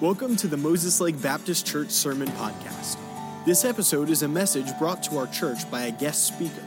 Welcome 0.00 0.36
to 0.36 0.46
the 0.46 0.56
Moses 0.56 1.00
Lake 1.00 1.20
Baptist 1.20 1.66
Church 1.66 1.90
Sermon 1.90 2.28
Podcast. 2.28 2.96
This 3.44 3.64
episode 3.64 4.10
is 4.10 4.22
a 4.22 4.28
message 4.28 4.66
brought 4.78 5.02
to 5.02 5.18
our 5.18 5.26
church 5.26 5.68
by 5.72 5.86
a 5.86 5.90
guest 5.90 6.24
speaker. 6.24 6.62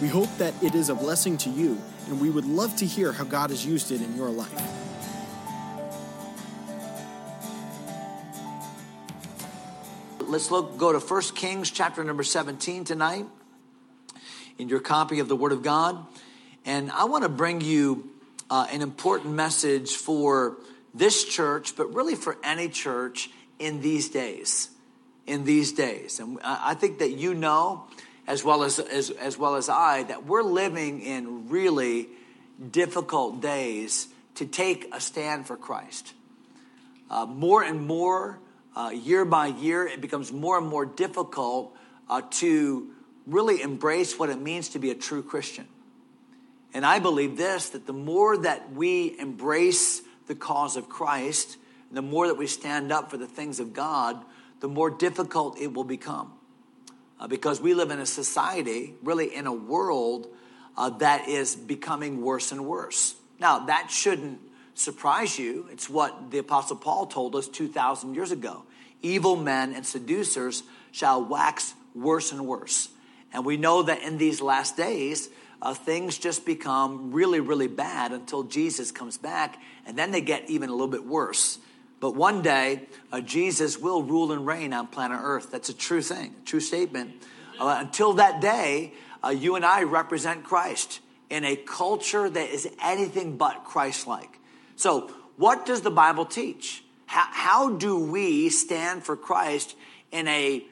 We 0.00 0.06
hope 0.06 0.28
that 0.38 0.54
it 0.62 0.76
is 0.76 0.88
a 0.88 0.94
blessing 0.94 1.36
to 1.38 1.50
you, 1.50 1.82
and 2.06 2.20
we 2.20 2.30
would 2.30 2.44
love 2.44 2.76
to 2.76 2.86
hear 2.86 3.10
how 3.10 3.24
God 3.24 3.50
has 3.50 3.66
used 3.66 3.90
it 3.90 4.00
in 4.00 4.14
your 4.14 4.30
life. 4.30 4.48
Let's 10.20 10.52
look 10.52 10.78
go 10.78 10.92
to 10.92 11.00
1 11.00 11.22
Kings 11.34 11.72
chapter 11.72 12.04
number 12.04 12.22
17 12.22 12.84
tonight 12.84 13.26
in 14.58 14.68
your 14.68 14.78
copy 14.78 15.18
of 15.18 15.26
the 15.26 15.34
Word 15.34 15.50
of 15.50 15.64
God. 15.64 16.06
And 16.64 16.92
I 16.92 17.06
want 17.06 17.24
to 17.24 17.28
bring 17.28 17.62
you 17.62 18.10
uh, 18.48 18.68
an 18.70 18.80
important 18.80 19.34
message 19.34 19.90
for 19.90 20.56
this 20.94 21.24
church, 21.24 21.76
but 21.76 21.94
really 21.94 22.14
for 22.14 22.36
any 22.42 22.68
church 22.68 23.30
in 23.58 23.80
these 23.80 24.08
days. 24.08 24.70
In 25.26 25.44
these 25.44 25.72
days. 25.72 26.18
And 26.18 26.38
I 26.42 26.74
think 26.74 26.98
that 26.98 27.10
you 27.10 27.34
know, 27.34 27.84
as 28.26 28.44
well 28.44 28.64
as, 28.64 28.78
as, 28.78 29.10
as 29.10 29.38
well 29.38 29.56
as 29.56 29.68
I, 29.68 30.04
that 30.04 30.26
we're 30.26 30.42
living 30.42 31.02
in 31.02 31.48
really 31.48 32.08
difficult 32.70 33.40
days 33.40 34.08
to 34.36 34.46
take 34.46 34.88
a 34.92 35.00
stand 35.00 35.46
for 35.46 35.56
Christ. 35.56 36.14
Uh, 37.10 37.26
more 37.26 37.62
and 37.62 37.86
more, 37.86 38.38
uh, 38.76 38.90
year 38.90 39.24
by 39.24 39.48
year, 39.48 39.86
it 39.86 40.00
becomes 40.00 40.32
more 40.32 40.58
and 40.58 40.66
more 40.66 40.86
difficult 40.86 41.76
uh, 42.08 42.22
to 42.30 42.90
really 43.26 43.62
embrace 43.62 44.18
what 44.18 44.30
it 44.30 44.40
means 44.40 44.70
to 44.70 44.78
be 44.78 44.90
a 44.90 44.94
true 44.94 45.22
Christian. 45.22 45.66
And 46.72 46.86
I 46.86 47.00
believe 47.00 47.36
this 47.36 47.70
that 47.70 47.86
the 47.86 47.92
more 47.92 48.38
that 48.38 48.72
we 48.72 49.18
embrace 49.18 50.02
the 50.30 50.36
cause 50.36 50.76
of 50.76 50.88
Christ, 50.88 51.56
and 51.88 51.98
the 51.98 52.02
more 52.02 52.28
that 52.28 52.36
we 52.36 52.46
stand 52.46 52.92
up 52.92 53.10
for 53.10 53.16
the 53.16 53.26
things 53.26 53.58
of 53.58 53.72
God, 53.72 54.24
the 54.60 54.68
more 54.68 54.88
difficult 54.88 55.58
it 55.58 55.74
will 55.74 55.82
become. 55.82 56.32
Uh, 57.18 57.26
because 57.26 57.60
we 57.60 57.74
live 57.74 57.90
in 57.90 57.98
a 57.98 58.06
society, 58.06 58.94
really 59.02 59.34
in 59.34 59.48
a 59.48 59.52
world 59.52 60.28
uh, 60.76 60.88
that 60.88 61.26
is 61.26 61.56
becoming 61.56 62.22
worse 62.22 62.52
and 62.52 62.64
worse. 62.64 63.16
Now, 63.40 63.66
that 63.66 63.90
shouldn't 63.90 64.38
surprise 64.74 65.36
you. 65.36 65.66
It's 65.72 65.90
what 65.90 66.30
the 66.30 66.38
Apostle 66.38 66.76
Paul 66.76 67.06
told 67.06 67.34
us 67.34 67.48
2,000 67.48 68.14
years 68.14 68.30
ago. 68.30 68.62
Evil 69.02 69.34
men 69.34 69.74
and 69.74 69.84
seducers 69.84 70.62
shall 70.92 71.24
wax 71.24 71.74
worse 71.92 72.30
and 72.30 72.46
worse. 72.46 72.88
And 73.32 73.44
we 73.44 73.56
know 73.56 73.82
that 73.82 74.02
in 74.02 74.16
these 74.16 74.40
last 74.40 74.76
days, 74.76 75.28
uh, 75.62 75.74
things 75.74 76.18
just 76.18 76.46
become 76.46 77.12
really, 77.12 77.40
really 77.40 77.68
bad 77.68 78.12
until 78.12 78.42
Jesus 78.44 78.90
comes 78.92 79.18
back, 79.18 79.58
and 79.86 79.96
then 79.96 80.10
they 80.10 80.20
get 80.20 80.48
even 80.48 80.68
a 80.68 80.72
little 80.72 80.88
bit 80.88 81.04
worse. 81.04 81.58
But 82.00 82.14
one 82.14 82.40
day, 82.40 82.86
uh, 83.12 83.20
Jesus 83.20 83.78
will 83.78 84.02
rule 84.02 84.32
and 84.32 84.46
reign 84.46 84.72
on 84.72 84.86
planet 84.86 85.20
Earth. 85.22 85.50
That's 85.50 85.68
a 85.68 85.74
true 85.74 86.00
thing, 86.00 86.34
a 86.42 86.46
true 86.46 86.60
statement. 86.60 87.12
Uh, 87.58 87.76
until 87.80 88.14
that 88.14 88.40
day, 88.40 88.94
uh, 89.22 89.28
you 89.28 89.54
and 89.54 89.64
I 89.66 89.82
represent 89.82 90.44
Christ 90.44 91.00
in 91.28 91.44
a 91.44 91.56
culture 91.56 92.28
that 92.28 92.48
is 92.50 92.68
anything 92.82 93.36
but 93.36 93.64
Christ 93.64 94.06
like. 94.06 94.38
So, 94.76 95.10
what 95.36 95.66
does 95.66 95.82
the 95.82 95.90
Bible 95.90 96.24
teach? 96.24 96.82
How, 97.04 97.26
how 97.30 97.70
do 97.70 97.98
we 97.98 98.48
stand 98.48 99.04
for 99.04 99.16
Christ 99.16 99.76
in 100.10 100.26
a, 100.26 100.64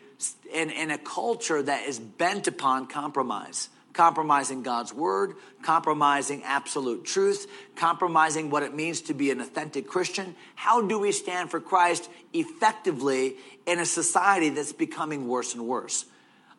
in, 0.52 0.70
in 0.70 0.90
a 0.90 0.98
culture 0.98 1.62
that 1.62 1.86
is 1.86 1.98
bent 1.98 2.46
upon 2.48 2.86
compromise? 2.86 3.68
Compromising 3.98 4.62
God's 4.62 4.94
word, 4.94 5.34
compromising 5.60 6.44
absolute 6.44 7.04
truth, 7.04 7.48
compromising 7.74 8.48
what 8.48 8.62
it 8.62 8.72
means 8.72 9.00
to 9.00 9.12
be 9.12 9.32
an 9.32 9.40
authentic 9.40 9.88
Christian. 9.88 10.36
How 10.54 10.80
do 10.80 11.00
we 11.00 11.10
stand 11.10 11.50
for 11.50 11.58
Christ 11.58 12.08
effectively 12.32 13.34
in 13.66 13.80
a 13.80 13.84
society 13.84 14.50
that's 14.50 14.72
becoming 14.72 15.26
worse 15.26 15.52
and 15.52 15.66
worse? 15.66 16.04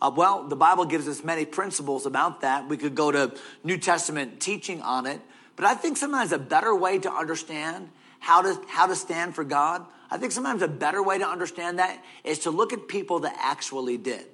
Uh, 0.02 0.12
well, 0.14 0.50
the 0.50 0.58
Bible 0.58 0.84
gives 0.84 1.08
us 1.08 1.24
many 1.24 1.46
principles 1.46 2.06
about 2.06 2.42
that. 2.42 2.68
We 2.68 2.76
could 2.76 2.94
go 2.94 3.10
to 3.10 3.34
New 3.64 3.78
Testament 3.78 4.42
teaching 4.42 4.82
on 4.82 5.06
it, 5.06 5.22
but 5.56 5.64
I 5.64 5.76
think 5.76 5.96
sometimes 5.96 6.34
a 6.34 6.40
better 6.40 6.76
way 6.76 7.00
to 7.00 7.10
understand 7.10 7.88
how 8.20 8.42
to, 8.42 8.62
how 8.68 8.88
to 8.88 8.98
stand 8.98 9.34
for 9.34 9.46
God, 9.46 9.86
I 10.12 10.18
think 10.18 10.34
sometimes 10.34 10.62
a 10.62 10.68
better 10.68 11.02
way 11.02 11.20
to 11.20 11.26
understand 11.26 11.80
that 11.80 12.04
is 12.26 12.40
to 12.40 12.52
look 12.52 12.74
at 12.74 12.90
people 12.90 13.20
that 13.20 13.38
actually 13.40 13.96
did. 13.96 14.26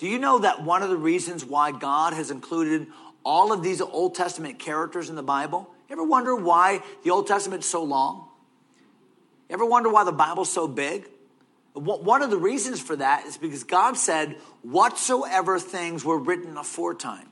Do 0.00 0.08
you 0.08 0.18
know 0.18 0.38
that 0.38 0.62
one 0.64 0.82
of 0.82 0.88
the 0.88 0.96
reasons 0.96 1.44
why 1.44 1.72
God 1.72 2.14
has 2.14 2.30
included 2.30 2.86
all 3.22 3.52
of 3.52 3.62
these 3.62 3.82
Old 3.82 4.14
Testament 4.14 4.58
characters 4.58 5.10
in 5.10 5.14
the 5.14 5.22
Bible? 5.22 5.68
You 5.90 5.92
ever 5.92 6.04
wonder 6.04 6.34
why 6.34 6.80
the 7.04 7.10
Old 7.10 7.26
Testament's 7.26 7.66
so 7.66 7.84
long? 7.84 8.26
You 9.50 9.54
ever 9.54 9.66
wonder 9.66 9.90
why 9.90 10.04
the 10.04 10.12
Bible's 10.12 10.50
so 10.50 10.66
big? 10.66 11.06
One 11.74 12.22
of 12.22 12.30
the 12.30 12.38
reasons 12.38 12.80
for 12.80 12.96
that 12.96 13.26
is 13.26 13.36
because 13.36 13.64
God 13.64 13.98
said, 13.98 14.36
whatsoever 14.62 15.58
things 15.58 16.02
were 16.02 16.18
written 16.18 16.56
aforetime. 16.56 17.28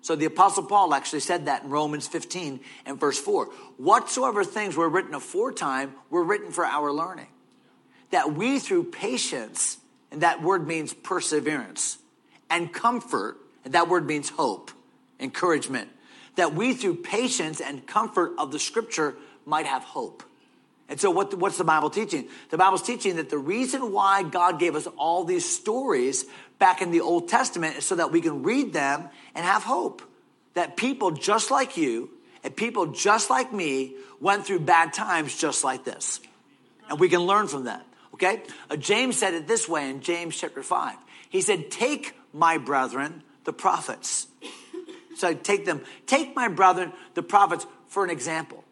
So 0.00 0.16
the 0.16 0.24
Apostle 0.24 0.64
Paul 0.64 0.94
actually 0.94 1.20
said 1.20 1.46
that 1.46 1.62
in 1.62 1.70
Romans 1.70 2.08
15 2.08 2.58
and 2.84 2.98
verse 2.98 3.20
4. 3.20 3.46
Whatsoever 3.76 4.42
things 4.42 4.76
were 4.76 4.88
written 4.88 5.14
aforetime 5.14 5.94
were 6.10 6.24
written 6.24 6.50
for 6.50 6.66
our 6.66 6.92
learning. 6.92 7.28
That 8.10 8.34
we 8.34 8.58
through 8.58 8.90
patience 8.90 9.78
and 10.12 10.20
that 10.20 10.42
word 10.42 10.68
means 10.68 10.92
perseverance, 10.92 11.98
and 12.50 12.72
comfort, 12.72 13.38
and 13.64 13.74
that 13.74 13.88
word 13.88 14.06
means 14.06 14.28
hope, 14.28 14.70
encouragement, 15.18 15.88
that 16.36 16.54
we 16.54 16.74
through 16.74 16.96
patience 16.96 17.60
and 17.60 17.86
comfort 17.86 18.32
of 18.38 18.52
the 18.52 18.58
scripture 18.58 19.16
might 19.46 19.66
have 19.66 19.82
hope. 19.82 20.22
And 20.88 21.00
so, 21.00 21.10
what, 21.10 21.32
what's 21.34 21.56
the 21.56 21.64
Bible 21.64 21.88
teaching? 21.88 22.28
The 22.50 22.58
Bible's 22.58 22.82
teaching 22.82 23.16
that 23.16 23.30
the 23.30 23.38
reason 23.38 23.92
why 23.92 24.22
God 24.22 24.58
gave 24.58 24.76
us 24.76 24.86
all 24.98 25.24
these 25.24 25.48
stories 25.48 26.26
back 26.58 26.82
in 26.82 26.90
the 26.90 27.00
Old 27.00 27.28
Testament 27.28 27.78
is 27.78 27.86
so 27.86 27.94
that 27.94 28.12
we 28.12 28.20
can 28.20 28.42
read 28.42 28.74
them 28.74 29.08
and 29.34 29.44
have 29.44 29.62
hope. 29.62 30.02
That 30.54 30.76
people 30.76 31.12
just 31.12 31.50
like 31.50 31.78
you 31.78 32.10
and 32.44 32.54
people 32.54 32.86
just 32.86 33.30
like 33.30 33.52
me 33.52 33.96
went 34.20 34.44
through 34.44 34.60
bad 34.60 34.92
times 34.92 35.34
just 35.34 35.64
like 35.64 35.84
this. 35.84 36.20
And 36.90 37.00
we 37.00 37.08
can 37.08 37.20
learn 37.20 37.46
from 37.46 37.64
that. 37.64 37.86
Okay? 38.14 38.42
Uh, 38.70 38.76
James 38.76 39.18
said 39.18 39.34
it 39.34 39.46
this 39.46 39.68
way 39.68 39.88
in 39.88 40.00
James 40.00 40.36
chapter 40.36 40.62
5. 40.62 40.96
He 41.28 41.40
said, 41.40 41.70
Take 41.70 42.14
my 42.32 42.58
brethren, 42.58 43.22
the 43.44 43.52
prophets. 43.52 44.26
So 45.16 45.34
take 45.34 45.66
them, 45.66 45.82
take 46.06 46.34
my 46.34 46.48
brethren, 46.48 46.92
the 47.14 47.22
prophets, 47.22 47.66
for 47.86 48.04
an 48.04 48.10
example 48.10 48.64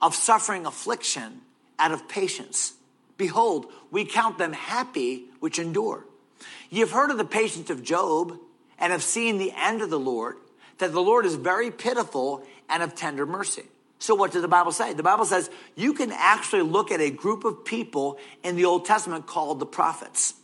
of 0.00 0.14
suffering 0.14 0.66
affliction 0.66 1.40
out 1.78 1.92
of 1.92 2.08
patience. 2.08 2.74
Behold, 3.16 3.66
we 3.90 4.04
count 4.04 4.38
them 4.38 4.52
happy 4.52 5.24
which 5.40 5.58
endure. 5.58 6.04
You've 6.70 6.92
heard 6.92 7.10
of 7.10 7.18
the 7.18 7.24
patience 7.24 7.70
of 7.70 7.82
Job 7.82 8.38
and 8.78 8.92
have 8.92 9.02
seen 9.02 9.38
the 9.38 9.52
end 9.56 9.82
of 9.82 9.90
the 9.90 9.98
Lord, 9.98 10.36
that 10.78 10.92
the 10.92 11.00
Lord 11.00 11.26
is 11.26 11.34
very 11.34 11.70
pitiful 11.70 12.44
and 12.68 12.82
of 12.82 12.94
tender 12.94 13.26
mercy. 13.26 13.64
So, 13.98 14.14
what 14.14 14.32
does 14.32 14.42
the 14.42 14.48
Bible 14.48 14.72
say? 14.72 14.92
The 14.92 15.02
Bible 15.02 15.24
says 15.24 15.50
you 15.74 15.92
can 15.92 16.12
actually 16.12 16.62
look 16.62 16.90
at 16.90 17.00
a 17.00 17.10
group 17.10 17.44
of 17.44 17.64
people 17.64 18.18
in 18.44 18.56
the 18.56 18.64
Old 18.64 18.84
Testament 18.84 19.26
called 19.26 19.58
the 19.58 19.66
prophets, 19.66 20.34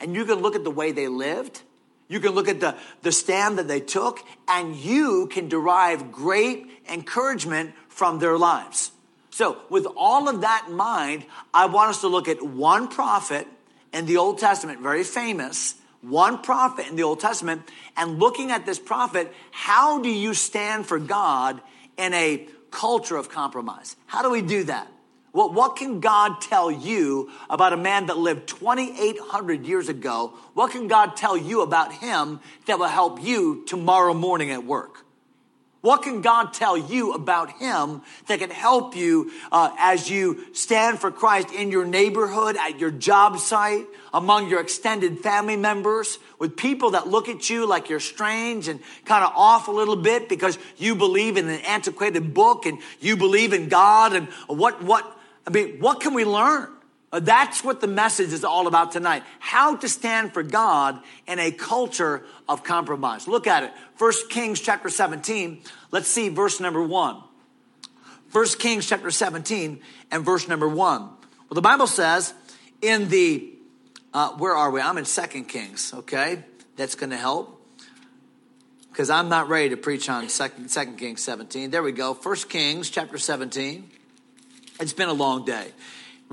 and 0.00 0.14
you 0.14 0.24
can 0.24 0.40
look 0.40 0.56
at 0.56 0.64
the 0.64 0.70
way 0.70 0.92
they 0.92 1.08
lived. 1.08 1.62
You 2.06 2.20
can 2.20 2.32
look 2.32 2.48
at 2.48 2.60
the, 2.60 2.76
the 3.02 3.12
stand 3.12 3.58
that 3.58 3.66
they 3.66 3.80
took, 3.80 4.20
and 4.46 4.76
you 4.76 5.26
can 5.26 5.48
derive 5.48 6.12
great 6.12 6.68
encouragement 6.88 7.72
from 7.88 8.18
their 8.18 8.36
lives. 8.36 8.92
So, 9.30 9.58
with 9.70 9.86
all 9.96 10.28
of 10.28 10.42
that 10.42 10.66
in 10.68 10.74
mind, 10.74 11.24
I 11.52 11.66
want 11.66 11.90
us 11.90 12.00
to 12.02 12.08
look 12.08 12.28
at 12.28 12.42
one 12.42 12.88
prophet 12.88 13.46
in 13.92 14.06
the 14.06 14.16
Old 14.18 14.38
Testament, 14.38 14.80
very 14.80 15.04
famous, 15.04 15.76
one 16.02 16.42
prophet 16.42 16.88
in 16.88 16.96
the 16.96 17.04
Old 17.04 17.20
Testament, 17.20 17.62
and 17.96 18.18
looking 18.18 18.50
at 18.50 18.66
this 18.66 18.78
prophet, 18.78 19.32
how 19.50 20.00
do 20.02 20.10
you 20.10 20.34
stand 20.34 20.86
for 20.86 20.98
God 20.98 21.60
in 21.96 22.12
a 22.12 22.46
culture 22.74 23.16
of 23.16 23.30
compromise. 23.30 23.96
How 24.06 24.22
do 24.22 24.30
we 24.30 24.42
do 24.42 24.64
that? 24.64 24.88
Well, 25.32 25.52
what 25.52 25.76
can 25.76 26.00
God 26.00 26.40
tell 26.40 26.70
you 26.70 27.30
about 27.48 27.72
a 27.72 27.76
man 27.76 28.06
that 28.06 28.18
lived 28.18 28.46
2,800 28.48 29.66
years 29.66 29.88
ago? 29.88 30.34
What 30.54 30.70
can 30.70 30.86
God 30.86 31.16
tell 31.16 31.36
you 31.36 31.62
about 31.62 31.92
him 31.92 32.40
that 32.66 32.78
will 32.78 32.86
help 32.86 33.22
you 33.22 33.64
tomorrow 33.66 34.14
morning 34.14 34.50
at 34.50 34.64
work? 34.64 35.03
What 35.84 36.00
can 36.00 36.22
God 36.22 36.54
tell 36.54 36.78
you 36.78 37.12
about 37.12 37.58
Him 37.58 38.00
that 38.26 38.38
can 38.38 38.48
help 38.48 38.96
you 38.96 39.30
uh, 39.52 39.70
as 39.78 40.08
you 40.08 40.46
stand 40.54 40.98
for 40.98 41.10
Christ 41.10 41.52
in 41.52 41.70
your 41.70 41.84
neighborhood, 41.84 42.56
at 42.56 42.80
your 42.80 42.90
job 42.90 43.38
site, 43.38 43.84
among 44.14 44.48
your 44.48 44.62
extended 44.62 45.20
family 45.20 45.58
members, 45.58 46.18
with 46.38 46.56
people 46.56 46.92
that 46.92 47.06
look 47.06 47.28
at 47.28 47.50
you 47.50 47.66
like 47.66 47.90
you're 47.90 48.00
strange 48.00 48.66
and 48.66 48.80
kind 49.04 49.26
of 49.26 49.32
off 49.36 49.68
a 49.68 49.72
little 49.72 49.96
bit 49.96 50.26
because 50.30 50.58
you 50.78 50.94
believe 50.94 51.36
in 51.36 51.46
an 51.50 51.60
antiquated 51.66 52.32
book 52.32 52.64
and 52.64 52.78
you 53.00 53.18
believe 53.18 53.52
in 53.52 53.68
God 53.68 54.14
and 54.14 54.28
what, 54.46 54.82
what, 54.82 55.04
I 55.46 55.50
mean, 55.50 55.80
what 55.80 56.00
can 56.00 56.14
we 56.14 56.24
learn? 56.24 56.73
Uh, 57.14 57.20
that's 57.20 57.62
what 57.62 57.80
the 57.80 57.86
message 57.86 58.32
is 58.32 58.42
all 58.42 58.66
about 58.66 58.90
tonight. 58.90 59.22
How 59.38 59.76
to 59.76 59.88
stand 59.88 60.34
for 60.34 60.42
God 60.42 61.00
in 61.28 61.38
a 61.38 61.52
culture 61.52 62.24
of 62.48 62.64
compromise. 62.64 63.28
Look 63.28 63.46
at 63.46 63.62
it. 63.62 63.70
First 63.94 64.30
Kings 64.30 64.58
chapter 64.58 64.88
17. 64.88 65.62
Let's 65.92 66.08
see 66.08 66.28
verse 66.28 66.58
number 66.58 66.82
one. 66.82 67.22
First 68.30 68.58
Kings 68.58 68.84
chapter 68.84 69.12
17 69.12 69.80
and 70.10 70.24
verse 70.24 70.48
number 70.48 70.66
one. 70.66 71.02
Well, 71.02 71.54
the 71.54 71.62
Bible 71.62 71.86
says 71.86 72.34
in 72.82 73.08
the, 73.10 73.48
uh, 74.12 74.30
where 74.30 74.56
are 74.56 74.72
we? 74.72 74.80
I'm 74.80 74.98
in 74.98 75.04
Second 75.04 75.44
Kings, 75.44 75.94
okay? 75.94 76.42
That's 76.74 76.96
going 76.96 77.10
to 77.10 77.16
help 77.16 77.62
because 78.90 79.08
I'm 79.08 79.28
not 79.28 79.48
ready 79.48 79.68
to 79.68 79.76
preach 79.76 80.08
on 80.08 80.28
Second, 80.28 80.68
Second 80.68 80.96
Kings 80.96 81.22
17. 81.22 81.70
There 81.70 81.84
we 81.84 81.92
go. 81.92 82.12
First 82.12 82.50
Kings 82.50 82.90
chapter 82.90 83.18
17. 83.18 83.88
It's 84.80 84.92
been 84.92 85.08
a 85.08 85.12
long 85.12 85.44
day. 85.44 85.70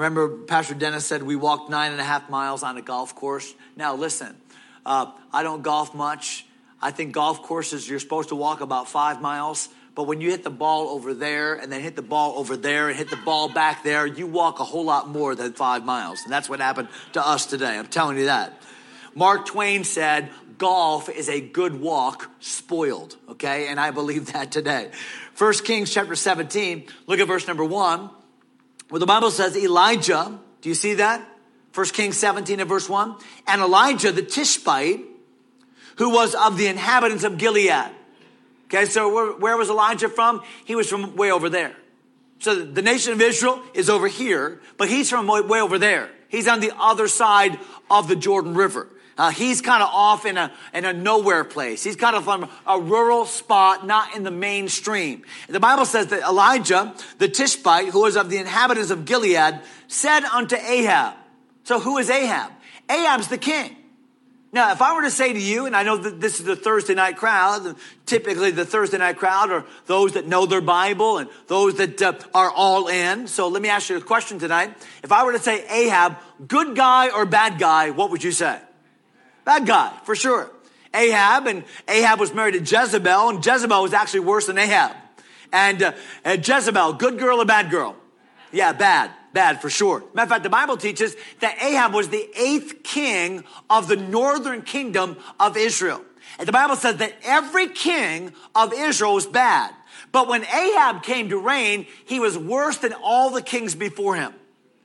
Remember, 0.01 0.30
Pastor 0.30 0.74
Dennis 0.74 1.06
said 1.06 1.21
we 1.21 1.36
walked 1.36 1.69
nine 1.69 1.92
and 1.92 2.01
a 2.01 2.03
half 2.03 2.27
miles 2.27 2.63
on 2.63 2.75
a 2.75 2.81
golf 2.81 3.13
course. 3.13 3.53
Now, 3.75 3.94
listen, 3.94 4.36
uh, 4.83 5.12
I 5.31 5.44
don't 5.44 5.62
golf 5.62 5.94
much. 5.94 6.44
I 6.81 6.89
think 6.89 7.12
golf 7.12 7.44
courses, 7.44 7.88
you're 7.88 8.00
supposed 8.00 8.30
to 8.30 8.36
walk 8.36 8.62
about 8.62 8.89
five 8.89 9.21
miles. 9.21 9.69
But 9.94 10.07
when 10.07 10.19
you 10.19 10.31
hit 10.31 10.44
the 10.44 10.50
ball 10.50 10.89
over 10.89 11.13
there 11.13 11.53
and 11.53 11.71
then 11.71 11.81
hit 11.81 11.95
the 11.95 12.01
ball 12.01 12.39
over 12.39 12.57
there 12.57 12.89
and 12.89 12.98
hit 12.98 13.12
the 13.12 13.15
ball 13.15 13.48
back 13.48 13.83
there, 13.83 14.07
you 14.07 14.25
walk 14.25 14.59
a 14.59 14.63
whole 14.63 14.86
lot 14.86 15.07
more 15.07 15.36
than 15.36 15.53
five 15.53 15.86
miles. 15.86 16.24
And 16.24 16.33
that's 16.33 16.50
what 16.50 16.59
happened 16.59 16.88
to 17.13 17.24
us 17.24 17.45
today. 17.45 17.77
I'm 17.77 17.86
telling 17.86 18.18
you 18.18 18.25
that. 18.25 18.59
Mark 19.13 19.45
Twain 19.45 19.83
said, 19.83 20.31
golf 20.57 21.09
is 21.09 21.30
a 21.30 21.39
good 21.39 21.80
walk 21.80 22.27
spoiled. 22.39 23.18
Okay. 23.30 23.68
And 23.68 23.80
I 23.80 23.92
believe 23.92 24.33
that 24.33 24.51
today. 24.51 24.89
First 25.36 25.63
Kings 25.63 25.94
chapter 25.94 26.15
17, 26.15 26.88
look 27.06 27.19
at 27.19 27.27
verse 27.27 27.45
number 27.45 27.63
one, 27.63 28.09
where 28.92 29.00
the 29.00 29.06
Bible 29.06 29.32
says 29.32 29.56
Elijah, 29.56 30.38
do 30.60 30.68
you 30.68 30.76
see 30.76 30.96
that? 30.96 31.26
First 31.72 31.94
Kings 31.94 32.18
17 32.18 32.60
and 32.60 32.68
verse 32.68 32.90
1. 32.90 33.16
And 33.48 33.62
Elijah 33.62 34.12
the 34.12 34.22
Tishbite, 34.22 35.00
who 35.96 36.10
was 36.10 36.36
of 36.36 36.58
the 36.58 36.68
inhabitants 36.68 37.24
of 37.24 37.38
Gilead. 37.38 37.90
Okay, 38.66 38.84
so 38.84 39.14
where, 39.14 39.32
where, 39.32 39.58
was 39.58 39.70
Elijah 39.70 40.10
from? 40.10 40.42
He 40.66 40.76
was 40.76 40.90
from 40.90 41.16
way 41.16 41.32
over 41.32 41.48
there. 41.48 41.74
So 42.40 42.54
the 42.54 42.82
nation 42.82 43.14
of 43.14 43.22
Israel 43.22 43.62
is 43.74 43.90
over 43.90 44.10
here, 44.10 44.60
but 44.78 44.90
he's 44.90 45.10
from 45.10 45.26
way, 45.26 45.40
way 45.40 45.62
over 45.62 45.80
there. 45.80 46.10
He's 46.28 46.50
on 46.50 46.60
the 46.60 46.74
other 46.78 47.08
side 47.08 47.60
of 47.90 48.10
the 48.10 48.18
Jordan 48.18 48.56
River. 48.56 48.90
Uh, 49.18 49.30
he's 49.30 49.62
kind 49.62 49.84
of 49.84 49.90
off 49.92 50.25
in 50.25 50.38
a, 50.38 50.52
in 50.74 50.86
a 50.86 50.94
nowhere 50.94 51.44
place. 51.44 51.84
He's 51.84 51.96
kind 51.96 52.16
of 52.16 52.24
from 52.24 52.50
a 52.66 52.80
rural 52.80 53.25
spot, 53.25 53.86
not 53.86 54.16
in 54.16 54.24
the 54.24 54.31
mainstream. 54.31 55.24
The 55.48 55.60
Bible 55.60 55.86
says 55.86 56.08
that 56.08 56.22
Elijah, 56.22 56.94
the 57.18 57.28
Tishbite, 57.28 57.90
who 57.90 58.02
was 58.02 58.16
of 58.16 58.30
the 58.30 58.38
inhabitants 58.38 58.90
of 58.90 59.06
Gilead, 59.06 59.60
said 59.88 60.24
unto 60.24 60.56
Ahab. 60.56 61.16
So 61.63 61.80
who 61.80 61.98
is 61.98 62.10
Ahab? 62.10 62.52
Ahab's 62.90 63.28
the 63.28 63.38
king. 63.38 63.75
Now, 64.54 64.74
if 64.74 64.81
I 64.81 64.94
were 64.94 65.04
to 65.04 65.12
say 65.12 65.31
to 65.31 65.40
you, 65.40 65.66
and 65.66 65.75
I 65.75 65.84
know 65.84 65.96
that 65.96 66.19
this 66.19 66.40
is 66.40 66.46
the 66.46 66.58
Thursday 66.58 66.94
night 66.94 67.16
crowd, 67.16 67.75
typically 68.06 68.52
the 68.52 68.66
Thursday 68.66 68.98
night 68.98 69.18
crowd 69.18 69.50
are 69.50 69.66
those 69.86 70.13
that 70.13 70.28
know 70.28 70.46
their 70.46 70.60
Bible 70.60 71.19
and 71.19 71.30
those 71.48 71.75
that 71.75 72.02
uh, 72.02 72.13
are 72.34 72.52
all 72.52 72.90
in. 72.90 73.28
So 73.28 73.48
let 73.48 73.62
me 73.62 73.69
ask 73.69 73.90
you 73.90 73.96
a 73.96 74.02
question 74.02 74.40
tonight. 74.40 74.75
If 75.04 75.13
I 75.13 75.24
were 75.24 75.31
to 75.31 75.40
say 75.40 75.66
Ahab, 75.69 76.18
good 76.46 76.75
guy 76.75 77.12
or 77.12 77.25
bad 77.25 77.60
guy, 77.60 77.92
what 77.92 78.12
would 78.12 78.25
you 78.25 78.34
say? 78.34 78.60
Bad 79.46 79.66
guy, 79.66 79.92
for 80.04 80.16
sure. 80.16 80.50
Ahab, 80.94 81.48
and 81.48 81.64
Ahab 81.88 82.20
was 82.20 82.34
married 82.34 82.54
to 82.54 82.60
Jezebel, 82.60 83.30
and 83.30 83.46
Jezebel 83.46 83.82
was 83.82 83.94
actually 83.94 84.22
worse 84.22 84.48
than 84.48 84.58
Ahab. 84.58 84.96
And, 85.54 85.82
uh, 85.82 85.92
and 86.24 86.46
Jezebel, 86.46 86.94
good 86.94 87.18
girl 87.18 87.42
or 87.42 87.46
bad 87.46 87.72
girl? 87.72 87.96
Yeah, 88.52 88.74
bad. 88.74 89.12
Bad 89.34 89.62
for 89.62 89.70
sure. 89.70 90.04
Matter 90.14 90.24
of 90.24 90.30
fact, 90.30 90.44
the 90.44 90.50
Bible 90.50 90.76
teaches 90.76 91.16
that 91.40 91.62
Ahab 91.62 91.94
was 91.94 92.10
the 92.10 92.30
eighth 92.38 92.84
king 92.84 93.46
of 93.70 93.88
the 93.88 93.96
northern 93.96 94.62
kingdom 94.62 95.18
of 95.40 95.56
Israel. 95.56 96.02
And 96.38 96.48
the 96.48 96.52
Bible 96.52 96.76
says 96.76 96.98
that 96.98 97.14
every 97.24 97.68
king 97.68 98.34
of 98.54 98.74
Israel 98.74 99.14
was 99.14 99.26
bad. 99.26 99.74
But 100.12 100.28
when 100.28 100.44
Ahab 100.44 101.04
came 101.04 101.30
to 101.30 101.38
reign, 101.38 101.88
he 102.06 102.20
was 102.20 102.38
worse 102.38 102.78
than 102.78 102.94
all 103.02 103.30
the 103.30 103.42
kings 103.42 103.74
before 103.74 104.16
him. 104.16 104.34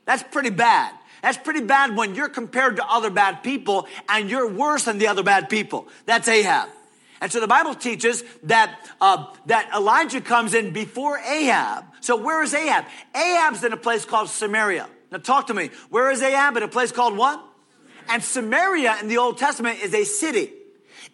That's 0.05 0.23
pretty 0.23 0.51
bad. 0.51 0.93
That's 1.21 1.37
pretty 1.37 1.61
bad 1.61 1.95
when 1.95 2.15
you're 2.15 2.29
compared 2.29 2.77
to 2.77 2.85
other 2.85 3.09
bad 3.09 3.43
people 3.43 3.87
and 4.07 4.29
you're 4.29 4.51
worse 4.51 4.85
than 4.85 4.97
the 4.97 5.07
other 5.07 5.23
bad 5.23 5.49
people. 5.49 5.87
That's 6.05 6.27
Ahab. 6.27 6.69
And 7.19 7.31
so 7.31 7.39
the 7.39 7.47
Bible 7.47 7.73
teaches 7.73 8.23
that, 8.43 8.79
uh, 9.01 9.25
that 9.47 9.71
Elijah 9.75 10.21
comes 10.21 10.53
in 10.53 10.71
before 10.71 11.17
Ahab. 11.17 11.85
So 12.01 12.15
where 12.15 12.43
is 12.43 12.53
Ahab? 12.53 12.85
Ahab's 13.15 13.63
in 13.63 13.73
a 13.73 13.77
place 13.77 14.05
called 14.05 14.29
Samaria. 14.29 14.87
Now 15.11 15.17
talk 15.17 15.47
to 15.47 15.53
me. 15.53 15.71
Where 15.89 16.11
is 16.11 16.21
Ahab? 16.21 16.57
In 16.57 16.63
a 16.63 16.67
place 16.67 16.91
called 16.91 17.17
what? 17.17 17.43
And 18.09 18.23
Samaria 18.23 18.97
in 19.01 19.07
the 19.07 19.17
Old 19.17 19.37
Testament 19.37 19.79
is 19.83 19.93
a 19.93 20.03
city. 20.03 20.51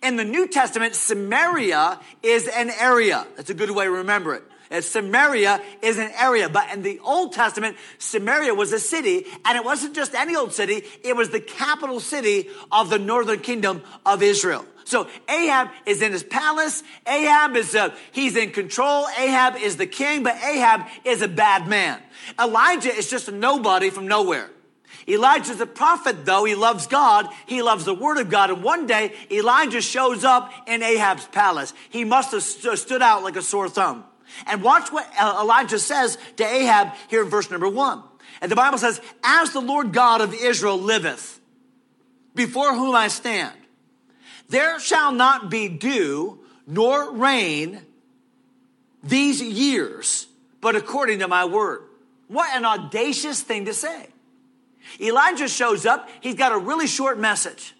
In 0.01 0.17
the 0.17 0.25
New 0.25 0.47
Testament, 0.47 0.95
Samaria 0.95 2.00
is 2.21 2.47
an 2.47 2.69
area. 2.69 3.25
That's 3.38 3.50
a 3.50 3.53
good 3.53 3.71
way 3.71 3.85
to 3.85 3.91
remember 3.91 4.35
it. 4.35 4.44
As 4.74 4.88
Samaria 4.88 5.62
is 5.84 6.00
an 6.00 6.10
area, 6.20 6.50
but 6.50 6.74
in 6.74 6.81
the 6.81 7.00
Old 7.04 7.31
Testament, 7.31 7.78
Samaria 8.00 8.56
was 8.56 8.74
a 8.74 8.80
city, 8.80 9.28
and 9.46 9.56
it 9.56 9.64
wasn't 9.64 9.94
just 9.94 10.16
any 10.16 10.36
old 10.36 10.52
city, 10.52 10.81
it 11.04 11.16
was 11.16 11.30
the 11.30 11.40
capital 11.40 12.00
city 12.00 12.50
of 12.72 12.90
the 12.90 12.98
northern 12.98 13.40
kingdom 13.40 13.84
of 14.04 14.24
Israel. 14.24 14.66
So 14.86 15.08
Ahab 15.30 15.70
is 15.86 16.02
in 16.02 16.12
his 16.12 16.24
palace. 16.24 16.81
Ahab 17.06 17.56
is, 17.56 17.75
uh, 17.75 17.96
he's 18.12 18.36
in 18.36 18.50
control. 18.50 19.06
Ahab 19.16 19.58
is 19.58 19.78
the 19.78 19.86
king, 19.86 20.24
but 20.24 20.36
Ahab 20.44 20.88
is 21.06 21.22
a 21.22 21.28
bad 21.28 21.68
man. 21.68 22.02
Elijah 22.40 22.94
is 22.94 23.08
just 23.08 23.28
a 23.28 23.31
nobody 23.31 23.92
from 23.92 24.08
nowhere. 24.08 24.50
Elijah's 25.08 25.62
a 25.62 25.68
prophet, 25.68 26.25
though. 26.25 26.46
He 26.46 26.56
loves 26.56 26.88
God. 26.88 27.28
He 27.46 27.62
loves 27.62 27.86
the 27.86 27.94
word 27.94 28.18
of 28.18 28.30
God. 28.30 28.50
And 28.50 28.64
one 28.64 28.88
day, 28.88 29.14
Elijah 29.30 29.81
shows 29.81 30.24
up 30.24 30.52
in 30.66 30.81
Ahab's 30.81 31.28
palace. 31.28 31.74
He 31.92 32.04
must 32.04 32.31
have 32.31 32.42
st- 32.42 32.80
stood 32.80 33.04
out 33.04 33.22
like 33.24 33.36
a 33.36 33.42
sore 33.44 33.70
thumb. 33.70 34.06
And 34.47 34.62
watch 34.63 34.91
what 34.91 35.07
uh, 35.19 35.39
Elijah 35.41 35.80
says 35.80 36.18
to 36.38 36.45
Ahab 36.45 36.94
here 37.09 37.24
in 37.24 37.30
verse 37.30 37.50
number 37.50 37.69
one. 37.69 38.03
And 38.41 38.51
the 38.51 38.56
Bible 38.56 38.77
says, 38.77 39.00
As 39.24 39.53
the 39.53 39.62
Lord 39.62 39.94
God 39.94 40.21
of 40.21 40.33
Israel 40.33 40.77
liveth, 40.77 41.39
before 42.35 42.74
whom 42.74 42.95
I 42.95 43.07
stand, 43.07 43.53
there 44.50 44.80
shall 44.80 45.12
not 45.12 45.50
be 45.50 45.69
dew 45.69 46.39
nor 46.68 47.13
rain 47.13 47.81
these 49.03 49.41
years, 49.41 50.27
but 50.62 50.75
according 50.75 51.19
to 51.19 51.27
my 51.27 51.45
word. 51.45 51.83
What 52.27 52.56
an 52.56 52.65
audacious 52.65 53.41
thing 53.41 53.65
to 53.65 53.74
say. 53.74 54.07
Elijah 55.00 55.47
shows 55.47 55.86
up. 55.86 56.09
He's 56.21 56.36
got 56.36 56.51
a 56.51 56.57
really 56.57 56.88
short 56.88 57.19
message. 57.19 57.75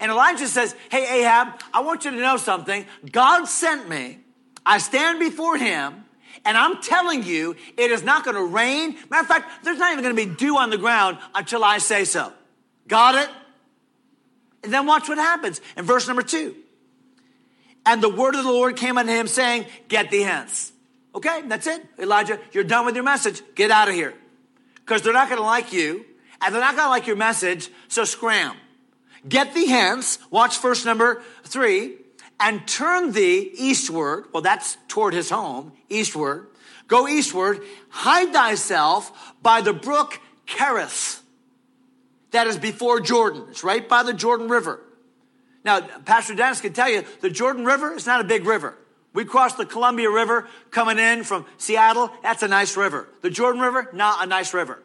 And 0.00 0.10
Elijah 0.10 0.46
says, 0.46 0.74
Hey, 0.90 1.22
Ahab, 1.22 1.60
I 1.72 1.80
want 1.80 2.04
you 2.04 2.10
to 2.12 2.16
know 2.16 2.36
something. 2.36 2.86
God 3.10 3.46
sent 3.46 3.88
me. 3.88 4.18
I 4.68 4.78
stand 4.78 5.18
before 5.18 5.56
him. 5.56 6.04
And 6.44 6.56
I'm 6.56 6.80
telling 6.82 7.24
you, 7.24 7.56
it 7.76 7.90
is 7.90 8.04
not 8.04 8.24
going 8.24 8.36
to 8.36 8.44
rain. 8.44 8.96
Matter 9.10 9.22
of 9.22 9.26
fact, 9.26 9.64
there's 9.64 9.78
not 9.78 9.92
even 9.92 10.04
going 10.04 10.14
to 10.14 10.26
be 10.26 10.32
dew 10.32 10.56
on 10.56 10.70
the 10.70 10.78
ground 10.78 11.18
until 11.34 11.64
I 11.64 11.78
say 11.78 12.04
so. 12.04 12.32
Got 12.86 13.16
it? 13.16 13.28
And 14.62 14.72
then 14.72 14.86
watch 14.86 15.08
what 15.08 15.18
happens 15.18 15.60
in 15.76 15.84
verse 15.84 16.06
number 16.06 16.22
two. 16.22 16.54
And 17.86 18.02
the 18.02 18.08
word 18.08 18.34
of 18.34 18.44
the 18.44 18.52
Lord 18.52 18.76
came 18.76 18.98
unto 18.98 19.10
him 19.10 19.26
saying, 19.26 19.66
Get 19.88 20.10
thee 20.10 20.20
hence. 20.20 20.72
Okay, 21.14 21.42
that's 21.46 21.66
it. 21.66 21.84
Elijah, 21.98 22.38
you're 22.52 22.64
done 22.64 22.84
with 22.84 22.94
your 22.94 23.04
message. 23.04 23.42
Get 23.54 23.70
out 23.70 23.88
of 23.88 23.94
here. 23.94 24.14
Because 24.76 25.02
they're 25.02 25.14
not 25.14 25.28
going 25.28 25.40
to 25.40 25.46
like 25.46 25.72
you, 25.72 26.04
and 26.40 26.54
they're 26.54 26.60
not 26.60 26.76
going 26.76 26.86
to 26.86 26.90
like 26.90 27.06
your 27.06 27.16
message, 27.16 27.70
so 27.88 28.04
scram. 28.04 28.54
Get 29.26 29.54
thee 29.54 29.68
hence, 29.68 30.18
watch 30.30 30.60
verse 30.60 30.84
number 30.84 31.22
three, 31.44 31.94
and 32.40 32.66
turn 32.66 33.12
thee 33.12 33.50
eastward. 33.54 34.26
Well, 34.32 34.42
that's 34.42 34.76
toward 34.88 35.14
his 35.14 35.30
home, 35.30 35.72
eastward. 35.88 36.48
Go 36.86 37.06
eastward, 37.06 37.60
hide 37.90 38.32
thyself 38.32 39.34
by 39.42 39.60
the 39.60 39.72
brook 39.72 40.20
Cherith 40.46 41.22
that 42.30 42.46
is 42.46 42.58
before 42.58 43.00
Jordan. 43.00 43.44
It's 43.50 43.64
right 43.64 43.86
by 43.88 44.02
the 44.02 44.12
Jordan 44.12 44.48
River. 44.48 44.80
Now, 45.64 45.80
Pastor 45.80 46.34
Dennis 46.34 46.60
can 46.60 46.72
tell 46.72 46.88
you 46.88 47.04
the 47.20 47.30
Jordan 47.30 47.64
River 47.64 47.94
is 47.94 48.06
not 48.06 48.20
a 48.20 48.24
big 48.24 48.44
river. 48.44 48.76
We 49.14 49.24
crossed 49.24 49.56
the 49.56 49.66
Columbia 49.66 50.10
River 50.10 50.46
coming 50.70 50.98
in 50.98 51.24
from 51.24 51.46
Seattle. 51.56 52.10
That's 52.22 52.42
a 52.42 52.48
nice 52.48 52.76
river. 52.76 53.08
The 53.22 53.30
Jordan 53.30 53.60
River, 53.60 53.88
not 53.92 54.22
a 54.22 54.26
nice 54.26 54.54
river. 54.54 54.82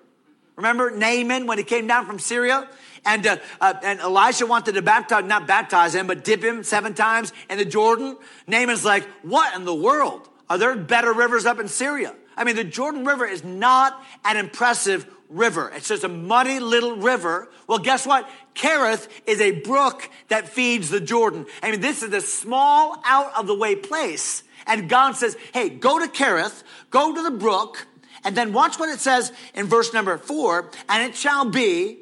Remember 0.55 0.91
Naaman 0.91 1.48
when 1.48 1.57
he 1.57 1.63
came 1.63 1.88
down 1.88 2.05
from 2.05 2.19
Syria? 2.19 2.67
And, 3.05 3.25
uh, 3.27 3.38
uh, 3.60 3.74
and 3.83 4.00
Elisha 4.00 4.45
wanted 4.45 4.75
to 4.75 4.81
baptize, 4.81 5.25
not 5.25 5.45
baptize 5.48 5.93
him, 5.93 6.07
but 6.07 6.24
dip 6.24 6.43
him 6.43 6.63
seven 6.63 6.93
times 6.93 7.33
in 7.50 7.57
the 7.57 7.65
Jordan. 7.65 8.17
Naaman's 8.48 8.86
like, 8.86 9.03
what 9.24 9.55
in 9.55 9.65
the 9.65 9.75
world? 9.75 10.29
Are 10.50 10.57
there 10.57 10.75
better 10.75 11.13
rivers 11.13 11.45
up 11.45 11.60
in 11.60 11.67
Syria? 11.67 12.15
I 12.36 12.43
mean, 12.43 12.55
the 12.55 12.63
Jordan 12.63 13.05
River 13.05 13.25
is 13.25 13.43
not 13.43 14.01
an 14.24 14.38
impressive 14.38 15.05
river. 15.29 15.72
It's 15.75 15.88
just 15.88 16.03
a 16.03 16.10
muddy 16.10 16.60
little 16.60 16.95
river. 16.95 17.50
Well, 17.67 17.79
guess 17.79 18.05
what? 18.05 18.29
Cherith 18.53 19.07
is 19.25 19.41
a 19.41 19.51
brook 19.51 20.10
that 20.29 20.48
feeds 20.48 20.89
the 20.89 21.00
Jordan. 21.00 21.45
I 21.62 21.72
mean, 21.72 21.81
this 21.81 22.03
is 22.03 22.13
a 22.13 22.22
small, 22.22 23.01
out 23.05 23.36
of 23.36 23.48
the 23.48 23.55
way 23.55 23.75
place. 23.75 24.43
And 24.65 24.88
God 24.89 25.13
says, 25.13 25.36
hey, 25.53 25.69
go 25.69 26.00
to 26.00 26.07
Cherith, 26.07 26.63
go 26.89 27.13
to 27.13 27.22
the 27.22 27.31
brook, 27.31 27.88
and 28.24 28.38
then 28.38 28.53
watch 28.53 28.79
what 28.79 28.89
it 28.89 29.00
says 29.00 29.31
in 29.53 29.67
verse 29.67 29.93
number 29.93 30.17
four. 30.17 30.72
And 30.88 31.10
it 31.10 31.15
shall 31.15 31.45
be 31.50 31.98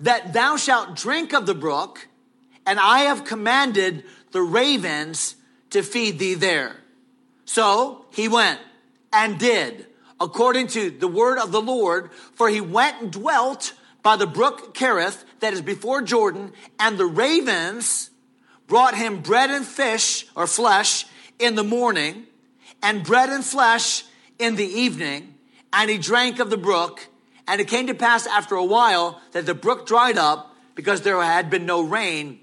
that 0.00 0.32
thou 0.32 0.56
shalt 0.56 0.96
drink 0.96 1.32
of 1.32 1.46
the 1.46 1.54
brook, 1.54 2.08
and 2.66 2.80
I 2.80 3.00
have 3.00 3.24
commanded 3.24 4.04
the 4.32 4.42
ravens 4.42 5.36
to 5.70 5.82
feed 5.82 6.18
thee 6.18 6.34
there. 6.34 6.76
So 7.44 8.06
he 8.10 8.28
went 8.28 8.60
and 9.12 9.38
did 9.38 9.86
according 10.20 10.66
to 10.68 10.90
the 10.90 11.08
word 11.08 11.38
of 11.38 11.50
the 11.50 11.62
Lord, 11.62 12.10
for 12.34 12.48
he 12.48 12.60
went 12.60 13.00
and 13.00 13.10
dwelt 13.10 13.72
by 14.02 14.16
the 14.16 14.26
brook 14.26 14.74
Cherith 14.74 15.24
that 15.40 15.54
is 15.54 15.62
before 15.62 16.02
Jordan, 16.02 16.52
and 16.78 16.98
the 16.98 17.06
ravens 17.06 18.10
brought 18.66 18.94
him 18.94 19.22
bread 19.22 19.50
and 19.50 19.66
fish 19.66 20.26
or 20.36 20.46
flesh 20.46 21.06
in 21.38 21.54
the 21.54 21.64
morning, 21.64 22.26
and 22.82 23.02
bread 23.02 23.30
and 23.30 23.44
flesh 23.44 24.04
in 24.38 24.56
the 24.56 24.66
evening, 24.66 25.34
and 25.72 25.90
he 25.90 25.98
drank 25.98 26.38
of 26.38 26.50
the 26.50 26.56
brook. 26.56 27.08
And 27.50 27.60
it 27.60 27.66
came 27.66 27.88
to 27.88 27.94
pass 27.94 28.28
after 28.28 28.54
a 28.54 28.64
while 28.64 29.20
that 29.32 29.44
the 29.44 29.54
brook 29.54 29.84
dried 29.84 30.16
up 30.16 30.54
because 30.76 31.00
there 31.00 31.20
had 31.20 31.50
been 31.50 31.66
no 31.66 31.80
rain 31.80 32.38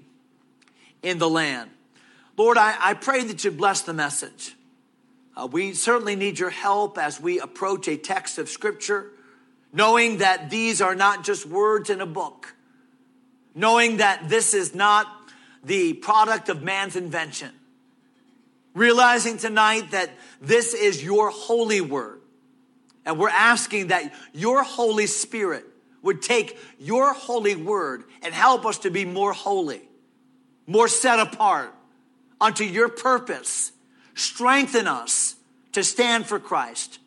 in 1.02 1.16
the 1.16 1.30
land. 1.30 1.70
Lord, 2.36 2.58
I, 2.58 2.76
I 2.78 2.92
pray 2.92 3.24
that 3.24 3.42
you 3.42 3.50
bless 3.50 3.80
the 3.80 3.94
message. 3.94 4.54
Uh, 5.34 5.46
we 5.46 5.72
certainly 5.72 6.14
need 6.14 6.38
your 6.38 6.50
help 6.50 6.98
as 6.98 7.18
we 7.18 7.40
approach 7.40 7.88
a 7.88 7.96
text 7.96 8.36
of 8.36 8.50
Scripture, 8.50 9.10
knowing 9.72 10.18
that 10.18 10.50
these 10.50 10.82
are 10.82 10.94
not 10.94 11.24
just 11.24 11.46
words 11.46 11.88
in 11.88 12.02
a 12.02 12.06
book, 12.06 12.54
knowing 13.54 13.96
that 13.96 14.28
this 14.28 14.52
is 14.52 14.74
not 14.74 15.06
the 15.64 15.94
product 15.94 16.50
of 16.50 16.62
man's 16.62 16.96
invention. 16.96 17.52
Realizing 18.74 19.38
tonight 19.38 19.92
that 19.92 20.10
this 20.42 20.74
is 20.74 21.02
your 21.02 21.30
holy 21.30 21.80
word. 21.80 22.17
And 23.08 23.18
we're 23.18 23.30
asking 23.30 23.86
that 23.86 24.12
your 24.34 24.62
Holy 24.62 25.06
Spirit 25.06 25.64
would 26.02 26.20
take 26.20 26.58
your 26.78 27.14
holy 27.14 27.56
word 27.56 28.04
and 28.22 28.34
help 28.34 28.66
us 28.66 28.80
to 28.80 28.90
be 28.90 29.06
more 29.06 29.32
holy, 29.32 29.80
more 30.66 30.88
set 30.88 31.18
apart 31.18 31.74
unto 32.38 32.64
your 32.64 32.90
purpose. 32.90 33.72
Strengthen 34.14 34.86
us 34.86 35.36
to 35.72 35.82
stand 35.82 36.26
for 36.26 36.38
Christ. 36.38 36.98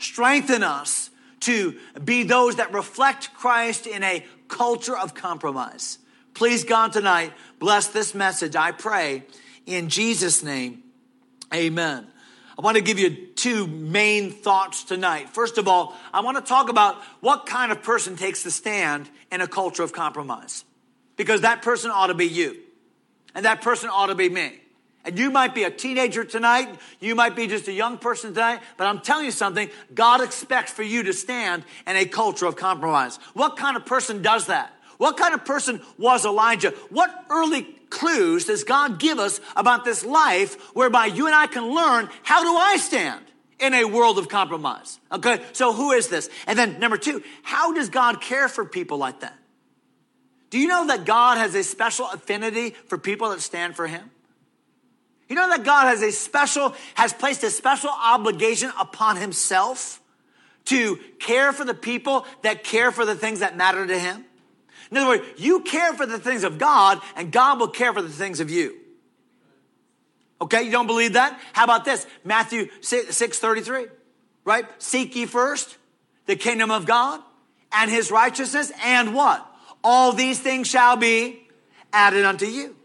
Strengthen 0.00 0.64
us 0.64 1.10
to 1.40 1.78
be 2.04 2.24
those 2.24 2.56
that 2.56 2.74
reflect 2.74 3.32
Christ 3.32 3.86
in 3.86 4.02
a 4.02 4.26
culture 4.48 4.98
of 4.98 5.14
compromise. 5.14 5.98
Please, 6.34 6.64
God, 6.64 6.92
tonight, 6.92 7.32
bless 7.60 7.86
this 7.86 8.16
message. 8.16 8.56
I 8.56 8.72
pray 8.72 9.22
in 9.64 9.90
Jesus' 9.90 10.42
name. 10.42 10.82
Amen. 11.54 12.08
I 12.58 12.62
want 12.62 12.76
to 12.78 12.82
give 12.82 12.98
you 12.98 13.25
two 13.36 13.66
main 13.66 14.30
thoughts 14.30 14.84
tonight. 14.84 15.30
First 15.30 15.58
of 15.58 15.68
all, 15.68 15.94
I 16.12 16.20
want 16.20 16.36
to 16.36 16.42
talk 16.42 16.68
about 16.68 16.96
what 17.20 17.46
kind 17.46 17.70
of 17.70 17.82
person 17.82 18.16
takes 18.16 18.42
the 18.42 18.50
stand 18.50 19.08
in 19.30 19.40
a 19.40 19.46
culture 19.46 19.82
of 19.82 19.92
compromise. 19.92 20.64
Because 21.16 21.42
that 21.42 21.62
person 21.62 21.90
ought 21.90 22.08
to 22.08 22.14
be 22.14 22.26
you. 22.26 22.56
And 23.34 23.44
that 23.44 23.62
person 23.62 23.90
ought 23.92 24.06
to 24.06 24.14
be 24.14 24.28
me. 24.28 24.60
And 25.04 25.18
you 25.18 25.30
might 25.30 25.54
be 25.54 25.62
a 25.62 25.70
teenager 25.70 26.24
tonight, 26.24 26.68
you 26.98 27.14
might 27.14 27.36
be 27.36 27.46
just 27.46 27.68
a 27.68 27.72
young 27.72 27.96
person 27.96 28.34
tonight, 28.34 28.60
but 28.76 28.88
I'm 28.88 28.98
telling 28.98 29.26
you 29.26 29.30
something, 29.30 29.70
God 29.94 30.20
expects 30.20 30.72
for 30.72 30.82
you 30.82 31.04
to 31.04 31.12
stand 31.12 31.62
in 31.86 31.94
a 31.94 32.06
culture 32.06 32.46
of 32.46 32.56
compromise. 32.56 33.20
What 33.32 33.56
kind 33.56 33.76
of 33.76 33.86
person 33.86 34.20
does 34.20 34.46
that? 34.46 34.72
What 34.98 35.16
kind 35.16 35.34
of 35.34 35.44
person 35.44 35.80
was 35.98 36.24
Elijah? 36.24 36.70
What 36.90 37.10
early 37.30 37.62
clues 37.90 38.46
does 38.46 38.64
God 38.64 38.98
give 38.98 39.18
us 39.18 39.40
about 39.54 39.84
this 39.84 40.04
life 40.04 40.60
whereby 40.74 41.06
you 41.06 41.26
and 41.26 41.34
I 41.34 41.46
can 41.46 41.74
learn 41.74 42.08
how 42.22 42.42
do 42.42 42.56
I 42.56 42.76
stand 42.76 43.24
in 43.58 43.74
a 43.74 43.84
world 43.84 44.18
of 44.18 44.28
compromise? 44.28 44.98
Okay, 45.10 45.42
so 45.52 45.72
who 45.72 45.92
is 45.92 46.08
this? 46.08 46.28
And 46.46 46.58
then 46.58 46.78
number 46.78 46.96
two, 46.96 47.22
how 47.42 47.72
does 47.72 47.88
God 47.88 48.20
care 48.20 48.48
for 48.48 48.64
people 48.64 48.98
like 48.98 49.20
that? 49.20 49.36
Do 50.50 50.58
you 50.58 50.68
know 50.68 50.86
that 50.86 51.04
God 51.04 51.38
has 51.38 51.54
a 51.54 51.62
special 51.62 52.06
affinity 52.06 52.70
for 52.70 52.98
people 52.98 53.30
that 53.30 53.40
stand 53.40 53.76
for 53.76 53.86
Him? 53.86 54.10
You 55.28 55.34
know 55.34 55.48
that 55.48 55.64
God 55.64 55.86
has 55.86 56.02
a 56.02 56.12
special, 56.12 56.74
has 56.94 57.12
placed 57.12 57.42
a 57.42 57.50
special 57.50 57.90
obligation 57.90 58.70
upon 58.78 59.16
Himself 59.16 60.00
to 60.66 60.96
care 61.18 61.52
for 61.52 61.64
the 61.64 61.74
people 61.74 62.26
that 62.42 62.62
care 62.62 62.92
for 62.92 63.04
the 63.04 63.14
things 63.14 63.40
that 63.40 63.56
matter 63.56 63.86
to 63.86 63.98
Him? 63.98 64.24
In 64.90 64.96
other 64.96 65.08
words, 65.08 65.24
you 65.36 65.60
care 65.60 65.94
for 65.94 66.06
the 66.06 66.18
things 66.18 66.44
of 66.44 66.58
God, 66.58 67.00
and 67.16 67.32
God 67.32 67.58
will 67.58 67.68
care 67.68 67.92
for 67.92 68.02
the 68.02 68.08
things 68.08 68.40
of 68.40 68.50
you. 68.50 68.76
Okay, 70.40 70.62
you 70.62 70.70
don't 70.70 70.86
believe 70.86 71.14
that? 71.14 71.40
How 71.52 71.64
about 71.64 71.84
this? 71.84 72.06
Matthew 72.24 72.68
6, 72.80 73.16
6 73.16 73.38
33, 73.38 73.86
right? 74.44 74.66
Seek 74.78 75.16
ye 75.16 75.26
first 75.26 75.76
the 76.26 76.36
kingdom 76.36 76.70
of 76.70 76.86
God 76.86 77.20
and 77.72 77.90
his 77.90 78.10
righteousness, 78.10 78.70
and 78.84 79.14
what? 79.14 79.46
All 79.82 80.12
these 80.12 80.38
things 80.38 80.68
shall 80.68 80.96
be 80.96 81.40
added 81.92 82.24
unto 82.24 82.46
you. 82.46 82.76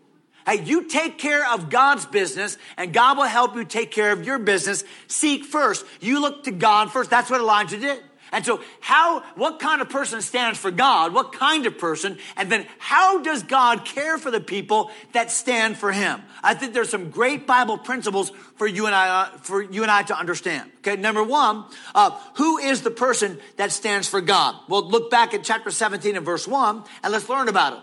Hey, 0.46 0.64
you 0.64 0.88
take 0.88 1.18
care 1.18 1.50
of 1.52 1.70
God's 1.70 2.06
business 2.06 2.58
and 2.78 2.94
God 2.94 3.18
will 3.18 3.26
help 3.26 3.56
you 3.56 3.64
take 3.64 3.92
care 3.92 4.12
of 4.12 4.26
your 4.26 4.40
business. 4.40 4.84
Seek 5.08 5.46
first. 5.46 5.86
You 6.00 6.20
look 6.20 6.46
to 6.46 6.52
God 6.52 6.92
first. 6.92 7.10
That's 7.10 7.30
what 7.30 7.42
Elijah 7.42 7.78
did. 7.78 8.04
And 8.32 8.46
so 8.46 8.62
how, 8.80 9.22
what 9.36 9.60
kind 9.60 9.82
of 9.82 9.90
person 9.90 10.22
stands 10.22 10.58
for 10.58 10.72
God? 10.72 11.14
What 11.14 11.34
kind 11.34 11.66
of 11.66 11.78
person? 11.78 12.18
And 12.38 12.50
then 12.50 12.66
how 12.78 13.22
does 13.22 13.44
God 13.44 13.84
care 13.84 14.18
for 14.18 14.32
the 14.32 14.40
people 14.40 14.90
that 15.12 15.32
stand 15.32 15.78
for 15.78 15.92
Him? 15.92 16.22
I 16.42 16.54
think 16.54 16.74
there's 16.74 16.90
some 16.90 17.10
great 17.10 17.46
Bible 17.46 17.78
principles 17.78 18.32
for 18.56 18.66
you 18.66 18.86
and 18.86 18.96
I, 18.96 19.24
uh, 19.24 19.26
for 19.40 19.62
you 19.62 19.82
and 19.82 19.92
I 19.92 20.04
to 20.04 20.18
understand. 20.18 20.72
Okay. 20.78 20.96
Number 20.96 21.24
one, 21.24 21.66
uh, 21.94 22.18
who 22.36 22.58
is 22.58 22.84
the 22.84 22.92
person 22.92 23.38
that 23.58 23.74
stands 23.74 24.08
for 24.08 24.22
God? 24.22 24.56
Well, 24.70 24.88
look 24.88 25.12
back 25.12 25.34
at 25.34 25.44
chapter 25.44 25.70
17 25.70 26.16
and 26.16 26.26
verse 26.26 26.48
one 26.48 26.84
and 27.04 27.12
let's 27.12 27.28
learn 27.28 27.50
about 27.50 27.74
it. 27.74 27.80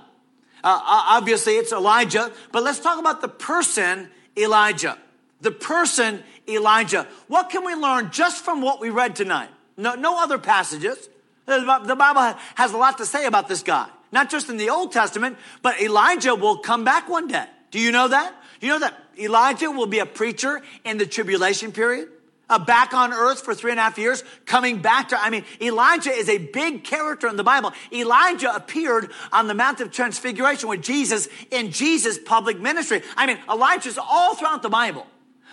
Uh, 0.64 0.80
obviously 0.82 1.54
it's 1.54 1.72
Elijah, 1.72 2.32
but 2.52 2.62
let's 2.62 2.80
talk 2.80 2.98
about 2.98 3.20
the 3.20 3.28
person 3.28 4.08
Elijah. 4.36 4.96
The 5.40 5.52
person 5.52 6.22
Elijah. 6.48 7.06
What 7.28 7.50
can 7.50 7.64
we 7.64 7.74
learn 7.74 8.10
just 8.10 8.44
from 8.44 8.62
what 8.62 8.80
we 8.80 8.90
read 8.90 9.14
tonight? 9.14 9.50
No, 9.78 9.94
no 9.94 10.22
other 10.22 10.36
passages. 10.36 11.08
The 11.46 11.96
Bible 11.98 12.38
has 12.56 12.72
a 12.72 12.76
lot 12.76 12.98
to 12.98 13.06
say 13.06 13.24
about 13.24 13.48
this 13.48 13.62
guy. 13.62 13.88
Not 14.12 14.28
just 14.28 14.50
in 14.50 14.58
the 14.58 14.68
Old 14.68 14.92
Testament, 14.92 15.38
but 15.62 15.80
Elijah 15.80 16.34
will 16.34 16.58
come 16.58 16.84
back 16.84 17.08
one 17.08 17.28
day. 17.28 17.46
Do 17.70 17.78
you 17.78 17.92
know 17.92 18.08
that? 18.08 18.34
Do 18.60 18.66
you 18.66 18.72
know 18.74 18.80
that 18.80 18.98
Elijah 19.18 19.70
will 19.70 19.86
be 19.86 20.00
a 20.00 20.06
preacher 20.06 20.60
in 20.84 20.98
the 20.98 21.06
tribulation 21.06 21.72
period? 21.72 22.08
Uh, 22.50 22.58
back 22.58 22.94
on 22.94 23.12
earth 23.12 23.42
for 23.42 23.54
three 23.54 23.70
and 23.70 23.78
a 23.78 23.82
half 23.82 23.98
years, 23.98 24.24
coming 24.46 24.80
back 24.80 25.10
to, 25.10 25.20
I 25.20 25.28
mean, 25.28 25.44
Elijah 25.60 26.10
is 26.10 26.30
a 26.30 26.38
big 26.38 26.82
character 26.82 27.28
in 27.28 27.36
the 27.36 27.44
Bible. 27.44 27.72
Elijah 27.92 28.54
appeared 28.54 29.10
on 29.32 29.48
the 29.48 29.54
Mount 29.54 29.82
of 29.82 29.92
Transfiguration 29.92 30.70
with 30.70 30.82
Jesus 30.82 31.28
in 31.50 31.70
Jesus' 31.70 32.18
public 32.18 32.58
ministry. 32.58 33.02
I 33.18 33.26
mean, 33.26 33.38
Elijah's 33.50 33.98
all 33.98 34.34
throughout 34.34 34.62
the 34.62 34.70
Bible. 34.70 35.06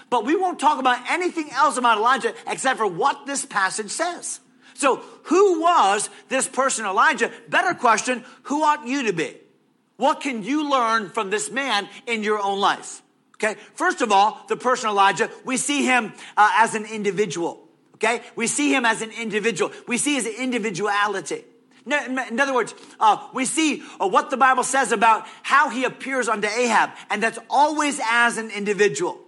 But 0.10 0.26
we 0.26 0.36
won't 0.36 0.60
talk 0.60 0.80
about 0.80 1.00
anything 1.10 1.50
else 1.52 1.78
about 1.78 1.98
Elijah 1.98 2.34
except 2.48 2.78
for 2.78 2.88
what 2.88 3.26
this 3.26 3.46
passage 3.46 3.90
says. 3.90 4.40
So, 4.76 4.98
who 5.24 5.62
was 5.62 6.10
this 6.28 6.48
person 6.48 6.86
Elijah? 6.86 7.32
Better 7.48 7.74
question, 7.74 8.26
who 8.44 8.64
ought 8.64 8.86
you 8.86 9.08
to 9.08 9.14
be? 9.14 9.38
What 9.98 10.20
can 10.20 10.44
you 10.44 10.70
learn 10.70 11.10
from 11.10 11.30
this 11.30 11.50
man 11.50 11.88
in 12.06 12.24
your 12.24 12.42
own 12.42 12.60
life? 12.60 13.02
Okay, 13.36 13.56
first 13.74 14.02
of 14.02 14.12
all, 14.12 14.46
the 14.48 14.58
person 14.58 14.90
Elijah, 14.90 15.30
we 15.44 15.58
see 15.58 15.86
him 15.86 16.14
uh, 16.36 16.52
as 16.58 16.76
an 16.76 16.86
individual. 16.86 17.62
Okay, 17.96 18.22
we 18.36 18.48
see 18.48 18.74
him 18.74 18.86
as 18.86 19.02
an 19.02 19.12
individual. 19.12 19.72
We 19.88 19.98
see 19.98 20.16
his 20.16 20.28
individuality. 20.28 21.46
In 21.86 22.40
other 22.40 22.54
words, 22.54 22.74
uh, 23.00 23.28
we 23.34 23.46
see 23.46 23.84
uh, 24.02 24.08
what 24.08 24.30
the 24.30 24.38
Bible 24.38 24.64
says 24.64 24.92
about 24.92 25.26
how 25.44 25.70
he 25.70 25.86
appears 25.86 26.28
unto 26.28 26.48
Ahab, 26.48 26.92
and 27.10 27.22
that's 27.22 27.40
always 27.50 28.02
as 28.10 28.38
an 28.38 28.50
individual. 28.50 29.20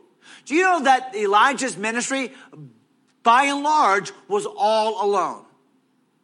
Do 0.48 0.56
you 0.56 0.63
know 0.63 0.84
that 0.84 1.13
Elijah's 1.13 1.75
ministry, 1.75 2.32
by 3.22 3.44
and 3.44 3.63
large, 3.63 4.13
was 4.30 4.46
all 4.46 5.06
alone? 5.06 5.44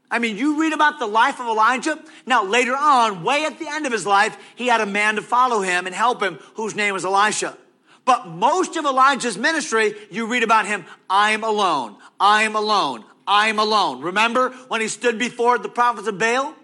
I 0.10 0.20
mean, 0.20 0.38
you 0.38 0.62
read 0.62 0.72
about 0.72 0.98
the 0.98 1.08
life 1.08 1.42
of 1.42 1.48
Elijah. 1.48 2.01
Now, 2.25 2.46
later 2.46 2.74
on, 2.74 3.24
way 3.24 3.44
at 3.44 3.60
the 3.60 3.68
end 3.68 3.86
of 3.86 3.92
his 3.92 4.06
life, 4.06 4.38
he 4.56 4.68
had 4.68 4.80
a 4.80 4.86
man 4.86 5.18
to 5.18 5.22
follow 5.22 5.60
him 5.60 5.88
and 5.88 5.94
help 5.94 6.24
him 6.24 6.39
whose 6.53 6.74
name 6.74 6.94
was 6.94 7.03
Elisha. 7.03 7.58
But 8.06 8.27
most 8.27 8.77
of 8.77 8.86
Elijah's 8.86 9.38
ministry, 9.38 9.94
you 10.10 10.25
read 10.27 10.44
about 10.44 10.68
him, 10.68 10.86
I'm 11.10 11.44
alone, 11.44 11.98
I'm 12.18 12.56
alone, 12.56 13.03
I'm 13.27 13.60
alone. 13.60 14.01
Remember 14.01 14.51
when 14.70 14.80
he 14.80 14.88
stood 14.88 15.20
before 15.20 15.58
the 15.58 15.68
prophets 15.68 16.08
of 16.08 16.18
Baal 16.18 16.56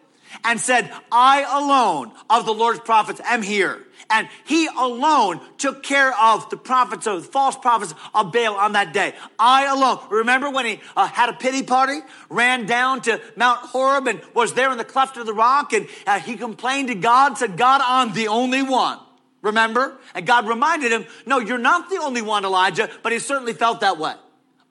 and 0.44 0.60
said, 0.60 0.92
I 1.12 1.46
alone 1.50 2.12
of 2.30 2.46
the 2.46 2.54
Lord's 2.54 2.80
prophets 2.80 3.22
am 3.24 3.42
here. 3.42 3.86
And 4.10 4.28
he 4.46 4.68
alone 4.68 5.40
took 5.58 5.84
care 5.84 6.18
of 6.20 6.50
the 6.50 6.58
prophets 6.58 7.06
of 7.06 7.22
the 7.22 7.28
false 7.28 7.56
prophets 7.56 7.94
of 8.14 8.32
Baal 8.32 8.56
on 8.56 8.74
that 8.74 8.92
day. 8.92 9.14
I 9.38 9.68
alone. 9.68 10.00
Remember 10.10 10.50
when 10.50 10.66
he 10.66 10.80
uh, 10.96 11.08
had 11.08 11.30
a 11.30 11.34
pity 11.34 11.64
party, 11.64 12.00
ran 12.30 12.66
down 12.66 13.02
to 13.02 13.22
Mount 13.36 13.60
Horeb 13.68 14.08
and 14.08 14.22
was 14.34 14.54
there 14.54 14.72
in 14.72 14.78
the 14.78 14.86
cleft 14.86 15.18
of 15.18 15.26
the 15.26 15.34
rock 15.34 15.74
and 15.74 15.88
uh, 16.08 16.20
he 16.20 16.38
complained 16.38 16.88
to 16.88 16.96
God, 16.96 17.38
said, 17.38 17.58
God, 17.58 17.82
I'm 17.84 18.14
the 18.14 18.30
only 18.30 18.64
one. 18.64 19.00
Remember? 19.42 19.98
And 20.16 20.26
God 20.26 20.48
reminded 20.48 20.92
him, 20.92 21.06
no, 21.26 21.40
you're 21.40 21.58
not 21.58 21.90
the 21.90 21.98
only 21.98 22.22
one, 22.22 22.44
Elijah, 22.46 22.90
but 23.04 23.12
he 23.12 23.20
certainly 23.20 23.54
felt 23.54 23.82
that 23.82 23.98
way. 23.98 24.14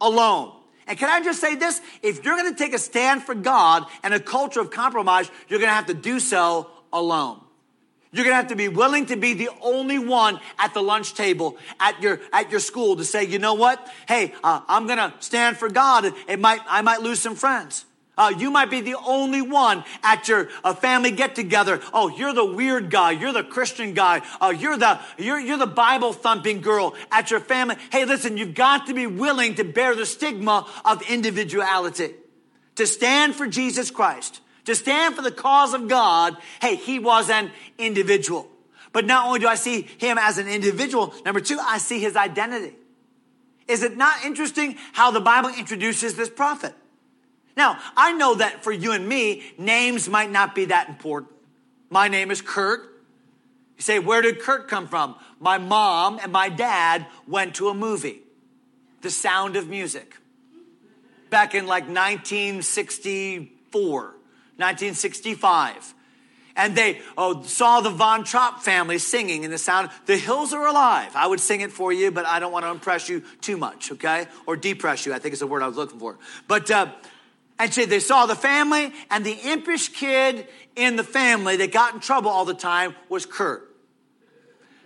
Alone. 0.01 0.58
And 0.89 0.99
can 0.99 1.11
I 1.11 1.23
just 1.23 1.41
say 1.41 1.55
this? 1.55 1.81
If 2.03 2.25
you're 2.25 2.37
going 2.37 2.53
to 2.53 2.59
take 2.59 2.73
a 2.73 2.79
stand 2.79 3.23
for 3.23 3.35
God 3.35 3.85
and 4.03 4.15
a 4.15 4.21
culture 4.21 4.61
of 4.61 4.71
compromise, 4.71 5.31
you're 5.49 5.61
going 5.61 5.71
to 5.71 5.75
have 5.75 5.87
to 5.87 5.95
do 5.95 6.19
so 6.19 6.71
alone. 6.93 7.41
You're 8.11 8.25
going 8.25 8.33
to 8.33 8.37
have 8.37 8.49
to 8.49 8.57
be 8.57 8.69
willing 8.69 9.05
to 9.07 9.17
be 9.17 9.35
the 9.35 9.51
only 9.61 9.99
one 9.99 10.41
at 10.59 10.73
the 10.73 10.83
lunch 10.83 11.13
table 11.13 11.59
at 11.79 12.01
your 12.03 12.21
at 12.33 12.51
your 12.51 12.61
school 12.61 12.97
to 12.97 13.05
say, 13.05 13.25
you 13.25 13.39
know 13.39 13.53
what? 13.53 13.87
Hey, 14.09 14.33
uh, 14.43 14.63
I'm 14.67 14.87
going 14.87 14.99
to 14.99 15.13
stand 15.21 15.59
for 15.59 15.69
God. 15.69 16.11
It 16.27 16.41
might 16.41 16.61
I 16.67 16.81
might 16.81 17.03
lose 17.03 17.21
some 17.21 17.35
friends. 17.35 17.85
Uh, 18.19 18.35
you 18.37 18.51
might 18.51 18.71
be 18.71 18.83
the 18.83 18.97
only 19.07 19.41
one 19.41 19.83
at 20.03 20.29
your 20.29 20.51
uh, 20.63 20.75
family 20.75 21.11
get 21.11 21.35
together. 21.35 21.81
Oh, 21.95 22.09
you're 22.09 22.35
the 22.35 22.45
weird 22.45 22.91
guy. 22.91 23.13
You're 23.13 23.33
the 23.33 23.45
Christian 23.45 23.95
guy. 23.95 24.21
Uh, 24.41 24.49
you're 24.49 24.77
the 24.77 25.01
you're, 25.17 25.41
you're 25.41 25.57
the 25.57 25.67
Bible 25.67 26.13
thumping 26.13 26.61
girl 26.61 26.95
at 27.11 27.31
your 27.31 27.41
family. 27.41 27.77
Hey, 27.91 28.05
listen, 28.05 28.37
you've 28.37 28.55
got 28.55 28.89
to 28.89 28.95
be 28.95 29.07
willing 29.07 29.55
to 29.55 29.65
bear 29.65 29.95
the 29.95 30.05
stigma 30.05 30.67
of 30.85 31.01
individuality, 31.09 32.13
to 32.75 32.87
stand 32.87 33.35
for 33.35 33.47
Jesus 33.47 33.91
Christ 33.91 34.43
to 34.69 34.75
stand 34.75 35.17
for 35.17 35.23
the 35.23 35.31
cause 35.31 35.73
of 35.73 35.89
God, 35.89 36.37
hey, 36.61 36.77
he 36.77 36.99
was 36.99 37.31
an 37.31 37.51
individual. 37.79 38.47
But 38.93 39.07
not 39.07 39.27
only 39.27 39.41
do 39.41 39.49
I 39.49 39.55
see 39.55 39.89
him 39.97 40.19
as 40.21 40.37
an 40.37 40.47
individual, 40.47 41.15
number 41.25 41.41
two, 41.41 41.59
I 41.59 41.79
see 41.79 42.01
his 42.01 42.17
identity. 42.17 42.77
Is 43.67 43.83
it 43.83 43.97
not 43.97 44.27
interesting 44.27 44.77
how 44.93 45.11
the 45.11 45.21
Bible 45.21 45.49
introduces 45.49 46.17
this 46.17 46.29
prophet? 46.29 46.75
Now, 47.59 47.79
I 47.97 48.13
know 48.13 48.37
that 48.37 48.63
for 48.63 48.71
you 48.71 48.93
and 48.93 49.09
me, 49.09 49.43
names 49.59 50.09
might 50.09 50.31
not 50.31 50.55
be 50.55 50.67
that 50.67 50.89
important. 50.89 51.33
My 51.91 52.07
name 52.07 52.31
is 52.31 52.41
Kurt. 52.41 52.83
You 53.77 53.83
say, 53.83 53.99
where 53.99 54.23
did 54.23 54.39
Kurt 54.39 54.69
come 54.69 54.87
from? 54.87 55.17
My 55.41 55.59
mom 55.59 56.21
and 56.23 56.31
my 56.31 56.51
dad 56.51 57.07
went 57.27 57.57
to 57.57 57.69
a 57.69 57.75
movie, 57.75 58.21
The 59.01 59.11
Sound 59.11 59.57
of 59.57 59.69
Music, 59.69 60.15
back 61.31 61.57
in 61.57 61.67
like 61.67 61.89
1964. 61.89 64.03
1965. 64.59 65.95
And 66.55 66.77
they 66.77 67.01
oh, 67.17 67.43
saw 67.43 67.81
the 67.81 67.91
Von 67.91 68.23
Trapp 68.23 68.63
family 68.63 68.99
singing 68.99 69.43
in 69.43 69.51
the 69.51 69.59
sound, 69.59 69.91
The 70.07 70.17
Hills 70.17 70.53
Are 70.53 70.65
Alive. 70.67 71.17
I 71.17 71.27
would 71.27 71.41
sing 71.41 71.61
it 71.61 71.73
for 71.73 71.93
you, 71.93 72.13
but 72.13 72.25
I 72.25 72.39
don't 72.39 72.53
want 72.53 72.65
to 72.65 72.71
impress 72.71 73.09
you 73.09 73.25
too 73.41 73.57
much, 73.57 73.91
okay? 73.93 74.27
Or 74.47 74.57
depress 74.57 75.07
you, 75.07 75.15
I 75.15 75.19
think 75.19 75.33
is 75.33 75.41
the 75.41 75.49
word 75.49 75.63
I 75.63 75.67
was 75.67 75.77
looking 75.77 75.99
for. 75.99 76.19
But, 76.47 76.71
uh, 76.71 76.93
and 77.59 77.73
so 77.73 77.87
they 77.87 78.01
saw 78.01 78.27
the 78.27 78.37
family, 78.37 78.93
and 79.11 79.25
the 79.25 79.37
impish 79.51 79.89
kid 79.89 80.47
in 80.77 80.97
the 80.97 81.05
family 81.05 81.57
that 81.57 81.73
got 81.73 81.95
in 81.95 82.01
trouble 82.01 82.31
all 82.31 82.45
the 82.45 82.55
time 82.55 82.95
was 83.09 83.27
Kurt. 83.27 83.65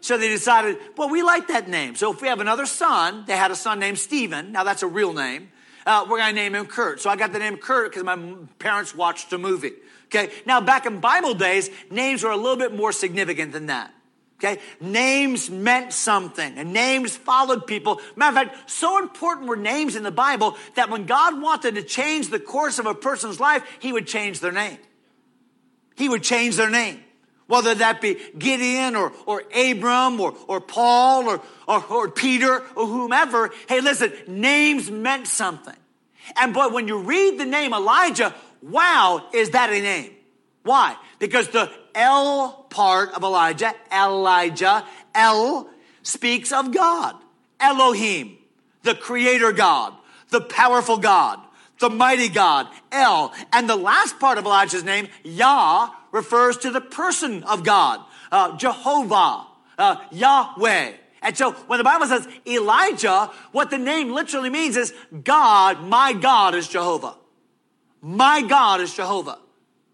So 0.00 0.19
they 0.19 0.29
decided, 0.29 0.79
well, 0.97 1.09
we 1.09 1.23
like 1.23 1.49
that 1.49 1.69
name. 1.69 1.95
So 1.95 2.12
if 2.12 2.21
we 2.21 2.29
have 2.29 2.41
another 2.41 2.67
son, 2.67 3.25
they 3.26 3.37
had 3.37 3.50
a 3.52 3.57
son 3.57 3.79
named 3.79 3.99
Stephen. 3.99 4.50
Now 4.50 4.64
that's 4.64 4.83
a 4.83 4.88
real 4.88 5.12
name. 5.12 5.52
Uh, 5.87 6.07
we're 6.09 6.19
going 6.19 6.35
to 6.35 6.41
name 6.41 6.55
him 6.55 6.67
Kurt. 6.67 7.00
So 7.00 7.11
I 7.11 7.17
got 7.17 7.33
the 7.33 7.38
name 7.38 7.57
Kurt 7.57 7.91
because 7.91 8.05
my 8.05 8.17
parents 8.59 8.95
watched 8.95 9.33
a 9.33 9.38
movie. 9.38 9.73
Okay. 10.07 10.31
Now, 10.45 10.61
back 10.61 10.87
in 10.87 11.00
Bible 11.00 11.35
days, 11.35 11.71
names 11.91 12.23
were 12.23 12.31
a 12.31 12.37
little 12.37 12.57
bit 12.57 12.75
more 12.75 12.93
significant 12.93 13.52
than 13.52 13.67
that. 13.67 13.93
Okay. 14.42 14.61
Names 14.80 15.49
meant 15.49 15.92
something 15.92 16.58
and 16.58 16.72
names 16.72 17.16
followed 17.16 17.64
people. 17.64 18.00
Matter 18.16 18.40
of 18.40 18.49
fact, 18.49 18.70
so 18.70 18.99
important 18.99 19.46
were 19.46 19.56
names 19.56 19.94
in 19.94 20.02
the 20.02 20.11
Bible 20.11 20.56
that 20.75 20.90
when 20.90 21.06
God 21.06 21.40
wanted 21.40 21.76
to 21.76 21.82
change 21.82 22.28
the 22.28 22.40
course 22.40 22.80
of 22.80 22.87
a 22.87 22.94
person's 22.94 23.38
life, 23.38 23.62
he 23.78 23.92
would 23.92 24.08
change 24.08 24.40
their 24.40 24.50
name. 24.50 24.78
He 25.94 26.08
would 26.08 26.25
change 26.25 26.56
their 26.56 26.70
name. 26.70 27.00
Whether 27.46 27.75
that 27.76 28.00
be 28.00 28.16
Gideon 28.37 28.96
or, 28.96 29.12
or 29.26 29.44
Abram 29.54 30.20
or, 30.20 30.34
or 30.49 30.61
Paul 30.61 31.28
or, 31.28 31.40
or, 31.68 31.84
or 31.84 32.08
Peter 32.11 32.62
or 32.75 32.87
whomever. 32.87 33.50
Hey, 33.68 33.80
listen, 33.80 34.12
names 34.26 34.90
meant 34.90 35.28
something. 35.28 35.76
And 36.37 36.52
but 36.52 36.72
when 36.72 36.88
you 36.88 36.99
read 36.99 37.38
the 37.38 37.44
name 37.44 37.72
Elijah, 37.72 38.34
wow, 38.61 39.28
is 39.32 39.50
that 39.50 39.70
a 39.70 39.80
name? 39.80 40.12
Why? 40.64 40.96
Because 41.18 41.49
the 41.49 41.70
El 41.94 42.66
part 42.70 43.12
of 43.14 43.22
Elijah, 43.22 43.75
Elijah, 43.92 44.84
El 45.14 45.68
speaks 46.02 46.52
of 46.52 46.72
God. 46.72 47.16
Elohim, 47.61 48.37
the 48.82 48.94
creator 48.94 49.52
God, 49.52 49.94
the 50.30 50.40
powerful 50.40 50.99
God, 50.99 51.38
the 51.78 51.88
mighty 51.88 52.28
God, 52.28 52.66
El. 52.90 53.32
And 53.52 53.70
the 53.70 53.76
last 53.76 54.18
part 54.18 54.37
of 54.37 54.44
Elijah's 54.44 54.84
name, 54.84 55.08
Yah, 55.22 55.90
refers 56.11 56.58
to 56.58 56.70
the 56.70 56.80
person 56.80 57.44
of 57.44 57.64
God, 57.64 58.00
uh, 58.31 58.57
Jehovah, 58.57 59.46
uh, 59.78 59.96
Yahweh. 60.11 60.92
And 61.22 61.37
so 61.37 61.52
when 61.52 61.78
the 61.78 61.85
Bible 61.85 62.07
says 62.07 62.26
Elijah, 62.46 63.31
what 63.52 63.70
the 63.70 63.78
name 63.78 64.12
literally 64.12 64.50
means 64.50 64.76
is 64.76 64.92
God, 65.22 65.83
my 65.85 66.12
God 66.12 66.55
is 66.55 66.66
Jehovah. 66.68 67.16
My 68.00 68.42
God 68.42 68.81
is 68.81 68.92
Jehovah. 68.92 69.38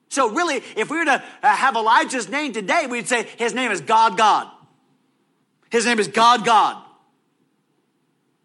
So 0.08 0.30
really, 0.30 0.62
if 0.76 0.90
we 0.90 0.98
were 0.98 1.04
to 1.04 1.22
uh, 1.42 1.56
have 1.56 1.76
Elijah's 1.76 2.28
name 2.28 2.52
today, 2.52 2.86
we'd 2.86 3.08
say 3.08 3.24
his 3.36 3.54
name 3.54 3.70
is 3.70 3.80
God, 3.80 4.16
God. 4.16 4.48
His 5.70 5.84
name 5.84 5.98
is 5.98 6.08
God, 6.08 6.44
God. 6.44 6.82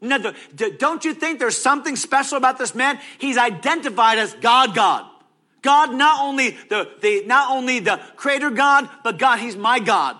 No, 0.02 0.34
don't 0.78 1.06
you 1.06 1.14
think 1.14 1.40
there's 1.40 1.58
something 1.58 1.96
special 1.96 2.38
about 2.38 2.58
this 2.58 2.76
man? 2.76 3.00
He's 3.20 3.38
identified 3.38 4.20
as 4.20 4.34
God, 4.34 4.76
God. 4.76 5.06
God, 5.62 5.96
not 5.96 6.22
only 6.22 6.58
the, 6.68 6.90
the, 7.02 7.24
not 7.26 7.52
only 7.52 7.80
the 7.80 8.02
creator 8.18 8.50
God, 8.50 8.90
but 9.02 9.18
God, 9.18 9.40
He's 9.40 9.56
my 9.56 9.80
God. 9.80 10.18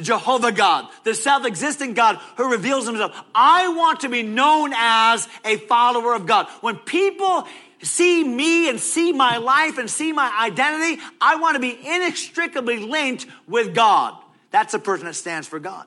Jehovah 0.00 0.52
God, 0.52 0.88
the 1.04 1.14
self-existing 1.14 1.94
God 1.94 2.16
who 2.36 2.50
reveals 2.50 2.86
himself. 2.86 3.18
I 3.34 3.68
want 3.68 4.00
to 4.00 4.10
be 4.10 4.22
known 4.22 4.72
as 4.76 5.26
a 5.42 5.56
follower 5.56 6.14
of 6.14 6.26
God. 6.26 6.48
When 6.60 6.76
people 6.76 7.46
see 7.82 8.24
me 8.24 8.68
and 8.68 8.80
see 8.80 9.12
my 9.12 9.36
life 9.36 9.78
and 9.78 9.90
see 9.90 10.12
my 10.12 10.32
identity, 10.40 11.02
I 11.20 11.36
want 11.36 11.54
to 11.54 11.60
be 11.60 11.78
inextricably 11.84 12.78
linked 12.78 13.26
with 13.46 13.74
God. 13.74 14.14
That's 14.50 14.74
a 14.74 14.78
person 14.78 15.06
that 15.06 15.14
stands 15.14 15.46
for 15.46 15.58
God. 15.58 15.86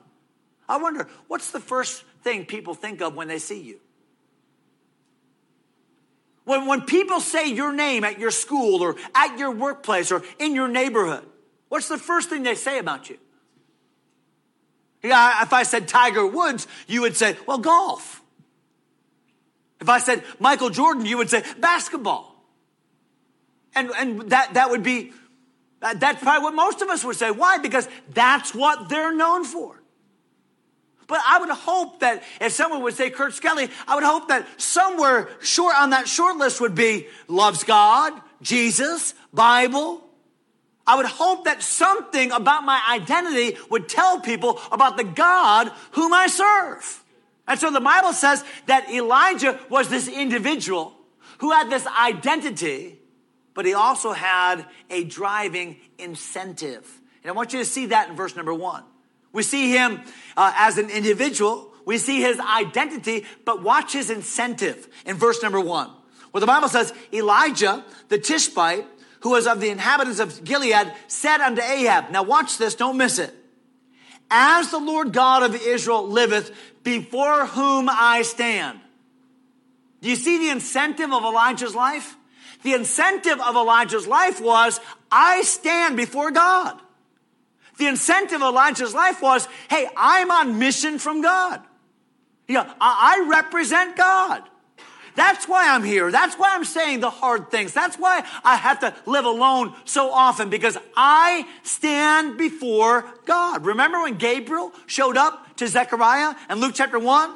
I 0.68 0.76
wonder, 0.76 1.08
what's 1.28 1.50
the 1.50 1.60
first 1.60 2.04
thing 2.22 2.44
people 2.44 2.74
think 2.74 3.00
of 3.00 3.16
when 3.16 3.28
they 3.28 3.38
see 3.38 3.60
you? 3.60 3.80
When, 6.44 6.66
when 6.66 6.82
people 6.82 7.20
say 7.20 7.48
your 7.52 7.72
name 7.72 8.04
at 8.04 8.18
your 8.18 8.30
school 8.30 8.82
or 8.82 8.96
at 9.14 9.38
your 9.38 9.50
workplace 9.50 10.10
or 10.12 10.22
in 10.38 10.54
your 10.54 10.68
neighborhood, 10.68 11.24
what's 11.68 11.88
the 11.88 11.98
first 11.98 12.28
thing 12.28 12.42
they 12.42 12.54
say 12.54 12.78
about 12.78 13.10
you? 13.10 13.18
Yeah, 15.02 15.42
if 15.42 15.52
I 15.52 15.62
said 15.62 15.88
Tiger 15.88 16.26
Woods, 16.26 16.66
you 16.86 17.02
would 17.02 17.16
say, 17.16 17.36
well, 17.46 17.58
golf. 17.58 18.19
If 19.80 19.88
I 19.88 19.98
said 19.98 20.22
Michael 20.38 20.70
Jordan, 20.70 21.06
you 21.06 21.16
would 21.16 21.30
say 21.30 21.42
basketball. 21.58 22.36
And, 23.74 23.90
and 23.96 24.30
that, 24.30 24.54
that 24.54 24.70
would 24.70 24.82
be, 24.82 25.12
that's 25.80 26.22
probably 26.22 26.44
what 26.44 26.54
most 26.54 26.82
of 26.82 26.88
us 26.88 27.04
would 27.04 27.16
say. 27.16 27.30
Why? 27.30 27.58
Because 27.58 27.88
that's 28.12 28.54
what 28.54 28.88
they're 28.88 29.14
known 29.14 29.44
for. 29.44 29.80
But 31.06 31.20
I 31.26 31.40
would 31.40 31.50
hope 31.50 32.00
that 32.00 32.22
if 32.40 32.52
someone 32.52 32.82
would 32.82 32.94
say 32.94 33.10
Kurt 33.10 33.34
Skelly, 33.34 33.68
I 33.88 33.96
would 33.96 34.04
hope 34.04 34.28
that 34.28 34.46
somewhere 34.60 35.28
short 35.40 35.74
on 35.76 35.90
that 35.90 36.06
short 36.06 36.36
list 36.36 36.60
would 36.60 36.74
be 36.74 37.08
loves 37.26 37.64
God, 37.64 38.12
Jesus, 38.42 39.14
Bible. 39.32 40.04
I 40.86 40.96
would 40.96 41.06
hope 41.06 41.46
that 41.46 41.62
something 41.62 42.30
about 42.30 42.64
my 42.64 42.80
identity 42.90 43.58
would 43.70 43.88
tell 43.88 44.20
people 44.20 44.60
about 44.70 44.96
the 44.96 45.04
God 45.04 45.72
whom 45.92 46.12
I 46.12 46.26
serve. 46.26 46.99
And 47.50 47.58
so 47.58 47.68
the 47.72 47.80
Bible 47.80 48.12
says 48.12 48.44
that 48.66 48.88
Elijah 48.92 49.58
was 49.68 49.88
this 49.88 50.06
individual 50.06 50.94
who 51.38 51.50
had 51.50 51.68
this 51.68 51.84
identity, 51.84 53.00
but 53.54 53.66
he 53.66 53.74
also 53.74 54.12
had 54.12 54.64
a 54.88 55.02
driving 55.02 55.76
incentive. 55.98 57.00
And 57.24 57.30
I 57.30 57.34
want 57.34 57.52
you 57.52 57.58
to 57.58 57.64
see 57.64 57.86
that 57.86 58.08
in 58.08 58.14
verse 58.14 58.36
number 58.36 58.54
one. 58.54 58.84
We 59.32 59.42
see 59.42 59.72
him 59.72 60.00
uh, 60.36 60.52
as 60.54 60.78
an 60.78 60.90
individual. 60.90 61.72
We 61.84 61.98
see 61.98 62.20
his 62.20 62.38
identity, 62.38 63.26
but 63.44 63.64
watch 63.64 63.94
his 63.94 64.10
incentive 64.10 64.86
in 65.04 65.16
verse 65.16 65.42
number 65.42 65.60
one. 65.60 65.90
Well, 66.32 66.40
the 66.40 66.46
Bible 66.46 66.68
says, 66.68 66.94
Elijah, 67.12 67.84
the 68.10 68.18
Tishbite, 68.18 68.86
who 69.22 69.30
was 69.30 69.48
of 69.48 69.58
the 69.58 69.70
inhabitants 69.70 70.20
of 70.20 70.44
Gilead, 70.44 70.92
said 71.08 71.40
unto 71.40 71.62
Ahab, 71.62 72.12
now 72.12 72.22
watch 72.22 72.58
this, 72.58 72.76
don't 72.76 72.96
miss 72.96 73.18
it. 73.18 73.34
As 74.30 74.70
the 74.70 74.78
Lord 74.78 75.12
God 75.12 75.42
of 75.42 75.60
Israel 75.60 76.06
liveth, 76.06 76.52
before 76.82 77.46
whom 77.46 77.88
I 77.90 78.22
stand. 78.22 78.80
Do 80.00 80.08
you 80.08 80.16
see 80.16 80.38
the 80.38 80.50
incentive 80.50 81.12
of 81.12 81.22
Elijah's 81.24 81.74
life? 81.74 82.16
The 82.62 82.74
incentive 82.74 83.40
of 83.40 83.56
Elijah's 83.56 84.06
life 84.06 84.40
was, 84.40 84.80
I 85.10 85.42
stand 85.42 85.96
before 85.96 86.30
God. 86.30 86.78
The 87.78 87.86
incentive 87.86 88.42
of 88.42 88.52
Elijah's 88.52 88.94
life 88.94 89.22
was, 89.22 89.48
hey, 89.68 89.88
I'm 89.96 90.30
on 90.30 90.58
mission 90.58 90.98
from 90.98 91.22
God. 91.22 91.62
You 92.46 92.56
know, 92.56 92.74
I 92.80 93.26
represent 93.28 93.96
God. 93.96 94.42
That's 95.16 95.46
why 95.48 95.68
I'm 95.68 95.84
here. 95.84 96.10
That's 96.10 96.36
why 96.36 96.54
I'm 96.54 96.64
saying 96.64 97.00
the 97.00 97.10
hard 97.10 97.50
things. 97.50 97.72
That's 97.72 97.96
why 97.96 98.24
I 98.44 98.56
have 98.56 98.80
to 98.80 98.94
live 99.06 99.24
alone 99.24 99.74
so 99.84 100.10
often 100.10 100.50
because 100.50 100.76
I 100.96 101.46
stand 101.62 102.38
before 102.38 103.06
God. 103.26 103.64
Remember 103.64 104.02
when 104.02 104.16
Gabriel 104.16 104.72
showed 104.86 105.16
up 105.16 105.56
to 105.56 105.68
Zechariah 105.68 106.34
in 106.48 106.60
Luke 106.60 106.72
chapter 106.74 106.98
1? 106.98 107.34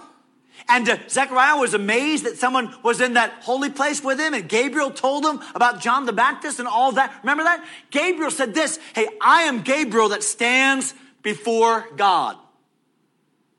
And 0.68 0.88
uh, 0.88 0.96
Zechariah 1.08 1.58
was 1.58 1.74
amazed 1.74 2.24
that 2.24 2.38
someone 2.38 2.74
was 2.82 3.00
in 3.00 3.14
that 3.14 3.32
holy 3.42 3.70
place 3.70 4.02
with 4.02 4.18
him, 4.18 4.34
and 4.34 4.48
Gabriel 4.48 4.90
told 4.90 5.24
him 5.24 5.40
about 5.54 5.80
John 5.80 6.06
the 6.06 6.12
Baptist 6.12 6.58
and 6.58 6.68
all 6.68 6.92
that. 6.92 7.12
Remember 7.22 7.44
that? 7.44 7.64
Gabriel 7.90 8.30
said 8.30 8.54
this 8.54 8.78
Hey, 8.94 9.08
I 9.20 9.42
am 9.42 9.62
Gabriel 9.62 10.10
that 10.10 10.22
stands 10.22 10.94
before 11.22 11.86
God. 11.96 12.38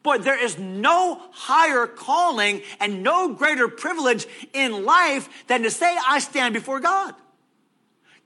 Boy, 0.05 0.19
there 0.19 0.41
is 0.41 0.59
no 0.59 1.19
higher 1.31 1.87
calling 1.87 2.61
and 2.79 3.01
no 3.01 3.33
greater 3.33 3.67
privilege 3.67 4.27
in 4.53 4.85
life 4.85 5.27
than 5.47 5.63
to 5.63 5.71
say, 5.71 5.97
I 6.07 6.19
stand 6.19 6.53
before 6.53 6.79
God. 6.79 7.15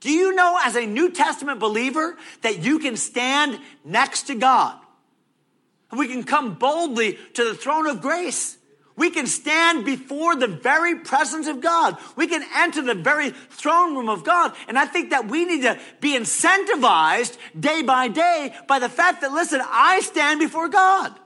Do 0.00 0.10
you 0.12 0.34
know, 0.34 0.58
as 0.62 0.76
a 0.76 0.84
New 0.84 1.10
Testament 1.10 1.58
believer, 1.58 2.18
that 2.42 2.62
you 2.62 2.80
can 2.80 2.98
stand 2.98 3.58
next 3.82 4.24
to 4.24 4.34
God? 4.34 4.78
We 5.90 6.06
can 6.06 6.22
come 6.22 6.56
boldly 6.56 7.18
to 7.32 7.44
the 7.44 7.54
throne 7.54 7.86
of 7.86 8.02
grace. 8.02 8.58
We 8.94 9.08
can 9.08 9.26
stand 9.26 9.86
before 9.86 10.36
the 10.36 10.48
very 10.48 10.96
presence 10.96 11.46
of 11.46 11.62
God. 11.62 11.96
We 12.14 12.26
can 12.26 12.44
enter 12.56 12.82
the 12.82 12.94
very 12.94 13.30
throne 13.30 13.96
room 13.96 14.10
of 14.10 14.22
God. 14.22 14.52
And 14.68 14.78
I 14.78 14.84
think 14.84 15.08
that 15.10 15.28
we 15.28 15.46
need 15.46 15.62
to 15.62 15.78
be 16.02 16.14
incentivized 16.14 17.38
day 17.58 17.80
by 17.80 18.08
day 18.08 18.54
by 18.68 18.80
the 18.80 18.90
fact 18.90 19.22
that, 19.22 19.32
listen, 19.32 19.62
I 19.64 20.00
stand 20.00 20.40
before 20.40 20.68
God. 20.68 21.18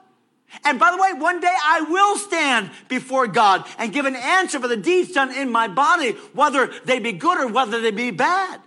And 0.64 0.78
by 0.78 0.90
the 0.92 1.02
way, 1.02 1.12
one 1.12 1.40
day 1.40 1.54
I 1.64 1.80
will 1.82 2.16
stand 2.16 2.70
before 2.88 3.26
God 3.26 3.66
and 3.78 3.92
give 3.92 4.06
an 4.06 4.16
answer 4.16 4.60
for 4.60 4.68
the 4.68 4.76
deeds 4.76 5.12
done 5.12 5.34
in 5.34 5.50
my 5.50 5.68
body, 5.68 6.12
whether 6.32 6.72
they 6.84 6.98
be 6.98 7.12
good 7.12 7.38
or 7.38 7.48
whether 7.48 7.80
they 7.80 7.90
be 7.90 8.10
bad. 8.10 8.60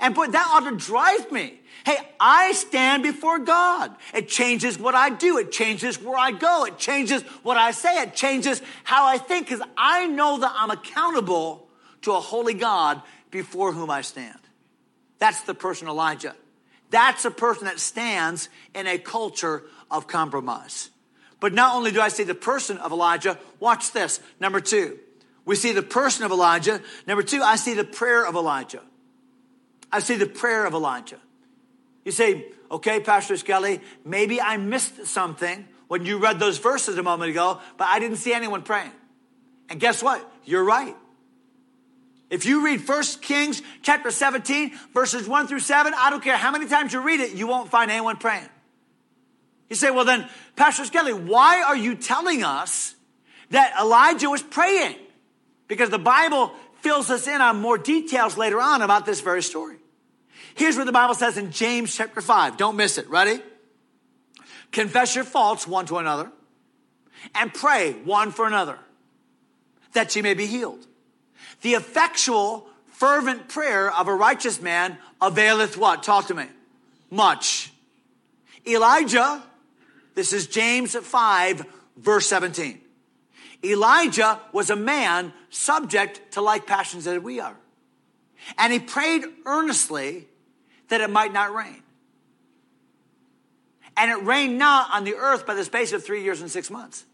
And 0.00 0.14
boy, 0.14 0.26
that 0.26 0.50
ought 0.52 0.68
to 0.68 0.76
drive 0.76 1.30
me. 1.30 1.60
Hey, 1.84 1.96
I 2.20 2.52
stand 2.52 3.02
before 3.02 3.38
God. 3.38 3.94
It 4.12 4.28
changes 4.28 4.78
what 4.78 4.94
I 4.94 5.10
do. 5.10 5.38
It 5.38 5.52
changes 5.52 6.00
where 6.02 6.18
I 6.18 6.32
go. 6.32 6.64
It 6.64 6.78
changes 6.78 7.22
what 7.42 7.56
I 7.56 7.70
say. 7.70 8.02
It 8.02 8.14
changes 8.14 8.60
how 8.84 9.06
I 9.06 9.18
think 9.18 9.48
because 9.48 9.64
I 9.76 10.06
know 10.06 10.38
that 10.40 10.52
I'm 10.54 10.70
accountable 10.70 11.68
to 12.02 12.12
a 12.12 12.20
holy 12.20 12.54
God 12.54 13.02
before 13.30 13.72
whom 13.72 13.90
I 13.90 14.02
stand. 14.02 14.38
That's 15.18 15.42
the 15.42 15.54
person 15.54 15.88
Elijah. 15.88 16.34
That's 16.90 17.24
a 17.24 17.30
person 17.30 17.66
that 17.66 17.80
stands 17.80 18.48
in 18.74 18.86
a 18.86 18.98
culture 18.98 19.64
of 19.90 20.06
compromise. 20.06 20.90
But 21.40 21.52
not 21.54 21.76
only 21.76 21.90
do 21.92 22.00
I 22.00 22.08
see 22.08 22.24
the 22.24 22.34
person 22.34 22.78
of 22.78 22.92
Elijah, 22.92 23.38
watch 23.60 23.92
this. 23.92 24.20
Number 24.40 24.60
two, 24.60 24.98
we 25.44 25.56
see 25.56 25.72
the 25.72 25.82
person 25.82 26.24
of 26.24 26.30
Elijah. 26.30 26.80
Number 27.06 27.22
two, 27.22 27.42
I 27.42 27.56
see 27.56 27.74
the 27.74 27.84
prayer 27.84 28.26
of 28.26 28.34
Elijah. 28.34 28.82
I 29.90 30.00
see 30.00 30.16
the 30.16 30.26
prayer 30.26 30.66
of 30.66 30.74
Elijah. 30.74 31.18
You 32.04 32.12
say, 32.12 32.46
okay, 32.70 33.00
Pastor 33.00 33.36
Skelly, 33.36 33.80
maybe 34.04 34.40
I 34.40 34.56
missed 34.56 35.06
something 35.06 35.66
when 35.86 36.04
you 36.04 36.18
read 36.18 36.38
those 36.38 36.58
verses 36.58 36.98
a 36.98 37.02
moment 37.02 37.30
ago, 37.30 37.60
but 37.76 37.88
I 37.88 37.98
didn't 37.98 38.18
see 38.18 38.32
anyone 38.32 38.62
praying. 38.62 38.92
And 39.70 39.80
guess 39.80 40.02
what? 40.02 40.30
You're 40.44 40.64
right. 40.64 40.96
If 42.30 42.44
you 42.44 42.64
read 42.64 42.86
1 42.86 43.02
Kings 43.22 43.62
chapter 43.82 44.10
17, 44.10 44.72
verses 44.92 45.26
1 45.26 45.46
through 45.46 45.60
7, 45.60 45.94
I 45.96 46.10
don't 46.10 46.22
care 46.22 46.36
how 46.36 46.50
many 46.50 46.66
times 46.66 46.92
you 46.92 47.00
read 47.00 47.20
it, 47.20 47.32
you 47.32 47.46
won't 47.46 47.70
find 47.70 47.90
anyone 47.90 48.16
praying. 48.16 48.48
You 49.68 49.76
say, 49.76 49.90
well, 49.90 50.04
then, 50.04 50.28
Pastor 50.56 50.84
Skelly, 50.84 51.12
why 51.12 51.62
are 51.62 51.76
you 51.76 51.94
telling 51.94 52.42
us 52.42 52.94
that 53.50 53.74
Elijah 53.80 54.30
was 54.30 54.42
praying? 54.42 54.96
Because 55.66 55.90
the 55.90 55.98
Bible 55.98 56.52
fills 56.80 57.10
us 57.10 57.26
in 57.26 57.40
on 57.40 57.60
more 57.60 57.76
details 57.76 58.36
later 58.36 58.60
on 58.60 58.82
about 58.82 59.04
this 59.04 59.20
very 59.20 59.42
story. 59.42 59.76
Here's 60.54 60.76
what 60.76 60.86
the 60.86 60.92
Bible 60.92 61.14
says 61.14 61.36
in 61.36 61.52
James 61.52 61.94
chapter 61.94 62.20
5. 62.20 62.56
Don't 62.56 62.76
miss 62.76 62.98
it. 62.98 63.08
Ready? 63.08 63.40
Confess 64.72 65.14
your 65.14 65.24
faults 65.24 65.66
one 65.66 65.86
to 65.86 65.98
another 65.98 66.30
and 67.34 67.52
pray 67.52 67.92
one 68.04 68.30
for 68.30 68.46
another 68.46 68.78
that 69.92 70.14
ye 70.14 70.22
may 70.22 70.34
be 70.34 70.46
healed. 70.46 70.86
The 71.62 71.74
effectual, 71.74 72.68
fervent 72.92 73.48
prayer 73.48 73.92
of 73.92 74.08
a 74.08 74.14
righteous 74.14 74.60
man 74.60 74.98
availeth 75.20 75.76
what? 75.76 76.02
Talk 76.02 76.26
to 76.28 76.34
me. 76.34 76.46
Much. 77.10 77.72
Elijah 78.66 79.42
this 80.18 80.32
is 80.32 80.48
James 80.48 80.96
5, 80.96 81.64
verse 81.96 82.26
17. 82.26 82.80
Elijah 83.64 84.40
was 84.50 84.68
a 84.68 84.74
man 84.74 85.32
subject 85.48 86.32
to 86.32 86.40
like 86.40 86.66
passions 86.66 87.04
that 87.04 87.22
we 87.22 87.38
are. 87.38 87.56
And 88.58 88.72
he 88.72 88.80
prayed 88.80 89.22
earnestly 89.46 90.26
that 90.88 91.00
it 91.00 91.08
might 91.08 91.32
not 91.32 91.54
rain. 91.54 91.84
And 93.96 94.10
it 94.10 94.20
rained 94.24 94.58
not 94.58 94.92
on 94.92 95.04
the 95.04 95.14
earth 95.14 95.46
by 95.46 95.54
the 95.54 95.62
space 95.62 95.92
of 95.92 96.04
three 96.04 96.24
years 96.24 96.40
and 96.40 96.50
six 96.50 96.68
months. 96.68 97.04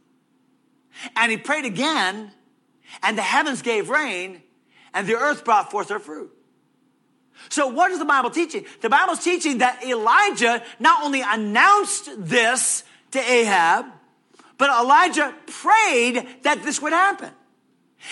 And 1.15 1.31
he 1.31 1.37
prayed 1.37 1.67
again, 1.67 2.31
and 3.03 3.19
the 3.19 3.23
heavens 3.23 3.61
gave 3.61 3.91
rain, 3.91 4.41
and 4.95 5.07
the 5.07 5.17
earth 5.17 5.45
brought 5.45 5.71
forth 5.71 5.91
her 5.91 5.99
fruit. 5.99 6.31
So 7.51 7.67
what 7.67 7.91
is 7.91 7.99
the 7.99 8.07
Bible 8.07 8.31
teaching? 8.31 8.65
The 8.81 8.89
Bible's 8.89 9.23
teaching 9.23 9.59
that 9.59 9.85
Elijah 9.85 10.63
not 10.81 11.05
only 11.05 11.21
announced 11.21 12.09
this 12.17 12.83
to 13.15 13.21
Ahab, 13.21 13.87
but 14.59 14.71
Elijah 14.71 15.35
prayed 15.47 16.27
that 16.43 16.63
this 16.63 16.81
would 16.83 16.93
happen. 16.93 17.31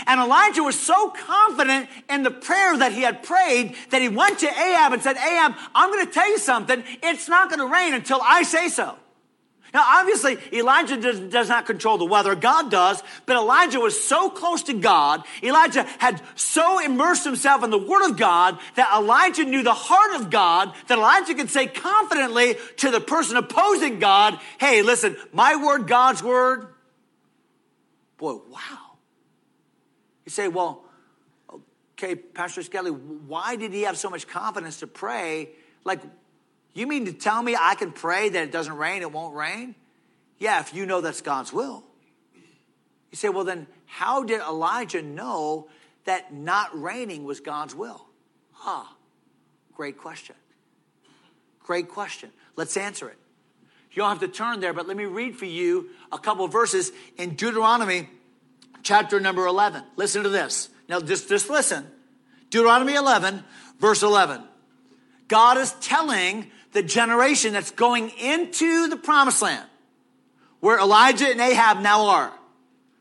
And 0.06 0.20
Elijah 0.20 0.62
was 0.62 0.78
so 0.78 1.10
confident 1.10 1.88
in 2.08 2.22
the 2.22 2.30
prayer 2.30 2.76
that 2.78 2.92
he 2.92 3.02
had 3.02 3.22
prayed 3.22 3.74
that 3.90 4.00
he 4.00 4.08
went 4.08 4.38
to 4.38 4.48
Ahab 4.48 4.94
and 4.94 5.02
said, 5.02 5.16
Ahab, 5.16 5.54
I'm 5.74 5.90
going 5.90 6.06
to 6.06 6.12
tell 6.12 6.28
you 6.28 6.38
something. 6.38 6.82
It's 7.02 7.28
not 7.28 7.50
going 7.50 7.58
to 7.60 7.66
rain 7.66 7.92
until 7.92 8.20
I 8.22 8.42
say 8.42 8.68
so. 8.68 8.96
Now, 9.74 9.84
obviously, 9.86 10.36
Elijah 10.52 10.98
does, 10.98 11.18
does, 11.18 11.48
not 11.48 11.64
control 11.64 11.96
the 11.96 12.04
weather. 12.04 12.34
God 12.34 12.70
does. 12.70 13.02
But 13.24 13.36
Elijah 13.36 13.80
was 13.80 14.02
so 14.02 14.28
close 14.28 14.64
to 14.64 14.74
God. 14.74 15.22
Elijah 15.42 15.84
had 15.98 16.20
so 16.34 16.78
immersed 16.78 17.24
himself 17.24 17.64
in 17.64 17.70
the 17.70 17.78
Word 17.78 18.10
of 18.10 18.18
God 18.18 18.58
that 18.74 18.92
Elijah 18.94 19.44
knew 19.44 19.62
the 19.62 19.72
heart 19.72 20.20
of 20.20 20.28
God 20.28 20.74
that 20.88 20.98
Elijah 20.98 21.34
could 21.34 21.48
say 21.48 21.66
confidently 21.66 22.56
to 22.78 22.90
the 22.90 23.00
person 23.00 23.38
opposing 23.38 23.98
God, 23.98 24.38
hey, 24.60 24.82
listen, 24.82 25.16
my 25.32 25.56
word, 25.56 25.86
God's 25.88 26.22
word. 26.22 26.66
Boy, 28.18 28.34
wow. 28.34 28.96
You 30.26 30.30
say, 30.30 30.48
well, 30.48 30.84
okay, 31.94 32.14
Pastor 32.14 32.62
Skelly, 32.62 32.90
why 32.90 33.56
did 33.56 33.72
he 33.72 33.82
have 33.82 33.96
so 33.96 34.10
much 34.10 34.28
confidence 34.28 34.80
to 34.80 34.86
pray? 34.86 35.48
Like, 35.84 36.00
you 36.74 36.86
mean 36.86 37.06
to 37.06 37.12
tell 37.12 37.42
me 37.42 37.56
I 37.58 37.74
can 37.74 37.92
pray 37.92 38.28
that 38.28 38.42
it 38.42 38.52
doesn't 38.52 38.76
rain, 38.76 39.02
it 39.02 39.12
won't 39.12 39.34
rain? 39.34 39.74
Yeah, 40.38 40.60
if 40.60 40.74
you 40.74 40.86
know 40.86 41.00
that's 41.00 41.20
God's 41.20 41.52
will. 41.52 41.84
You 43.10 43.16
say, 43.16 43.28
well, 43.28 43.44
then 43.44 43.66
how 43.86 44.22
did 44.22 44.40
Elijah 44.40 45.02
know 45.02 45.68
that 46.04 46.32
not 46.32 46.80
raining 46.80 47.24
was 47.24 47.40
God's 47.40 47.74
will? 47.74 48.06
Ah, 48.64 48.96
great 49.74 49.98
question. 49.98 50.34
Great 51.60 51.88
question. 51.88 52.30
Let's 52.56 52.76
answer 52.76 53.08
it. 53.08 53.18
You 53.92 54.02
don't 54.02 54.08
have 54.08 54.20
to 54.20 54.28
turn 54.28 54.60
there, 54.60 54.72
but 54.72 54.88
let 54.88 54.96
me 54.96 55.04
read 55.04 55.36
for 55.36 55.44
you 55.44 55.90
a 56.10 56.18
couple 56.18 56.48
verses 56.48 56.90
in 57.18 57.34
Deuteronomy 57.34 58.08
chapter 58.82 59.20
number 59.20 59.46
11. 59.46 59.84
Listen 59.96 60.22
to 60.22 60.30
this. 60.30 60.70
Now, 60.88 61.00
just, 61.00 61.28
just 61.28 61.50
listen. 61.50 61.86
Deuteronomy 62.50 62.94
11, 62.94 63.44
verse 63.78 64.02
11. 64.02 64.42
God 65.28 65.58
is 65.58 65.72
telling 65.80 66.50
the 66.72 66.82
generation 66.82 67.52
that's 67.52 67.70
going 67.70 68.10
into 68.10 68.88
the 68.88 68.96
promised 68.96 69.42
land 69.42 69.66
where 70.60 70.78
Elijah 70.78 71.28
and 71.28 71.40
Ahab 71.40 71.80
now 71.80 72.06
are. 72.06 72.32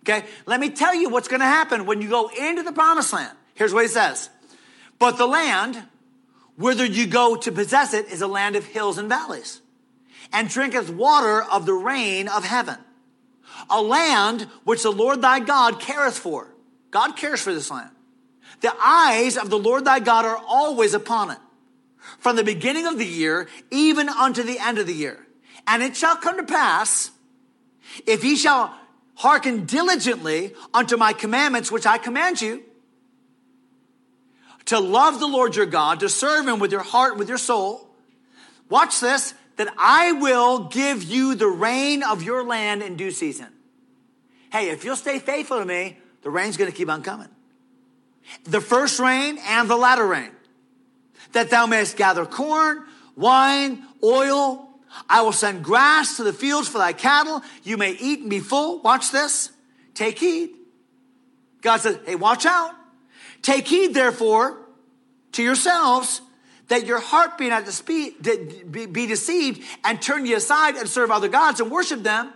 Okay, 0.03 0.25
let 0.45 0.59
me 0.59 0.71
tell 0.71 0.95
you 0.95 1.09
what's 1.09 1.27
going 1.27 1.41
to 1.41 1.45
happen 1.45 1.85
when 1.85 2.01
you 2.01 2.09
go 2.09 2.29
into 2.29 2.63
the 2.63 2.71
promised 2.71 3.13
land. 3.13 3.37
Here's 3.53 3.73
what 3.73 3.83
he 3.83 3.87
says. 3.87 4.29
But 4.97 5.17
the 5.17 5.27
land, 5.27 5.81
whither 6.57 6.85
you 6.85 7.05
go 7.05 7.35
to 7.35 7.51
possess 7.51 7.93
it, 7.93 8.07
is 8.07 8.21
a 8.21 8.27
land 8.27 8.55
of 8.55 8.65
hills 8.65 8.97
and 8.97 9.07
valleys, 9.07 9.61
and 10.33 10.49
drinketh 10.49 10.89
water 10.89 11.43
of 11.43 11.65
the 11.65 11.73
rain 11.73 12.27
of 12.27 12.43
heaven. 12.43 12.77
A 13.69 13.81
land 13.81 14.47
which 14.63 14.81
the 14.81 14.91
Lord 14.91 15.21
thy 15.21 15.39
God 15.39 15.79
careth 15.79 16.17
for. 16.17 16.47
God 16.89 17.15
cares 17.15 17.41
for 17.41 17.53
this 17.53 17.69
land. 17.69 17.91
The 18.61 18.73
eyes 18.83 19.37
of 19.37 19.51
the 19.51 19.59
Lord 19.59 19.85
thy 19.85 19.99
God 19.99 20.25
are 20.25 20.41
always 20.47 20.95
upon 20.95 21.31
it 21.31 21.37
from 22.19 22.35
the 22.35 22.43
beginning 22.43 22.87
of 22.87 22.97
the 22.97 23.05
year 23.05 23.47
even 23.69 24.09
unto 24.09 24.43
the 24.43 24.59
end 24.59 24.77
of 24.77 24.87
the 24.87 24.93
year. 24.93 25.25
And 25.67 25.83
it 25.83 25.95
shall 25.95 26.15
come 26.15 26.37
to 26.37 26.43
pass, 26.43 27.11
if 28.05 28.23
ye 28.23 28.35
shall 28.35 28.75
hearken 29.15 29.65
diligently 29.65 30.53
unto 30.73 30.97
my 30.97 31.13
commandments, 31.13 31.71
which 31.71 31.85
I 31.85 31.97
command 31.97 32.41
you, 32.41 32.63
to 34.65 34.79
love 34.79 35.19
the 35.19 35.27
Lord 35.27 35.55
your 35.55 35.65
God, 35.65 35.99
to 35.99 36.09
serve 36.09 36.47
him 36.47 36.59
with 36.59 36.71
your 36.71 36.83
heart, 36.83 37.17
with 37.17 37.29
your 37.29 37.37
soul. 37.37 37.89
Watch 38.69 38.99
this, 38.99 39.33
that 39.57 39.67
I 39.77 40.13
will 40.13 40.65
give 40.69 41.03
you 41.03 41.35
the 41.35 41.47
rain 41.47 42.03
of 42.03 42.23
your 42.23 42.43
land 42.43 42.81
in 42.81 42.95
due 42.95 43.11
season. 43.11 43.47
Hey, 44.51 44.69
if 44.69 44.83
you'll 44.83 44.95
stay 44.95 45.19
faithful 45.19 45.59
to 45.59 45.65
me, 45.65 45.97
the 46.23 46.29
rain's 46.29 46.57
gonna 46.57 46.71
keep 46.71 46.89
on 46.89 47.03
coming. 47.03 47.29
The 48.45 48.61
first 48.61 48.99
rain 48.99 49.37
and 49.45 49.69
the 49.69 49.75
latter 49.75 50.07
rain 50.07 50.31
that 51.33 51.49
thou 51.49 51.65
mayest 51.65 51.97
gather 51.97 52.25
corn, 52.25 52.83
wine, 53.15 53.83
oil. 54.03 54.69
I 55.09 55.21
will 55.21 55.31
send 55.31 55.63
grass 55.63 56.17
to 56.17 56.23
the 56.23 56.33
fields 56.33 56.67
for 56.67 56.77
thy 56.77 56.93
cattle. 56.93 57.41
You 57.63 57.77
may 57.77 57.91
eat 57.91 58.19
and 58.19 58.29
be 58.29 58.39
full. 58.39 58.79
Watch 58.81 59.11
this. 59.11 59.49
Take 59.93 60.19
heed. 60.19 60.51
God 61.61 61.77
says, 61.77 61.99
hey, 62.05 62.15
watch 62.15 62.45
out. 62.45 62.71
Take 63.41 63.67
heed, 63.67 63.93
therefore, 63.93 64.57
to 65.33 65.43
yourselves 65.43 66.21
that 66.67 66.85
your 66.85 66.99
heart 66.99 67.37
be 67.37 67.49
not 67.49 67.65
be 67.85 69.05
deceived 69.07 69.63
and 69.83 70.01
turn 70.01 70.25
ye 70.25 70.33
aside 70.33 70.75
and 70.75 70.87
serve 70.87 71.11
other 71.11 71.27
gods 71.27 71.59
and 71.59 71.69
worship 71.69 72.01
them. 72.03 72.31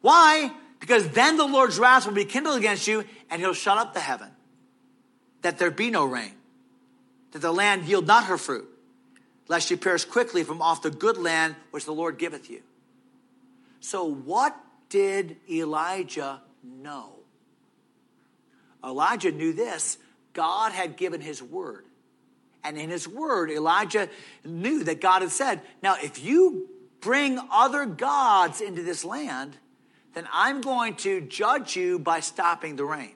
Why? 0.00 0.52
Because 0.80 1.08
then 1.10 1.36
the 1.36 1.46
Lord's 1.46 1.78
wrath 1.78 2.06
will 2.06 2.14
be 2.14 2.24
kindled 2.24 2.56
against 2.56 2.86
you 2.86 3.04
and 3.30 3.40
he'll 3.40 3.54
shut 3.54 3.78
up 3.78 3.94
the 3.94 4.00
heaven 4.00 4.30
that 5.42 5.58
there 5.58 5.70
be 5.70 5.90
no 5.90 6.04
rain, 6.04 6.32
that 7.36 7.42
the 7.42 7.52
land 7.52 7.84
yield 7.84 8.06
not 8.06 8.24
her 8.24 8.38
fruit, 8.38 8.66
lest 9.46 9.70
you 9.70 9.76
perish 9.76 10.06
quickly 10.06 10.42
from 10.42 10.62
off 10.62 10.80
the 10.80 10.90
good 10.90 11.18
land 11.18 11.54
which 11.70 11.84
the 11.84 11.92
Lord 11.92 12.16
giveth 12.16 12.48
you. 12.48 12.62
So, 13.80 14.04
what 14.04 14.58
did 14.88 15.36
Elijah 15.50 16.40
know? 16.64 17.12
Elijah 18.82 19.30
knew 19.30 19.52
this 19.52 19.98
God 20.32 20.72
had 20.72 20.96
given 20.96 21.20
his 21.20 21.42
word. 21.42 21.84
And 22.64 22.78
in 22.78 22.88
his 22.88 23.06
word, 23.06 23.50
Elijah 23.50 24.08
knew 24.42 24.82
that 24.84 25.02
God 25.02 25.20
had 25.20 25.30
said, 25.30 25.60
Now, 25.82 25.96
if 26.02 26.24
you 26.24 26.70
bring 27.02 27.38
other 27.52 27.84
gods 27.84 28.62
into 28.62 28.82
this 28.82 29.04
land, 29.04 29.58
then 30.14 30.26
I'm 30.32 30.62
going 30.62 30.94
to 30.96 31.20
judge 31.20 31.76
you 31.76 31.98
by 31.98 32.20
stopping 32.20 32.76
the 32.76 32.86
rain. 32.86 33.15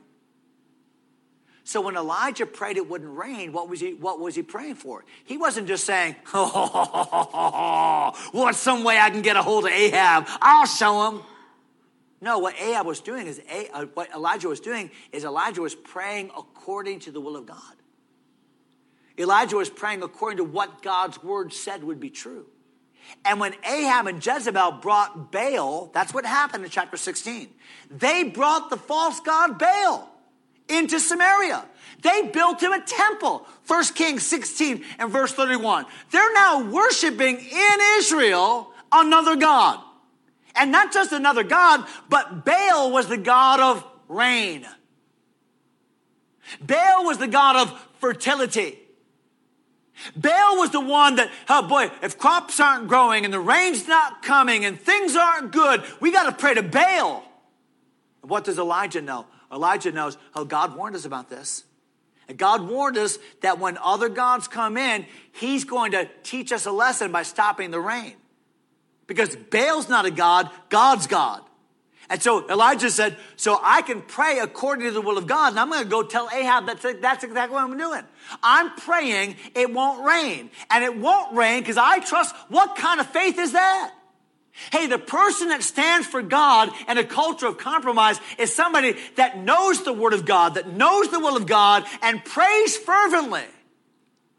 So 1.70 1.80
when 1.80 1.94
Elijah 1.96 2.46
prayed 2.46 2.78
it 2.78 2.90
wouldn't 2.90 3.16
rain, 3.16 3.52
what 3.52 3.68
was 3.68 3.78
he, 3.78 3.94
what 3.94 4.18
was 4.18 4.34
he 4.34 4.42
praying 4.42 4.74
for? 4.74 5.04
He 5.22 5.36
wasn't 5.36 5.68
just 5.68 5.84
saying, 5.84 6.16
oh, 6.34 8.12
what's 8.32 8.58
some 8.58 8.82
way 8.82 8.98
I 8.98 9.08
can 9.08 9.22
get 9.22 9.36
a 9.36 9.42
hold 9.42 9.66
of 9.66 9.70
Ahab? 9.70 10.26
I'll 10.42 10.66
show 10.66 11.08
him. 11.08 11.20
No, 12.20 12.40
what 12.40 12.60
Ahab 12.60 12.86
was 12.86 12.98
doing 12.98 13.28
is, 13.28 13.40
uh, 13.72 13.86
what 13.94 14.12
Elijah 14.12 14.48
was 14.48 14.58
doing 14.58 14.90
is 15.12 15.22
Elijah 15.22 15.60
was 15.60 15.76
praying 15.76 16.32
according 16.36 16.98
to 17.00 17.12
the 17.12 17.20
will 17.20 17.36
of 17.36 17.46
God. 17.46 17.76
Elijah 19.16 19.54
was 19.54 19.70
praying 19.70 20.02
according 20.02 20.38
to 20.38 20.44
what 20.44 20.82
God's 20.82 21.22
word 21.22 21.52
said 21.52 21.84
would 21.84 22.00
be 22.00 22.10
true. 22.10 22.46
And 23.24 23.38
when 23.38 23.54
Ahab 23.64 24.08
and 24.08 24.26
Jezebel 24.26 24.72
brought 24.82 25.30
Baal, 25.30 25.88
that's 25.94 26.12
what 26.12 26.26
happened 26.26 26.64
in 26.64 26.70
chapter 26.70 26.96
16. 26.96 27.48
They 27.92 28.24
brought 28.24 28.70
the 28.70 28.76
false 28.76 29.20
god 29.20 29.56
Baal 29.56 30.10
into 30.70 31.00
Samaria. 31.00 31.64
They 32.02 32.22
built 32.28 32.62
him 32.62 32.72
a 32.72 32.80
temple. 32.80 33.46
1 33.66 33.84
Kings 33.94 34.26
16 34.26 34.84
and 34.98 35.10
verse 35.10 35.32
31. 35.32 35.86
They're 36.10 36.32
now 36.32 36.70
worshiping 36.70 37.36
in 37.36 37.78
Israel 37.98 38.72
another 38.90 39.36
God. 39.36 39.80
And 40.56 40.72
not 40.72 40.92
just 40.92 41.12
another 41.12 41.44
God, 41.44 41.86
but 42.08 42.44
Baal 42.44 42.90
was 42.90 43.06
the 43.06 43.16
God 43.16 43.60
of 43.60 43.84
rain. 44.08 44.66
Baal 46.60 47.04
was 47.04 47.18
the 47.18 47.28
God 47.28 47.56
of 47.56 47.88
fertility. 48.00 48.78
Baal 50.16 50.56
was 50.56 50.70
the 50.70 50.80
one 50.80 51.16
that, 51.16 51.30
oh 51.48 51.66
boy, 51.68 51.90
if 52.02 52.18
crops 52.18 52.58
aren't 52.58 52.88
growing 52.88 53.24
and 53.24 53.32
the 53.32 53.40
rain's 53.40 53.86
not 53.86 54.22
coming 54.22 54.64
and 54.64 54.80
things 54.80 55.14
aren't 55.14 55.52
good, 55.52 55.84
we 56.00 56.10
got 56.10 56.24
to 56.24 56.32
pray 56.32 56.54
to 56.54 56.62
Baal. 56.62 57.22
what 58.22 58.44
does 58.44 58.58
Elijah 58.58 59.02
know? 59.02 59.26
Elijah 59.52 59.92
knows, 59.92 60.16
oh, 60.34 60.44
God 60.44 60.76
warned 60.76 60.96
us 60.96 61.04
about 61.04 61.28
this. 61.28 61.64
And 62.28 62.38
God 62.38 62.68
warned 62.68 62.96
us 62.96 63.18
that 63.42 63.58
when 63.58 63.76
other 63.78 64.08
gods 64.08 64.46
come 64.46 64.76
in, 64.76 65.04
he's 65.32 65.64
going 65.64 65.92
to 65.92 66.08
teach 66.22 66.52
us 66.52 66.66
a 66.66 66.70
lesson 66.70 67.10
by 67.10 67.24
stopping 67.24 67.72
the 67.72 67.80
rain. 67.80 68.14
Because 69.08 69.34
Baal's 69.34 69.88
not 69.88 70.06
a 70.06 70.12
God, 70.12 70.48
God's 70.68 71.08
God. 71.08 71.42
And 72.08 72.22
so 72.22 72.48
Elijah 72.48 72.90
said, 72.90 73.16
So 73.36 73.58
I 73.62 73.82
can 73.82 74.02
pray 74.02 74.38
according 74.38 74.86
to 74.86 74.92
the 74.92 75.00
will 75.00 75.18
of 75.18 75.26
God, 75.26 75.52
and 75.52 75.60
I'm 75.60 75.70
going 75.70 75.82
to 75.82 75.88
go 75.88 76.02
tell 76.02 76.28
Ahab 76.32 76.66
that's, 76.66 76.82
that's 77.00 77.24
exactly 77.24 77.54
what 77.54 77.64
I'm 77.64 77.76
doing. 77.76 78.02
I'm 78.42 78.74
praying 78.76 79.36
it 79.54 79.72
won't 79.72 80.04
rain. 80.04 80.50
And 80.70 80.84
it 80.84 80.96
won't 80.96 81.36
rain 81.36 81.60
because 81.60 81.76
I 81.76 82.00
trust. 82.00 82.34
What 82.48 82.76
kind 82.76 83.00
of 83.00 83.06
faith 83.08 83.38
is 83.38 83.52
that? 83.52 83.92
Hey, 84.72 84.86
the 84.86 84.98
person 84.98 85.48
that 85.48 85.62
stands 85.62 86.06
for 86.06 86.22
God 86.22 86.70
and 86.86 86.98
a 86.98 87.04
culture 87.04 87.46
of 87.46 87.58
compromise 87.58 88.20
is 88.38 88.54
somebody 88.54 88.96
that 89.16 89.38
knows 89.38 89.84
the 89.84 89.92
Word 89.92 90.12
of 90.12 90.24
God, 90.24 90.54
that 90.54 90.68
knows 90.68 91.10
the 91.10 91.20
will 91.20 91.36
of 91.36 91.46
God, 91.46 91.84
and 92.02 92.24
prays 92.24 92.76
fervently. 92.76 93.44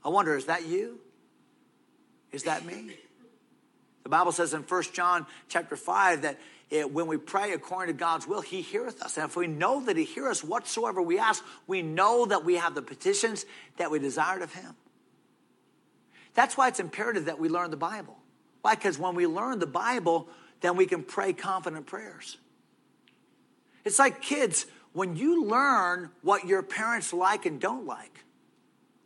I 0.03 0.09
wonder, 0.09 0.35
is 0.35 0.45
that 0.45 0.65
you? 0.65 0.99
Is 2.31 2.43
that 2.43 2.65
me? 2.65 2.95
The 4.03 4.09
Bible 4.09 4.31
says 4.31 4.53
in 4.53 4.61
1 4.61 4.83
John 4.93 5.25
chapter 5.49 5.75
5 5.75 6.23
that 6.23 6.39
it, 6.69 6.91
when 6.91 7.07
we 7.07 7.17
pray 7.17 7.51
according 7.51 7.93
to 7.93 7.99
God's 7.99 8.25
will, 8.25 8.41
He 8.41 8.61
heareth 8.61 9.01
us. 9.01 9.17
And 9.17 9.25
if 9.25 9.35
we 9.35 9.47
know 9.47 9.83
that 9.85 9.97
He 9.97 10.05
hears 10.05 10.37
us 10.37 10.43
whatsoever 10.43 11.01
we 11.01 11.19
ask, 11.19 11.43
we 11.67 11.81
know 11.81 12.25
that 12.25 12.45
we 12.45 12.55
have 12.55 12.75
the 12.75 12.81
petitions 12.81 13.45
that 13.77 13.91
we 13.91 13.99
desired 13.99 14.41
of 14.41 14.53
Him. 14.53 14.75
That's 16.33 16.55
why 16.55 16.69
it's 16.69 16.79
imperative 16.79 17.25
that 17.25 17.39
we 17.39 17.49
learn 17.49 17.71
the 17.71 17.77
Bible. 17.77 18.17
Why? 18.61 18.75
Because 18.75 18.99
when 18.99 19.15
we 19.15 19.27
learn 19.27 19.59
the 19.59 19.67
Bible, 19.67 20.27
then 20.61 20.75
we 20.75 20.85
can 20.85 21.03
pray 21.03 21.33
confident 21.33 21.85
prayers. 21.85 22.37
It's 23.83 23.99
like 23.99 24.21
kids, 24.21 24.65
when 24.93 25.15
you 25.15 25.45
learn 25.45 26.11
what 26.21 26.45
your 26.45 26.61
parents 26.61 27.13
like 27.13 27.45
and 27.45 27.59
don't 27.59 27.85
like, 27.85 28.23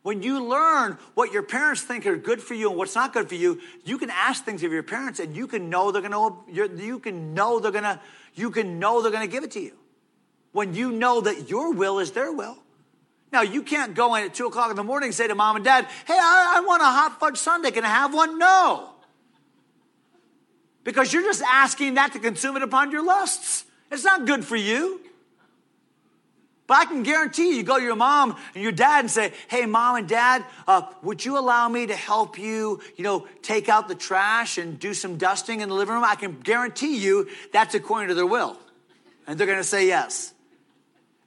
when 0.02 0.22
you 0.22 0.44
learn 0.44 0.98
what 1.16 1.32
your 1.32 1.42
parents 1.42 1.82
think 1.82 2.06
are 2.06 2.18
good 2.18 2.42
for 2.42 2.54
you 2.54 2.70
and 2.70 2.78
what's 2.78 2.94
not 2.94 3.14
good 3.14 3.28
for 3.28 3.36
you, 3.36 3.60
you 3.86 3.98
can 3.98 4.12
ask 4.12 4.44
things 4.44 4.64
of 4.64 4.72
your 4.72 4.84
parents 4.84 5.20
and 5.20 5.36
you 5.36 5.48
can 5.48 5.70
know 5.70 5.92
they're 5.92 6.02
gonna 6.02 6.36
you 6.48 7.00
can 7.00 7.34
know 7.34 7.60
they're 7.60 7.72
gonna 7.72 8.00
you 8.36 8.52
can 8.52 8.78
know 8.78 9.02
they're 9.02 9.12
gonna 9.12 9.26
give 9.26 9.44
it 9.44 9.52
to 9.52 9.60
you. 9.60 9.74
When 10.52 10.76
you 10.76 10.92
know 10.92 11.22
that 11.22 11.50
your 11.50 11.74
will 11.74 12.00
is 12.00 12.12
their 12.12 12.32
will. 12.32 12.58
Now 13.32 13.42
you 13.42 13.64
can't 13.64 13.96
go 13.96 14.14
in 14.16 14.26
at 14.26 14.36
two 14.36 14.46
o'clock 14.46 14.70
in 14.70 14.76
the 14.76 14.84
morning 14.84 15.08
and 15.08 15.16
say 15.16 15.28
to 15.28 15.34
mom 15.34 15.56
and 15.56 15.66
dad, 15.66 15.88
"Hey, 16.06 16.14
I, 16.14 16.56
I 16.58 16.60
want 16.62 16.84
a 16.84 16.86
hot 16.86 17.20
fudge 17.20 17.38
sundae. 17.38 17.72
Can 17.72 17.84
I 17.84 17.90
have 17.90 18.14
one?" 18.14 18.38
No 18.38 18.95
because 20.86 21.12
you're 21.12 21.24
just 21.24 21.42
asking 21.42 21.96
that 21.96 22.14
to 22.14 22.20
consume 22.20 22.56
it 22.56 22.64
upon 22.64 22.92
your 22.92 23.04
lusts. 23.04 23.66
It's 23.92 24.06
not 24.06 24.26
good 24.26 24.46
for 24.46 24.56
you. 24.56 25.02
But 26.68 26.78
I 26.78 26.86
can 26.86 27.04
guarantee 27.04 27.50
you, 27.50 27.58
you 27.58 27.64
go 27.64 27.78
to 27.78 27.84
your 27.84 27.96
mom 27.96 28.36
and 28.56 28.64
your 28.64 28.72
dad 28.72 29.02
and 29.02 29.12
say, 29.12 29.34
"Hey, 29.50 29.66
mom 29.66 29.98
and 29.98 30.08
dad, 30.08 30.44
uh, 30.68 30.84
would 31.04 31.24
you 31.24 31.38
allow 31.38 31.70
me 31.70 31.86
to 31.86 31.96
help 31.96 32.40
you, 32.40 32.82
you 32.96 33.04
know, 33.04 33.28
take 33.44 33.70
out 33.70 33.88
the 33.88 33.94
trash 33.94 34.58
and 34.58 34.80
do 34.80 34.96
some 34.96 35.18
dusting 35.18 35.62
in 35.62 35.70
the 35.70 35.76
living 35.76 35.94
room?" 35.94 36.04
I 36.04 36.16
can 36.16 36.40
guarantee 36.40 36.98
you 36.98 37.28
that's 37.52 37.76
according 37.76 38.08
to 38.10 38.16
their 38.16 38.26
will, 38.26 38.58
and 39.28 39.38
they're 39.38 39.46
going 39.46 39.60
to 39.60 39.64
say 39.64 39.86
yes. 39.86 40.34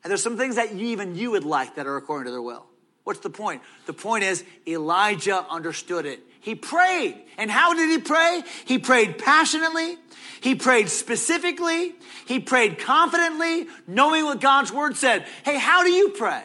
And 0.03 0.11
there's 0.11 0.23
some 0.23 0.37
things 0.37 0.57
that 0.57 0.73
even 0.73 1.15
you 1.15 1.31
would 1.33 1.45
like 1.45 1.77
that 1.77 1.87
are 1.87 1.97
according 1.97 2.27
to 2.27 2.33
their 2.33 2.43
will. 2.43 2.67
What's 3.05 3.21
the 3.21 3.31
point? 3.31 3.63
The 3.87 3.93
point 3.93 4.25
is 4.25 4.45
Elijah 4.67 5.47
understood 5.49 6.05
it. 6.05 6.21
He 6.49 6.55
prayed. 6.55 7.15
And 7.37 7.51
how 7.51 7.75
did 7.75 7.91
he 7.91 7.99
pray? 7.99 8.43
He 8.65 8.79
prayed 8.79 9.19
passionately. 9.19 9.99
He 10.41 10.55
prayed 10.55 10.89
specifically. 10.89 11.95
He 12.25 12.41
prayed 12.41 12.79
confidently, 12.79 13.67
knowing 13.87 14.25
what 14.25 14.41
God's 14.41 14.73
word 14.73 14.97
said. 14.97 15.27
Hey, 15.45 15.59
how 15.59 15.85
do 15.85 15.91
you 15.91 16.09
pray? 16.09 16.43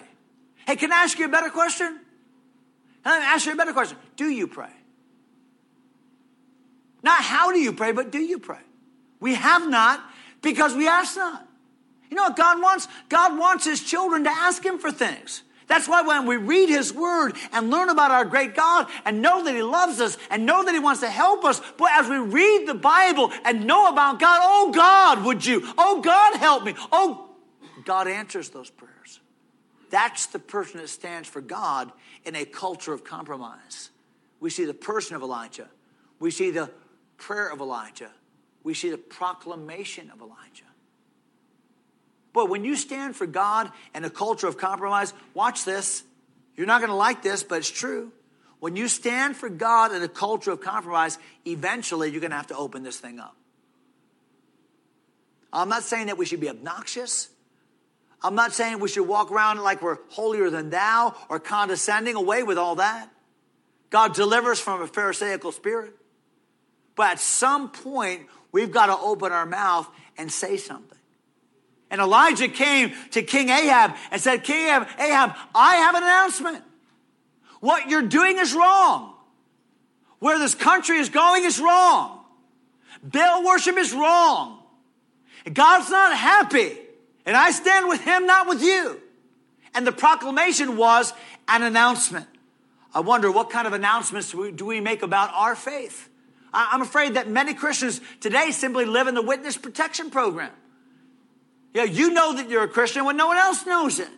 Hey, 0.68 0.76
can 0.76 0.92
I 0.92 1.04
ask 1.04 1.18
you 1.18 1.24
a 1.24 1.30
better 1.30 1.50
question? 1.50 1.88
Can 3.06 3.22
I 3.22 3.26
ask 3.28 3.46
you 3.46 3.54
a 3.54 3.56
better 3.56 3.72
question? 3.72 3.98
Do 4.18 4.26
you 4.26 4.46
pray? 4.46 4.74
Not 7.02 7.24
how 7.24 7.54
do 7.54 7.60
you 7.60 7.72
pray, 7.72 7.94
but 7.94 8.12
do 8.12 8.20
you 8.20 8.40
pray? 8.40 8.60
We 9.22 9.36
have 9.36 9.70
not 9.70 10.04
because 10.42 10.76
we 10.76 10.86
ask 10.86 11.16
not. 11.16 11.48
You 12.10 12.18
know 12.18 12.24
what 12.24 12.36
God 12.36 12.62
wants? 12.62 12.90
God 13.08 13.40
wants 13.40 13.64
his 13.64 13.82
children 13.82 14.26
to 14.26 14.30
ask 14.30 14.66
him 14.66 14.80
for 14.80 14.92
things. 14.92 15.44
That's 15.68 15.88
why 15.88 16.02
when 16.02 16.26
we 16.26 16.38
read 16.38 16.70
His 16.70 16.94
Word 16.94 17.36
and 17.52 17.70
learn 17.70 17.90
about 17.90 18.12
our 18.12 18.26
great 18.26 18.56
God 18.56 18.88
and 19.06 19.22
know 19.22 19.44
that 19.44 19.56
He 19.56 19.64
loves 19.64 20.00
us 20.00 20.18
and 20.30 20.46
know 20.46 20.64
that 20.64 20.74
He 20.74 20.80
wants 20.80 21.02
to 21.02 21.10
help 21.10 21.46
us, 21.46 21.62
but 21.78 21.90
as 21.94 22.10
we 22.10 22.18
read 22.18 22.68
the 22.68 22.74
Bible 22.74 23.32
and 23.46 23.66
know 23.66 23.90
about 23.90 24.20
God, 24.20 24.40
oh 24.42 24.72
God, 24.74 25.26
would 25.26 25.46
you? 25.46 25.62
Oh 25.78 26.02
God, 26.02 26.38
help 26.38 26.64
me. 26.64 26.76
Oh, 26.92 27.30
God 27.86 28.08
answers 28.08 28.50
those 28.50 28.70
prayers. 28.70 29.20
That's 29.90 30.28
the 30.28 30.40
person 30.40 30.80
that 30.80 30.90
stands 30.90 31.30
for 31.30 31.42
God 31.42 31.92
in 32.26 32.36
a 32.36 32.46
culture 32.46 32.94
of 32.94 33.04
compromise. 33.04 33.92
We 34.40 34.50
see 34.50 34.66
the 34.66 34.74
person 34.74 35.16
of 35.16 35.22
Elijah, 35.22 35.70
we 36.20 36.32
see 36.32 36.52
the 36.52 36.72
prayer 37.18 37.52
of 37.52 37.62
Elijah, 37.62 38.12
we 38.64 38.74
see 38.74 38.90
the 38.90 38.98
proclamation 38.98 40.10
of 40.12 40.22
Elijah. 40.22 40.64
But 42.34 42.50
when 42.50 42.66
you 42.66 42.76
stand 42.76 43.16
for 43.16 43.28
God 43.28 43.72
and 43.94 44.06
a 44.06 44.10
culture 44.10 44.48
of 44.48 44.58
compromise, 44.58 45.14
watch 45.34 45.66
this. 45.66 46.04
You're 46.56 46.68
not 46.68 46.80
going 46.80 46.90
to 46.90 46.96
like 46.96 47.22
this, 47.22 47.44
but 47.44 47.60
it's 47.60 47.70
true. 47.70 48.12
When 48.60 48.76
you 48.76 48.88
stand 48.88 49.36
for 49.36 49.50
God 49.50 49.94
in 49.94 50.02
a 50.02 50.08
culture 50.08 50.52
of 50.52 50.62
compromise, 50.62 51.18
eventually 51.46 52.12
you're 52.12 52.22
going 52.22 52.32
to 52.32 52.38
have 52.38 52.48
to 52.48 52.58
open 52.58 52.84
this 52.84 53.00
thing 53.00 53.20
up. 53.20 53.36
I'm 55.52 55.70
not 55.70 55.84
saying 55.84 56.08
that 56.08 56.18
we 56.18 56.26
should 56.26 56.40
be 56.40 56.50
obnoxious. 56.50 57.30
I'm 58.24 58.36
not 58.36 58.54
saying 58.54 58.80
we 58.80 58.88
should 58.88 59.08
walk 59.08 59.32
around 59.32 59.60
like 59.60 59.82
we're 59.82 59.98
holier 60.10 60.50
than 60.50 60.70
thou 60.70 61.16
or 61.30 61.40
condescending 61.40 62.16
away 62.16 62.42
with 62.42 62.58
all 62.58 62.76
that. 62.76 63.10
God 63.90 64.16
delivers 64.16 64.60
from 64.60 64.82
a 64.82 64.88
Pharisaical 64.88 65.52
spirit. 65.52 65.94
But 66.96 67.12
at 67.12 67.20
some 67.20 67.70
point, 67.70 68.28
we've 68.52 68.72
got 68.72 68.88
to 68.88 68.98
open 68.98 69.32
our 69.32 69.46
mouth 69.46 69.88
and 70.18 70.32
say 70.32 70.58
something. 70.58 70.98
And 71.94 72.02
Elijah 72.02 72.48
came 72.48 72.92
to 73.12 73.22
King 73.22 73.50
Ahab 73.50 73.96
and 74.10 74.20
said, 74.20 74.44
King 74.44 74.66
Ahab, 74.66 74.88
Ahab, 74.98 75.36
I 75.54 75.76
have 75.76 75.94
an 75.94 76.02
announcement. 76.02 76.64
What 77.60 77.88
you're 77.88 78.02
doing 78.02 78.40
is 78.40 78.56
wrong. 78.56 79.14
Where 80.18 80.40
this 80.40 80.56
country 80.56 80.98
is 80.98 81.10
going 81.10 81.44
is 81.44 81.60
wrong. 81.60 82.20
Baal 83.04 83.46
worship 83.46 83.78
is 83.78 83.94
wrong. 83.94 84.58
God's 85.54 85.92
not 85.92 86.18
happy. 86.18 86.80
And 87.28 87.38
I 87.38 87.52
stand 87.52 87.88
with 87.88 88.02
him, 88.02 88.26
not 88.26 88.48
with 88.48 88.64
you. 88.64 89.00
And 89.76 89.86
the 89.86 89.92
proclamation 89.92 90.78
was 90.78 91.14
an 91.48 91.62
announcement. 91.62 92.26
I 92.96 93.02
wonder 93.02 93.32
what 93.32 93.52
kind 93.52 93.68
of 93.68 93.74
announcements 93.74 94.32
do 94.32 94.66
we 94.66 94.82
make 94.82 95.04
about 95.04 95.32
our 95.36 95.56
faith? 95.56 96.10
I'm 96.52 96.82
afraid 96.82 97.14
that 97.14 97.30
many 97.30 97.54
Christians 97.54 98.02
today 98.20 98.50
simply 98.50 98.86
live 98.86 99.06
in 99.06 99.14
the 99.14 99.22
witness 99.22 99.58
protection 99.58 100.10
program. 100.10 100.50
Yeah, 101.74 101.84
you 101.84 102.12
know 102.12 102.36
that 102.36 102.50
you're 102.50 102.64
a 102.64 102.68
Christian 102.68 103.06
when 103.06 103.18
no 103.18 103.28
one 103.28 103.38
else 103.38 103.66
knows 103.66 104.00
it. 104.00 104.10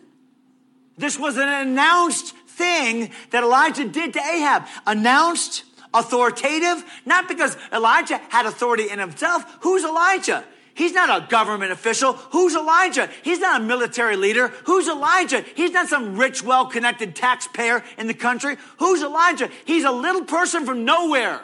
This 0.98 1.18
was 1.18 1.36
an 1.36 1.48
announced 1.48 2.34
thing 2.48 3.10
that 3.30 3.42
Elijah 3.42 3.88
did 3.88 4.12
to 4.14 4.20
Ahab. 4.20 4.64
Announced, 4.86 5.64
authoritative, 5.92 6.84
not 7.04 7.28
because 7.28 7.56
Elijah 7.72 8.18
had 8.28 8.46
authority 8.46 8.90
in 8.90 8.98
himself. 8.98 9.44
Who's 9.60 9.84
Elijah? 9.84 10.44
He's 10.74 10.92
not 10.92 11.08
a 11.08 11.26
government 11.26 11.72
official. 11.72 12.12
Who's 12.12 12.54
Elijah? 12.54 13.08
He's 13.22 13.38
not 13.38 13.62
a 13.62 13.64
military 13.64 14.16
leader. 14.16 14.48
Who's 14.64 14.88
Elijah? 14.88 15.42
He's 15.54 15.70
not 15.70 15.88
some 15.88 16.18
rich, 16.18 16.42
well 16.42 16.66
connected 16.66 17.16
taxpayer 17.16 17.82
in 17.96 18.06
the 18.06 18.14
country. 18.14 18.56
Who's 18.78 19.02
Elijah? 19.02 19.50
He's 19.64 19.84
a 19.84 19.90
little 19.90 20.24
person 20.24 20.66
from 20.66 20.84
nowhere 20.84 21.40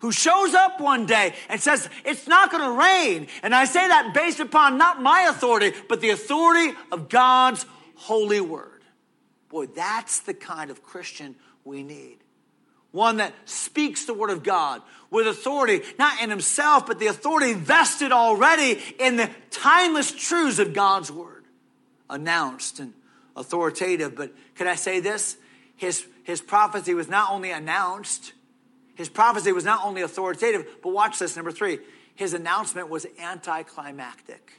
who 0.00 0.12
shows 0.12 0.54
up 0.54 0.80
one 0.80 1.06
day 1.06 1.34
and 1.48 1.60
says, 1.60 1.88
It's 2.04 2.26
not 2.26 2.50
going 2.50 2.62
to 2.62 2.78
rain. 2.78 3.28
And 3.42 3.54
I 3.54 3.64
say 3.64 3.86
that 3.86 4.12
based 4.14 4.40
upon 4.40 4.78
not 4.78 5.02
my 5.02 5.26
authority, 5.30 5.72
but 5.88 6.00
the 6.00 6.10
authority 6.10 6.76
of 6.92 7.08
God's 7.08 7.64
holy 7.94 8.40
word. 8.40 8.82
Boy, 9.48 9.66
that's 9.66 10.20
the 10.20 10.34
kind 10.34 10.70
of 10.70 10.82
Christian 10.82 11.34
we 11.64 11.82
need. 11.82 12.18
One 12.92 13.18
that 13.18 13.34
speaks 13.44 14.04
the 14.04 14.14
word 14.14 14.30
of 14.30 14.42
God 14.42 14.82
with 15.10 15.26
authority, 15.26 15.82
not 15.98 16.22
in 16.22 16.30
himself, 16.30 16.86
but 16.86 16.98
the 16.98 17.06
authority 17.06 17.52
vested 17.52 18.12
already 18.12 18.80
in 18.98 19.16
the 19.16 19.30
timeless 19.50 20.12
truths 20.12 20.58
of 20.58 20.72
God's 20.72 21.10
word. 21.10 21.44
Announced 22.08 22.80
and 22.80 22.94
authoritative. 23.36 24.14
But 24.14 24.32
could 24.54 24.66
I 24.66 24.76
say 24.76 25.00
this? 25.00 25.36
His, 25.76 26.06
his 26.24 26.40
prophecy 26.40 26.94
was 26.94 27.08
not 27.08 27.30
only 27.30 27.50
announced, 27.50 28.32
his 28.96 29.08
prophecy 29.08 29.52
was 29.52 29.64
not 29.64 29.84
only 29.84 30.02
authoritative, 30.02 30.66
but 30.82 30.92
watch 30.92 31.18
this, 31.18 31.36
number 31.36 31.52
three, 31.52 31.78
his 32.14 32.34
announcement 32.34 32.88
was 32.88 33.06
anticlimactic. 33.18 34.52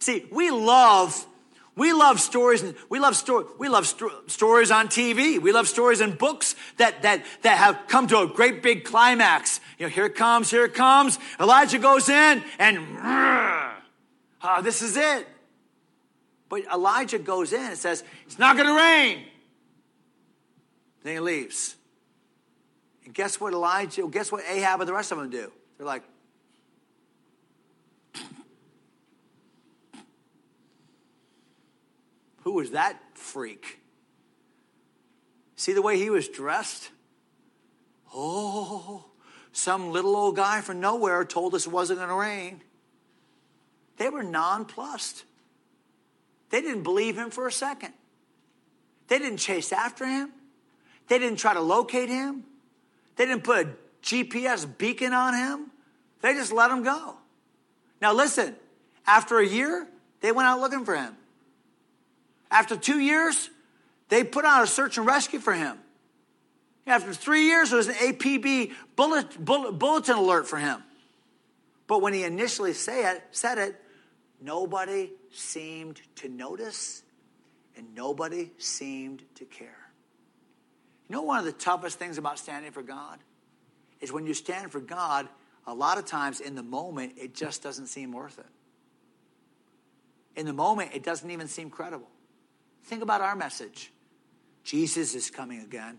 See, 0.00 0.26
we 0.32 0.50
love 0.50 1.26
we 1.76 1.92
love 1.92 2.20
stories 2.20 2.62
and 2.62 2.74
we 2.88 2.98
love 2.98 3.16
story, 3.16 3.46
we 3.58 3.68
love 3.68 3.86
sto- 3.86 4.22
stories 4.26 4.70
on 4.70 4.88
TV. 4.88 5.40
We 5.40 5.52
love 5.52 5.68
stories 5.68 6.00
and 6.00 6.18
books 6.18 6.54
that, 6.78 7.02
that, 7.02 7.24
that 7.42 7.56
have 7.58 7.86
come 7.86 8.06
to 8.08 8.18
a 8.18 8.26
great 8.26 8.62
big 8.62 8.84
climax. 8.84 9.60
You 9.78 9.86
know, 9.86 9.90
here 9.90 10.04
it 10.04 10.14
comes, 10.14 10.50
here 10.50 10.64
it 10.64 10.74
comes. 10.74 11.18
Elijah 11.40 11.78
goes 11.78 12.08
in 12.08 12.42
and, 12.58 12.78
oh, 14.42 14.60
this 14.62 14.82
is 14.82 14.96
it. 14.96 15.26
But 16.50 16.64
Elijah 16.70 17.20
goes 17.20 17.52
in 17.52 17.64
and 17.64 17.78
says, 17.78 18.02
it's 18.26 18.38
not 18.38 18.56
going 18.56 18.68
to 18.68 18.74
rain. 18.74 19.24
Then 21.04 21.14
he 21.14 21.20
leaves. 21.20 21.76
And 23.10 23.14
guess 23.16 23.40
what 23.40 23.52
Elijah, 23.52 24.06
guess 24.06 24.30
what 24.30 24.44
Ahab 24.48 24.78
and 24.78 24.88
the 24.88 24.92
rest 24.92 25.10
of 25.10 25.18
them 25.18 25.30
do? 25.30 25.50
They're 25.76 25.84
like, 25.84 26.04
who 32.42 32.52
was 32.52 32.70
that 32.70 33.00
freak? 33.14 33.80
See 35.56 35.72
the 35.72 35.82
way 35.82 35.98
he 35.98 36.08
was 36.08 36.28
dressed? 36.28 36.92
Oh, 38.14 39.06
some 39.50 39.90
little 39.90 40.14
old 40.14 40.36
guy 40.36 40.60
from 40.60 40.78
nowhere 40.78 41.24
told 41.24 41.56
us 41.56 41.66
it 41.66 41.72
wasn't 41.72 41.98
going 41.98 42.10
to 42.10 42.14
rain. 42.14 42.62
They 43.96 44.08
were 44.08 44.22
nonplussed. 44.22 45.24
They 46.50 46.60
didn't 46.60 46.84
believe 46.84 47.18
him 47.18 47.30
for 47.30 47.48
a 47.48 47.52
second. 47.52 47.92
They 49.08 49.18
didn't 49.18 49.38
chase 49.38 49.72
after 49.72 50.06
him. 50.06 50.30
They 51.08 51.18
didn't 51.18 51.40
try 51.40 51.54
to 51.54 51.60
locate 51.60 52.08
him. 52.08 52.44
They 53.16 53.26
didn't 53.26 53.44
put 53.44 53.66
a 53.66 53.70
GPS 54.02 54.66
beacon 54.78 55.12
on 55.12 55.34
him. 55.34 55.70
They 56.20 56.34
just 56.34 56.52
let 56.52 56.70
him 56.70 56.82
go. 56.82 57.16
Now, 58.00 58.14
listen, 58.14 58.56
after 59.06 59.38
a 59.38 59.46
year, 59.46 59.86
they 60.20 60.32
went 60.32 60.48
out 60.48 60.60
looking 60.60 60.84
for 60.84 60.96
him. 60.96 61.16
After 62.50 62.76
two 62.76 62.98
years, 62.98 63.50
they 64.08 64.24
put 64.24 64.44
out 64.44 64.64
a 64.64 64.66
search 64.66 64.98
and 64.98 65.06
rescue 65.06 65.38
for 65.38 65.52
him. 65.52 65.78
After 66.86 67.12
three 67.12 67.44
years, 67.46 67.70
there 67.70 67.76
was 67.76 67.88
an 67.88 67.94
APB 67.94 68.72
bullet, 68.96 69.42
bullet, 69.42 69.72
bulletin 69.78 70.16
alert 70.16 70.48
for 70.48 70.58
him. 70.58 70.82
But 71.86 72.02
when 72.02 72.12
he 72.12 72.24
initially 72.24 72.72
say 72.72 73.10
it, 73.10 73.22
said 73.30 73.58
it, 73.58 73.80
nobody 74.40 75.10
seemed 75.32 76.00
to 76.16 76.28
notice 76.28 77.02
and 77.76 77.94
nobody 77.94 78.50
seemed 78.58 79.22
to 79.36 79.44
care. 79.44 79.79
You 81.10 81.16
know, 81.16 81.22
one 81.22 81.40
of 81.40 81.44
the 81.44 81.50
toughest 81.50 81.98
things 81.98 82.18
about 82.18 82.38
standing 82.38 82.70
for 82.70 82.84
God 82.84 83.18
is 84.00 84.12
when 84.12 84.28
you 84.28 84.32
stand 84.32 84.70
for 84.70 84.78
God, 84.78 85.28
a 85.66 85.74
lot 85.74 85.98
of 85.98 86.06
times 86.06 86.38
in 86.38 86.54
the 86.54 86.62
moment, 86.62 87.14
it 87.16 87.34
just 87.34 87.64
doesn't 87.64 87.88
seem 87.88 88.12
worth 88.12 88.38
it. 88.38 88.46
In 90.38 90.46
the 90.46 90.52
moment, 90.52 90.92
it 90.94 91.02
doesn't 91.02 91.28
even 91.28 91.48
seem 91.48 91.68
credible. 91.68 92.06
Think 92.84 93.02
about 93.02 93.22
our 93.22 93.34
message 93.34 93.90
Jesus 94.62 95.16
is 95.16 95.32
coming 95.32 95.62
again. 95.62 95.98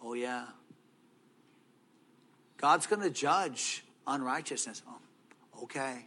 Oh, 0.00 0.14
yeah. 0.14 0.46
God's 2.56 2.86
going 2.86 3.02
to 3.02 3.10
judge 3.10 3.84
unrighteousness. 4.06 4.80
Oh, 4.88 5.64
okay. 5.64 6.06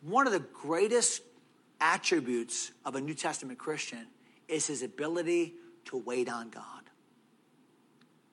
One 0.00 0.26
of 0.26 0.32
the 0.32 0.40
greatest 0.40 1.22
attributes 1.80 2.72
of 2.84 2.96
a 2.96 3.00
New 3.00 3.14
Testament 3.14 3.60
Christian 3.60 4.08
is 4.48 4.66
his 4.66 4.82
ability 4.82 5.54
to 5.86 5.96
wait 5.96 6.28
on 6.28 6.50
God. 6.50 6.64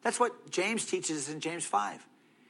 That's 0.01 0.19
what 0.19 0.49
James 0.49 0.85
teaches 0.85 1.27
us 1.27 1.33
in 1.33 1.39
James 1.39 1.65
5. 1.65 2.05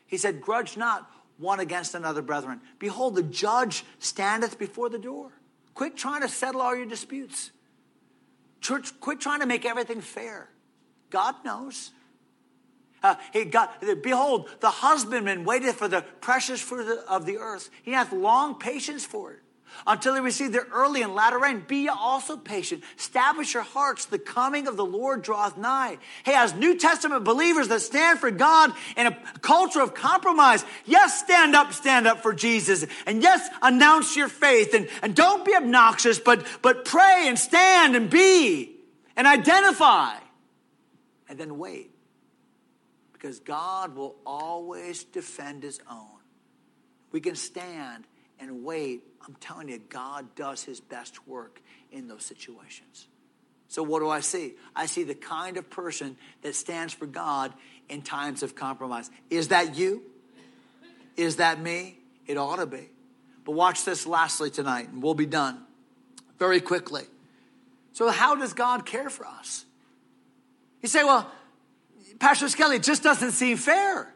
He 0.06 0.18
said, 0.18 0.42
Grudge 0.42 0.78
not 0.78 1.10
one 1.38 1.60
against 1.60 1.96
another, 1.96 2.22
brethren. 2.22 2.62
Behold, 2.80 3.16
the 3.16 3.24
judge 3.24 3.86
standeth 4.00 4.60
before 4.60 4.90
the 4.90 5.00
door. 5.00 5.32
Quit 5.74 5.96
trying 5.96 6.22
to 6.22 6.28
settle 6.28 6.62
all 6.62 6.76
your 6.76 6.86
disputes. 6.86 7.52
Church, 8.62 8.92
quit 9.00 9.20
trying 9.20 9.40
to 9.40 9.46
make 9.46 9.66
everything 9.66 10.02
fair. 10.02 10.50
God 11.10 11.36
knows. 11.46 11.92
Uh, 13.02 13.16
he 13.32 13.46
got, 13.46 13.82
behold, 14.04 14.50
the 14.60 14.70
husbandman 14.70 15.46
waited 15.46 15.74
for 15.76 15.88
the 15.88 16.02
precious 16.20 16.60
fruit 16.60 17.00
of 17.08 17.26
the 17.26 17.38
earth. 17.38 17.70
He 17.82 17.92
hath 17.92 18.12
long 18.12 18.60
patience 18.60 19.06
for 19.06 19.32
it 19.32 19.40
until 19.86 20.14
he 20.14 20.20
receive 20.20 20.52
the 20.52 20.66
early 20.72 21.02
and 21.02 21.14
latter 21.14 21.40
rain. 21.40 21.64
Be 21.68 21.84
ye 21.84 21.88
also 21.88 22.38
patient. 22.38 22.84
Establish 22.98 23.54
your 23.54 23.64
hearts. 23.64 24.06
The 24.06 24.20
coming 24.20 24.68
of 24.68 24.78
the 24.78 24.86
Lord 24.86 25.22
draweth 25.22 25.58
nigh. 25.58 25.98
Hey, 26.24 26.34
as 26.36 26.54
New 26.54 26.78
Testament 26.78 27.24
believers 27.24 27.68
that 27.70 27.82
stand 27.82 28.20
for 28.20 28.32
God 28.32 28.72
in 28.98 29.08
a 29.08 29.18
culture 29.42 29.82
of 29.82 29.94
compromise, 29.94 30.66
yes, 30.86 31.20
stand 31.20 31.56
up, 31.56 31.74
stand 31.74 32.08
up 32.08 32.22
for 32.22 32.34
Jesus. 32.34 32.86
And 33.06 33.22
yes, 33.22 33.48
announce 33.62 34.16
your 34.16 34.30
faith. 34.30 34.74
And, 34.74 34.88
and 35.02 35.16
don't 35.16 35.46
be 35.46 35.56
obnoxious, 35.56 36.20
but, 36.20 36.46
but 36.62 36.86
pray 36.86 37.26
and 37.28 37.38
stand 37.38 37.96
and 37.96 38.10
be 38.10 38.76
and 39.16 39.28
identify. 39.28 40.16
And 41.28 41.38
then 41.38 41.58
wait. 41.58 41.92
Because 43.12 43.42
God 43.42 43.96
will 43.96 44.16
always 44.26 45.04
defend 45.04 45.62
his 45.62 45.82
own. 45.92 46.08
We 47.12 47.20
can 47.20 47.36
stand 47.36 48.06
and 48.40 48.64
wait, 48.64 49.04
I'm 49.26 49.36
telling 49.36 49.70
you, 49.70 49.80
God 49.90 50.36
does 50.36 50.64
his 50.64 50.80
best 50.80 51.28
work 51.28 51.62
in 51.92 52.08
those 52.08 52.24
situations. 52.24 53.08
So, 53.68 53.84
what 53.84 54.00
do 54.00 54.10
I 54.10 54.22
see? 54.22 54.54
I 54.76 54.88
see 54.88 55.04
the 55.04 55.16
kind 55.16 55.58
of 55.58 55.70
person 55.70 56.18
that 56.42 56.56
stands 56.56 56.94
for 56.94 57.06
God 57.06 57.54
in 57.88 58.02
times 58.02 58.42
of 58.42 58.56
compromise. 58.56 59.12
Is 59.30 59.50
that 59.50 59.76
you? 59.76 60.04
Is 61.16 61.36
that 61.36 61.62
me? 61.62 61.98
It 62.26 62.38
ought 62.38 62.58
to 62.58 62.66
be. 62.66 62.90
But 63.46 63.52
watch 63.52 63.86
this 63.86 64.08
lastly 64.08 64.50
tonight, 64.50 64.90
and 64.90 65.04
we'll 65.04 65.14
be 65.14 65.26
done 65.26 65.60
very 66.40 66.62
quickly. 66.62 67.04
So, 67.94 68.10
how 68.10 68.36
does 68.36 68.54
God 68.54 68.86
care 68.86 69.10
for 69.10 69.26
us? 69.28 69.66
You 70.82 70.90
say, 70.90 71.04
well, 71.04 71.30
Pastor 72.20 72.50
Skelly, 72.50 72.78
it 72.78 72.84
just 72.84 73.04
doesn't 73.04 73.32
seem 73.32 73.58
fair. 73.58 74.14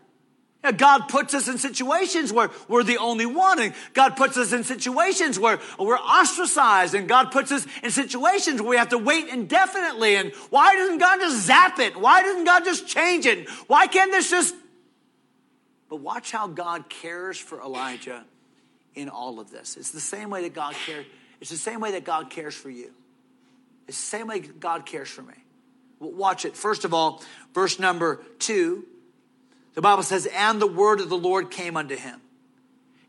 God 0.71 1.09
puts 1.09 1.33
us 1.33 1.49
in 1.49 1.57
situations 1.57 2.31
where 2.31 2.49
we're 2.69 2.83
the 2.83 2.97
only 2.97 3.25
one, 3.25 3.59
and 3.59 3.73
God 3.93 4.15
puts 4.15 4.37
us 4.37 4.53
in 4.53 4.63
situations 4.63 5.37
where 5.37 5.59
we're 5.77 5.97
ostracized, 5.97 6.95
and 6.95 7.07
God 7.07 7.31
puts 7.31 7.51
us 7.51 7.67
in 7.83 7.91
situations 7.91 8.61
where 8.61 8.69
we 8.69 8.77
have 8.77 8.89
to 8.89 8.97
wait 8.97 9.27
indefinitely. 9.27 10.15
And 10.15 10.33
why 10.49 10.73
doesn't 10.75 10.99
God 10.99 11.19
just 11.19 11.45
zap 11.45 11.79
it? 11.79 11.97
Why 11.97 12.21
doesn't 12.21 12.45
God 12.45 12.63
just 12.63 12.87
change 12.87 13.25
it? 13.25 13.49
Why 13.67 13.87
can't 13.87 14.11
this 14.11 14.29
just. 14.29 14.55
But 15.89 15.97
watch 15.97 16.31
how 16.31 16.47
God 16.47 16.89
cares 16.89 17.37
for 17.37 17.61
Elijah 17.61 18.23
in 18.95 19.09
all 19.09 19.39
of 19.39 19.51
this. 19.51 19.75
It's 19.75 19.91
the 19.91 19.99
same 19.99 20.29
way 20.29 20.43
that 20.43 20.53
God 20.53 20.75
cares. 20.85 21.05
It's 21.41 21.49
the 21.49 21.57
same 21.57 21.81
way 21.81 21.91
that 21.91 22.05
God 22.05 22.29
cares 22.29 22.55
for 22.55 22.69
you. 22.69 22.91
It's 23.87 23.97
the 23.97 24.17
same 24.17 24.27
way 24.27 24.39
God 24.39 24.85
cares 24.85 25.09
for 25.09 25.23
me. 25.23 25.33
Watch 25.99 26.45
it. 26.45 26.55
First 26.55 26.85
of 26.85 26.93
all, 26.93 27.21
verse 27.53 27.79
number 27.79 28.23
two, 28.39 28.85
the 29.73 29.81
Bible 29.81 30.03
says, 30.03 30.25
and 30.27 30.61
the 30.61 30.67
word 30.67 30.99
of 30.99 31.09
the 31.09 31.17
Lord 31.17 31.49
came 31.49 31.77
unto 31.77 31.95
him. 31.95 32.21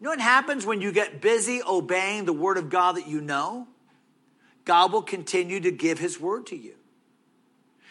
You 0.00 0.04
know 0.04 0.10
what 0.10 0.20
happens 0.20 0.66
when 0.66 0.80
you 0.80 0.92
get 0.92 1.20
busy 1.20 1.62
obeying 1.62 2.24
the 2.24 2.32
word 2.32 2.58
of 2.58 2.70
God 2.70 2.96
that 2.96 3.06
you 3.06 3.20
know? 3.20 3.68
God 4.64 4.92
will 4.92 5.02
continue 5.02 5.60
to 5.60 5.70
give 5.70 5.98
his 5.98 6.18
word 6.18 6.46
to 6.46 6.56
you. 6.56 6.74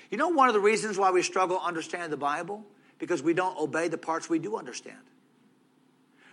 You 0.10 0.18
know, 0.18 0.30
one 0.30 0.48
of 0.48 0.54
the 0.54 0.60
reasons 0.60 0.98
why 0.98 1.12
we 1.12 1.22
struggle 1.22 1.60
understanding 1.60 2.10
the 2.10 2.18
Bible? 2.18 2.64
Because 3.00 3.24
we 3.24 3.34
don't 3.34 3.58
obey 3.58 3.88
the 3.88 3.98
parts 3.98 4.30
we 4.30 4.40
do 4.40 4.58
understand. 4.58 4.98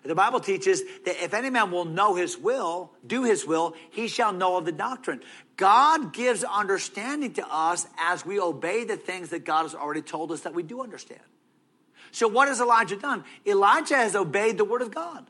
The 0.03 0.15
Bible 0.15 0.41
teaches 0.41 0.83
that 1.05 1.23
if 1.23 1.35
any 1.35 1.51
man 1.51 1.71
will 1.71 1.85
know 1.85 2.15
his 2.15 2.39
will, 2.39 2.91
do 3.07 3.25
his 3.25 3.47
will, 3.47 3.75
he 3.91 4.09
shall 4.09 4.33
know 4.33 4.57
of 4.57 4.65
the 4.65 4.73
doctrine. 4.73 5.21
God 5.57 6.15
gives 6.15 6.43
understanding 6.43 7.35
to 7.35 7.47
us 7.47 7.87
as 7.99 8.25
we 8.25 8.41
obey 8.41 8.85
the 8.85 8.97
things 8.97 9.29
that 9.29 9.45
God 9.45 9.63
has 9.63 9.75
already 9.75 10.01
told 10.01 10.33
us 10.33 10.41
that 10.43 10.55
we 10.55 10.63
do 10.63 10.83
understand. 10.83 11.21
So, 12.13 12.29
what 12.29 12.49
has 12.49 12.61
Elijah 12.61 12.97
done? 12.97 13.25
Elijah 13.47 13.97
has 13.97 14.17
obeyed 14.17 14.59
the 14.59 14.65
word 14.65 14.83
of 14.83 14.95
God. 14.95 15.27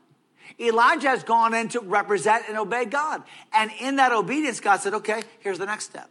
Elijah 0.59 1.09
has 1.09 1.23
gone 1.23 1.53
in 1.53 1.69
to 1.69 1.79
represent 1.79 2.45
and 2.47 2.57
obey 2.57 2.85
God. 2.85 3.23
And 3.53 3.71
in 3.79 3.97
that 3.97 4.11
obedience, 4.11 4.59
God 4.59 4.77
said, 4.77 4.93
okay, 4.95 5.23
here's 5.39 5.57
the 5.57 5.65
next 5.65 5.85
step. 5.85 6.09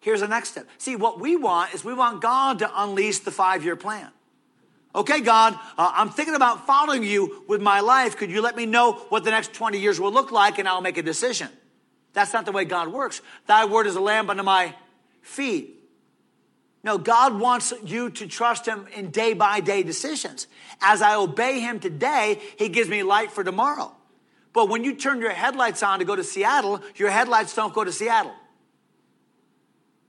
Here's 0.00 0.20
the 0.20 0.28
next 0.28 0.50
step. 0.50 0.66
See, 0.78 0.96
what 0.96 1.20
we 1.20 1.36
want 1.36 1.74
is 1.74 1.84
we 1.84 1.94
want 1.94 2.20
God 2.20 2.58
to 2.58 2.82
unleash 2.82 3.20
the 3.20 3.30
five 3.30 3.64
year 3.64 3.76
plan. 3.76 4.08
Okay, 4.94 5.20
God, 5.20 5.54
uh, 5.78 5.92
I'm 5.94 6.10
thinking 6.10 6.34
about 6.34 6.66
following 6.66 7.02
you 7.02 7.44
with 7.48 7.62
my 7.62 7.80
life. 7.80 8.16
Could 8.16 8.30
you 8.30 8.42
let 8.42 8.56
me 8.56 8.66
know 8.66 8.92
what 9.08 9.24
the 9.24 9.30
next 9.30 9.54
20 9.54 9.78
years 9.78 9.98
will 9.98 10.12
look 10.12 10.32
like 10.32 10.58
and 10.58 10.68
I'll 10.68 10.82
make 10.82 10.98
a 10.98 11.02
decision? 11.02 11.48
That's 12.12 12.32
not 12.32 12.44
the 12.44 12.52
way 12.52 12.64
God 12.66 12.88
works. 12.88 13.22
Thy 13.46 13.64
word 13.64 13.86
is 13.86 13.96
a 13.96 14.00
lamp 14.00 14.28
unto 14.28 14.42
my 14.42 14.74
feet. 15.22 15.81
No, 16.84 16.98
God 16.98 17.38
wants 17.38 17.72
you 17.84 18.10
to 18.10 18.26
trust 18.26 18.66
Him 18.66 18.88
in 18.94 19.10
day 19.10 19.34
by 19.34 19.60
day 19.60 19.82
decisions. 19.82 20.48
As 20.80 21.00
I 21.00 21.14
obey 21.14 21.60
Him 21.60 21.78
today, 21.78 22.40
He 22.58 22.68
gives 22.68 22.88
me 22.88 23.02
light 23.02 23.30
for 23.30 23.44
tomorrow. 23.44 23.92
But 24.52 24.68
when 24.68 24.84
you 24.84 24.94
turn 24.94 25.20
your 25.20 25.30
headlights 25.30 25.82
on 25.82 26.00
to 26.00 26.04
go 26.04 26.16
to 26.16 26.24
Seattle, 26.24 26.80
your 26.96 27.10
headlights 27.10 27.54
don't 27.54 27.72
go 27.72 27.84
to 27.84 27.92
Seattle. 27.92 28.34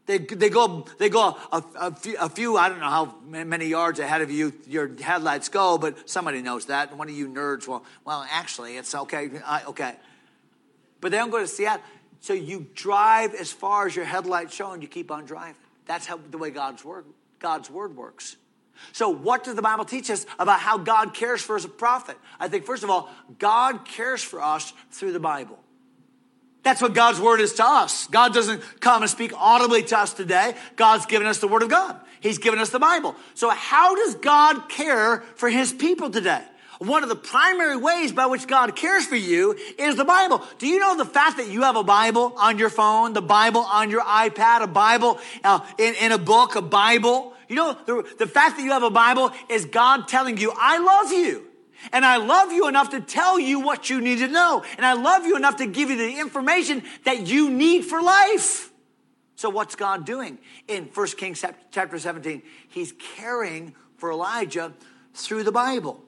They, 0.06 0.18
they 0.18 0.50
go, 0.50 0.86
they 0.98 1.08
go 1.08 1.38
a, 1.52 1.64
a, 1.80 1.96
few, 1.96 2.18
a 2.20 2.28
few, 2.28 2.58
I 2.58 2.68
don't 2.68 2.80
know 2.80 2.90
how 2.90 3.16
many 3.24 3.68
yards 3.68 4.00
ahead 4.00 4.22
of 4.22 4.30
you 4.30 4.52
your 4.68 4.92
headlights 5.00 5.48
go, 5.48 5.78
but 5.78 6.10
somebody 6.10 6.42
knows 6.42 6.66
that. 6.66 6.90
And 6.90 7.00
one 7.00 7.08
of 7.08 7.16
you 7.16 7.30
nerds, 7.30 7.70
well, 7.70 7.86
well, 8.04 8.26
actually, 8.30 8.76
it's 8.76 8.94
okay. 8.94 9.30
I, 9.46 9.64
okay. 9.64 9.96
But 11.00 11.12
they 11.12 11.18
don't 11.18 11.30
go 11.30 11.40
to 11.40 11.48
Seattle. 11.48 11.84
So 12.20 12.34
you 12.34 12.68
drive 12.74 13.34
as 13.34 13.52
far 13.52 13.88
as 13.88 13.96
your 13.96 14.06
headlights 14.06 14.54
show 14.54 14.72
and 14.72 14.82
you 14.82 14.90
keep 14.90 15.10
on 15.10 15.24
driving. 15.26 15.56
That's 15.86 16.06
how 16.06 16.20
the 16.32 16.38
way 16.38 16.50
God's 16.50 16.84
word, 16.84 17.06
God's 17.40 17.70
word 17.70 17.96
works. 17.96 18.38
So, 18.92 19.10
what 19.10 19.44
does 19.44 19.56
the 19.56 19.62
Bible 19.62 19.86
teach 19.86 20.10
us 20.10 20.26
about 20.40 20.60
how 20.60 20.78
God 20.78 21.14
cares 21.14 21.42
for 21.42 21.56
us 21.56 21.66
a 21.66 21.70
prophet? 21.70 22.18
I 22.40 22.48
think, 22.48 22.66
first 22.66 22.84
of 22.84 22.90
all, 22.90 23.10
God 23.40 23.86
cares 23.86 24.24
for 24.24 24.42
us 24.42 24.74
through 24.92 25.14
the 25.14 25.20
Bible. 25.20 25.60
That's 26.64 26.82
what 26.82 26.94
God's 26.94 27.20
word 27.20 27.42
is 27.42 27.54
to 27.56 27.66
us. 27.66 28.08
God 28.08 28.34
doesn't 28.34 28.62
come 28.80 29.04
and 29.04 29.12
speak 29.12 29.34
audibly 29.36 29.84
to 29.84 30.00
us 30.00 30.14
today. 30.14 30.56
God's 30.76 31.06
given 31.06 31.28
us 31.28 31.40
the 31.40 31.48
word 31.48 31.62
of 31.62 31.70
God. 31.70 32.00
He's 32.22 32.38
given 32.38 32.60
us 32.60 32.70
the 32.70 32.80
Bible. 32.80 33.16
So 33.34 33.50
how 33.50 33.96
does 33.96 34.16
God 34.16 34.70
care 34.70 35.20
for 35.36 35.50
his 35.50 35.74
people 35.74 36.10
today? 36.10 36.42
One 36.84 37.02
of 37.02 37.08
the 37.08 37.16
primary 37.16 37.78
ways 37.78 38.12
by 38.12 38.26
which 38.26 38.46
God 38.46 38.76
cares 38.76 39.06
for 39.06 39.16
you 39.16 39.56
is 39.78 39.96
the 39.96 40.04
Bible. 40.04 40.44
Do 40.58 40.68
you 40.68 40.80
know 40.80 40.98
the 40.98 41.06
fact 41.06 41.38
that 41.38 41.48
you 41.48 41.62
have 41.62 41.78
a 41.78 41.84
Bible 41.84 42.34
on 42.38 42.58
your 42.58 42.70
phone, 42.70 43.14
the 43.14 43.22
Bible 43.22 43.62
on 43.62 43.90
your 43.90 44.02
iPad, 44.02 44.62
a 44.62 44.68
Bible 44.68 45.18
uh, 45.46 45.62
in, 45.78 45.96
in 45.96 46.12
a 46.12 46.18
book, 46.18 46.56
a 46.56 46.62
Bible? 46.62 47.34
You 47.48 47.56
know, 47.56 47.78
the, 47.86 48.16
the 48.20 48.28
fact 48.28 48.58
that 48.58 48.64
you 48.64 48.72
have 48.72 48.84
a 48.84 48.90
Bible 48.90 49.32
is 49.50 49.64
God 49.64 50.10
telling 50.10 50.38
you, 50.38 50.52
I 50.58 50.78
love 50.80 51.14
you. 51.14 51.46
And 51.94 52.06
I 52.06 52.18
love 52.18 52.52
you 52.52 52.68
enough 52.68 52.90
to 52.90 53.00
tell 53.00 53.40
you 53.40 53.62
what 53.62 53.90
you 53.90 54.02
need 54.02 54.20
to 54.20 54.28
know. 54.28 54.64
And 54.76 54.86
I 54.86 54.94
love 54.94 55.26
you 55.26 55.38
enough 55.38 55.58
to 55.58 55.66
give 55.66 55.90
you 55.90 55.98
the 55.98 56.20
information 56.20 56.84
that 57.06 57.28
you 57.28 57.50
need 57.50 57.86
for 57.86 58.02
life. 58.02 58.72
So 59.36 59.50
what's 59.50 59.76
God 59.76 60.06
doing? 60.06 60.38
In 60.68 60.90
1 60.94 61.08
Kings 61.18 61.44
chapter 61.72 61.98
17, 61.98 62.42
he's 62.70 62.94
caring 62.94 63.74
for 63.98 64.12
Elijah 64.12 64.74
through 65.14 65.44
the 65.44 65.52
Bible. 65.52 66.04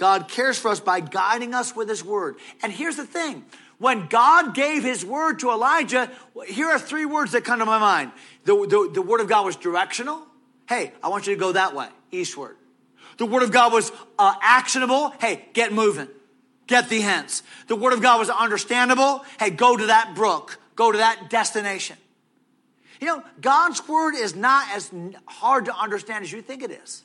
God 0.00 0.28
cares 0.28 0.58
for 0.58 0.70
us 0.70 0.80
by 0.80 1.00
guiding 1.00 1.52
us 1.52 1.76
with 1.76 1.86
his 1.86 2.02
word. 2.02 2.36
And 2.62 2.72
here's 2.72 2.96
the 2.96 3.04
thing. 3.04 3.44
When 3.76 4.06
God 4.06 4.54
gave 4.54 4.82
his 4.82 5.04
word 5.04 5.40
to 5.40 5.50
Elijah, 5.50 6.10
here 6.46 6.68
are 6.68 6.78
three 6.78 7.04
words 7.04 7.32
that 7.32 7.44
come 7.44 7.58
to 7.58 7.66
my 7.66 7.78
mind. 7.78 8.12
The, 8.46 8.54
the, 8.54 8.90
the 8.94 9.02
word 9.02 9.20
of 9.20 9.28
God 9.28 9.44
was 9.44 9.56
directional. 9.56 10.22
Hey, 10.70 10.92
I 11.02 11.08
want 11.08 11.26
you 11.26 11.34
to 11.34 11.38
go 11.38 11.52
that 11.52 11.74
way, 11.74 11.88
eastward. 12.12 12.56
The 13.18 13.26
word 13.26 13.42
of 13.42 13.52
God 13.52 13.74
was 13.74 13.92
uh, 14.18 14.32
actionable. 14.40 15.10
Hey, 15.20 15.44
get 15.52 15.70
moving. 15.70 16.08
Get 16.66 16.88
the 16.88 17.02
hence. 17.02 17.42
The 17.66 17.76
word 17.76 17.92
of 17.92 18.00
God 18.00 18.18
was 18.18 18.30
understandable. 18.30 19.22
Hey, 19.38 19.50
go 19.50 19.76
to 19.76 19.88
that 19.88 20.14
brook. 20.14 20.58
Go 20.76 20.92
to 20.92 20.96
that 20.96 21.28
destination. 21.28 21.98
You 23.02 23.06
know, 23.06 23.22
God's 23.42 23.86
word 23.86 24.14
is 24.14 24.34
not 24.34 24.66
as 24.70 24.90
hard 25.26 25.66
to 25.66 25.76
understand 25.76 26.24
as 26.24 26.32
you 26.32 26.40
think 26.40 26.62
it 26.62 26.70
is. 26.70 27.04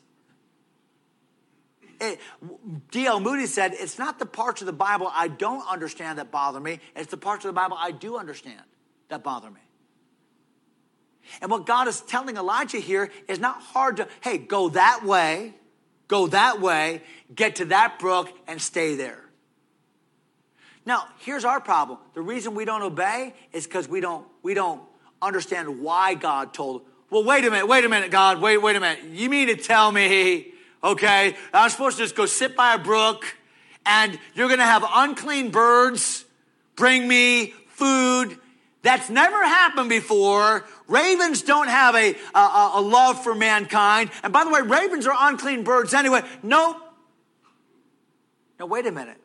D.L. 2.92 3.20
Moody 3.20 3.46
said, 3.46 3.74
It's 3.74 4.00
not 4.00 4.20
the 4.20 4.26
parts 4.26 4.62
of 4.62 4.68
the 4.68 4.74
Bible 4.74 5.10
I 5.14 5.28
don't 5.28 5.68
understand 5.68 6.20
that 6.20 6.32
bother 6.32 6.60
me, 6.60 6.80
it's 6.96 7.12
the 7.12 7.18
parts 7.18 7.46
of 7.46 7.50
the 7.50 7.54
Bible 7.54 7.78
I 7.80 7.92
do 7.92 8.18
understand 8.18 8.62
that 9.10 9.24
bother 9.24 9.50
me. 9.50 9.62
And 11.42 11.50
what 11.50 11.66
God 11.66 11.88
is 11.88 12.02
telling 12.02 12.38
Elijah 12.38 12.78
here 12.78 13.10
is 13.28 13.40
not 13.40 13.62
hard 13.62 13.98
to, 13.98 14.08
hey, 14.22 14.38
go 14.38 14.70
that 14.70 15.04
way 15.04 15.56
Go 16.08 16.28
that 16.28 16.62
way, 16.62 17.02
get 17.34 17.58
to 17.58 17.66
that 17.66 17.98
brook, 18.00 18.32
and 18.48 18.62
stay 18.62 18.96
there. 18.96 19.22
Now, 20.86 21.08
here's 21.20 21.46
our 21.46 21.60
problem. 21.60 21.98
The 22.14 22.22
reason 22.22 22.54
we 22.54 22.64
don't 22.64 22.84
obey 22.84 23.34
is 23.52 23.66
because 23.66 23.88
we 23.88 24.02
don't, 24.02 24.26
we 24.44 24.54
don't 24.54 24.82
understand 25.20 25.82
why 25.82 26.14
God 26.14 26.54
told. 26.54 26.84
Well, 27.10 27.24
wait 27.24 27.44
a 27.44 27.50
minute, 27.50 27.68
wait 27.68 27.86
a 27.86 27.90
minute, 27.90 28.12
God, 28.12 28.40
wait, 28.40 28.58
wait 28.60 28.76
a 28.76 28.80
minute. 28.80 29.06
You 29.06 29.30
mean 29.30 29.48
to 29.48 29.56
tell 29.56 29.92
me, 29.92 30.54
okay, 30.86 31.36
I'm 31.54 31.70
supposed 31.70 31.98
to 31.98 32.04
just 32.04 32.16
go 32.16 32.26
sit 32.26 32.56
by 32.56 32.76
a 32.76 32.78
brook 32.78 33.26
and 33.86 34.18
you're 34.36 34.48
to 34.48 34.64
have 34.64 34.86
unclean 34.88 35.52
birds 35.52 36.26
bring 36.76 37.08
me 37.08 37.54
food 37.70 38.38
that's 38.84 39.10
never 39.10 39.44
happened 39.44 39.90
before. 39.90 40.64
Ravens 40.88 41.42
don't 41.42 41.68
have 41.68 41.96
a, 41.96 42.16
a, 42.36 42.72
a, 42.76 42.82
love 42.82 43.24
for 43.24 43.34
mankind. 43.34 44.12
And 44.22 44.32
by 44.32 44.44
the 44.44 44.52
way, 44.52 44.62
ravens 44.62 45.08
are 45.08 45.16
unclean 45.18 45.64
birds 45.64 45.94
anyway. 45.94 46.22
Nope. 46.44 46.78
Now, 48.60 48.68
wait 48.68 48.86
a 48.86 48.92
minute. 48.92 49.18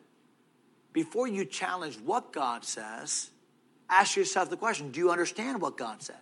Before 0.93 1.27
you 1.27 1.45
challenge 1.45 1.97
what 1.99 2.33
God 2.33 2.65
says, 2.65 3.29
ask 3.87 4.17
yourself 4.17 4.49
the 4.49 4.57
question 4.57 4.91
do 4.91 4.99
you 4.99 5.11
understand 5.11 5.61
what 5.61 5.77
God 5.77 6.01
said? 6.01 6.17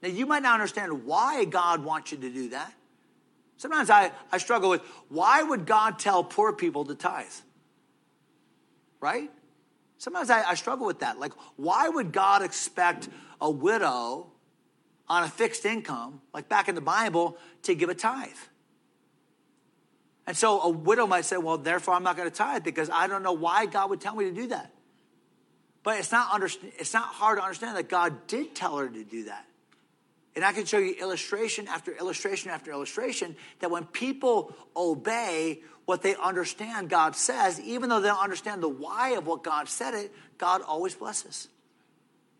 Now, 0.00 0.10
you 0.10 0.24
might 0.24 0.42
not 0.42 0.54
understand 0.54 1.04
why 1.04 1.44
God 1.44 1.84
wants 1.84 2.12
you 2.12 2.18
to 2.18 2.30
do 2.30 2.50
that. 2.50 2.72
Sometimes 3.62 3.90
I, 3.90 4.10
I 4.32 4.38
struggle 4.38 4.70
with 4.70 4.80
why 5.08 5.40
would 5.40 5.66
God 5.66 6.00
tell 6.00 6.24
poor 6.24 6.52
people 6.52 6.84
to 6.86 6.96
tithe? 6.96 7.26
Right? 9.00 9.30
Sometimes 9.98 10.30
I, 10.30 10.42
I 10.42 10.54
struggle 10.54 10.84
with 10.84 10.98
that. 10.98 11.20
Like, 11.20 11.32
why 11.54 11.88
would 11.88 12.10
God 12.10 12.42
expect 12.42 13.08
a 13.40 13.48
widow 13.48 14.32
on 15.08 15.22
a 15.22 15.28
fixed 15.28 15.64
income, 15.64 16.22
like 16.34 16.48
back 16.48 16.68
in 16.68 16.74
the 16.74 16.80
Bible, 16.80 17.38
to 17.62 17.76
give 17.76 17.88
a 17.88 17.94
tithe? 17.94 18.30
And 20.26 20.36
so 20.36 20.60
a 20.62 20.68
widow 20.68 21.06
might 21.06 21.24
say, 21.24 21.36
well, 21.36 21.56
therefore 21.56 21.94
I'm 21.94 22.02
not 22.02 22.16
going 22.16 22.28
to 22.28 22.34
tithe 22.34 22.64
because 22.64 22.90
I 22.90 23.06
don't 23.06 23.22
know 23.22 23.32
why 23.32 23.66
God 23.66 23.90
would 23.90 24.00
tell 24.00 24.16
me 24.16 24.24
to 24.24 24.32
do 24.32 24.48
that. 24.48 24.72
But 25.84 26.00
it's 26.00 26.10
not, 26.10 26.32
under, 26.32 26.48
it's 26.78 26.94
not 26.94 27.04
hard 27.04 27.38
to 27.38 27.44
understand 27.44 27.76
that 27.76 27.88
God 27.88 28.26
did 28.26 28.56
tell 28.56 28.76
her 28.78 28.88
to 28.88 29.04
do 29.04 29.26
that. 29.26 29.46
And 30.34 30.44
I 30.44 30.52
can 30.52 30.64
show 30.64 30.78
you 30.78 30.94
illustration 30.94 31.68
after 31.68 31.92
illustration 31.92 32.50
after 32.50 32.70
illustration 32.70 33.36
that 33.60 33.70
when 33.70 33.84
people 33.84 34.54
obey 34.74 35.60
what 35.84 36.02
they 36.02 36.14
understand 36.14 36.88
God 36.88 37.14
says, 37.14 37.60
even 37.60 37.88
though 37.88 38.00
they 38.00 38.08
don't 38.08 38.22
understand 38.22 38.62
the 38.62 38.68
why 38.68 39.10
of 39.10 39.26
what 39.26 39.42
God 39.42 39.68
said 39.68 39.94
it, 39.94 40.12
God 40.38 40.62
always 40.62 40.94
blesses. 40.94 41.48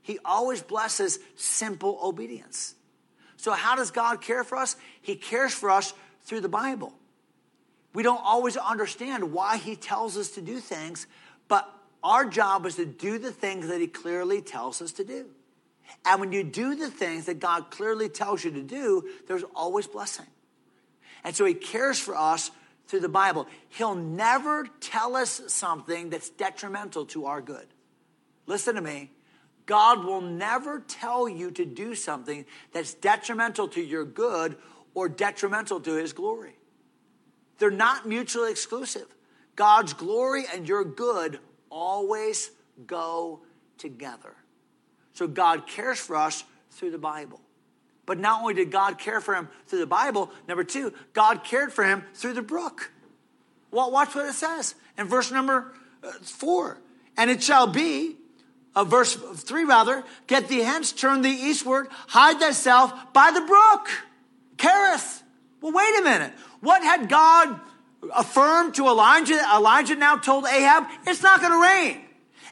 He 0.01 0.19
always 0.25 0.63
blesses 0.63 1.19
simple 1.37 1.99
obedience. 2.03 2.75
So, 3.37 3.53
how 3.53 3.77
does 3.77 3.91
God 3.91 4.21
care 4.21 4.45
for 4.45 4.57
us? 4.57 4.77
He 5.01 5.17
cares 5.17 5.53
for 5.53 5.71
us 5.71 5.95
through 6.25 6.41
the 6.41 6.49
Bible. 6.49 6.95
We 7.95 8.03
don't 8.03 8.21
always 8.23 8.57
understand 8.57 9.33
why 9.33 9.59
He 9.59 9.77
tells 9.77 10.17
us 10.17 10.31
to 10.31 10.41
do 10.41 10.61
things, 10.61 11.07
but 11.49 11.69
our 12.03 12.25
job 12.25 12.67
is 12.67 12.77
to 12.77 12.87
do 12.87 13.19
the 13.19 13.33
things 13.33 13.69
that 13.69 13.81
He 13.81 13.87
clearly 13.87 14.41
tells 14.41 14.81
us 14.81 14.93
to 14.93 15.05
do. 15.05 15.27
And 16.05 16.21
when 16.21 16.33
you 16.33 16.43
do 16.45 16.75
the 16.75 16.91
things 16.91 17.27
that 17.27 17.39
God 17.39 17.71
clearly 17.71 18.09
tells 18.09 18.45
you 18.45 18.51
to 18.53 18.63
do, 18.63 19.09
there's 19.29 19.45
always 19.55 19.87
blessing. 19.87 20.27
And 21.25 21.35
so 21.35 21.45
he 21.45 21.55
cares 21.55 21.99
for 21.99 22.17
us 22.17 22.51
through 22.93 23.01
the 23.01 23.09
Bible, 23.09 23.47
He'll 23.71 23.95
never 23.95 24.67
tell 24.81 25.17
us 25.17 25.41
something 25.47 26.11
that's 26.11 26.29
detrimental 26.29 27.07
to 27.07 27.25
our 27.25 27.41
good. 27.41 27.67
Listen 28.47 28.75
to 28.75 28.83
me. 28.83 29.11
God 29.65 30.05
will 30.05 30.21
never 30.21 30.81
tell 30.81 31.29
you 31.29 31.51
to 31.53 31.65
do 31.65 31.95
something 31.95 32.45
that's 32.73 32.93
detrimental 32.93 33.69
to 33.69 33.81
your 33.81 34.05
good 34.05 34.57
or 34.93 35.09
detrimental 35.09 35.81
to 35.81 35.95
His 35.95 36.13
glory. 36.13 36.57
They're 37.59 37.71
not 37.71 38.07
mutually 38.07 38.51
exclusive. 38.51 39.07
God's 39.55 39.95
glory 39.95 40.45
and 40.53 40.69
your 40.69 40.85
good 40.85 41.39
always 41.71 42.51
go 42.87 43.41
together. 43.79 44.35
So 45.15 45.27
God 45.27 45.67
cares 45.67 45.99
for 45.99 46.17
us 46.17 46.45
through 46.71 46.91
the 46.91 46.99
Bible. 46.99 47.41
But 48.07 48.19
not 48.19 48.41
only 48.41 48.55
did 48.55 48.71
God 48.71 48.99
care 48.99 49.21
for 49.21 49.35
him 49.35 49.49
through 49.67 49.79
the 49.79 49.87
Bible, 49.87 50.31
number 50.49 50.65
two, 50.65 50.93
God 51.13 51.45
cared 51.45 51.73
for 51.73 51.85
him 51.85 52.03
through 52.15 52.33
the 52.33 52.43
brook. 52.43 52.91
Well, 53.71 53.91
watch 53.91 54.15
what 54.15 54.29
it 54.29 54.35
says 54.35 54.75
in 54.99 55.07
verse 55.07 55.31
number 55.31 55.73
uh, 56.03 56.11
four. 56.23 56.79
And 57.17 57.31
it 57.31 57.43
shall 57.43 57.67
be, 57.67 58.17
uh, 58.75 58.85
verse 58.85 59.15
three 59.15 59.65
rather, 59.65 60.05
get 60.27 60.49
thee 60.49 60.61
hence, 60.61 60.93
turn 60.93 61.23
thee 61.23 61.51
eastward, 61.51 61.89
hide 62.09 62.41
thyself 62.41 62.93
by 63.13 63.31
the 63.31 63.41
brook. 63.41 63.89
Cherith. 64.59 65.23
Well, 65.61 65.73
wait 65.73 65.99
a 66.01 66.03
minute. 66.03 66.33
What 66.61 66.83
had 66.83 67.09
God 67.09 67.61
affirmed 68.15 68.75
to 68.75 68.87
Elijah? 68.87 69.41
Elijah 69.55 69.97
now 69.97 70.17
told 70.17 70.47
Ahab, 70.47 70.85
it's 71.07 71.23
not 71.23 71.41
going 71.41 71.53
to 71.53 71.61
rain. 71.61 72.01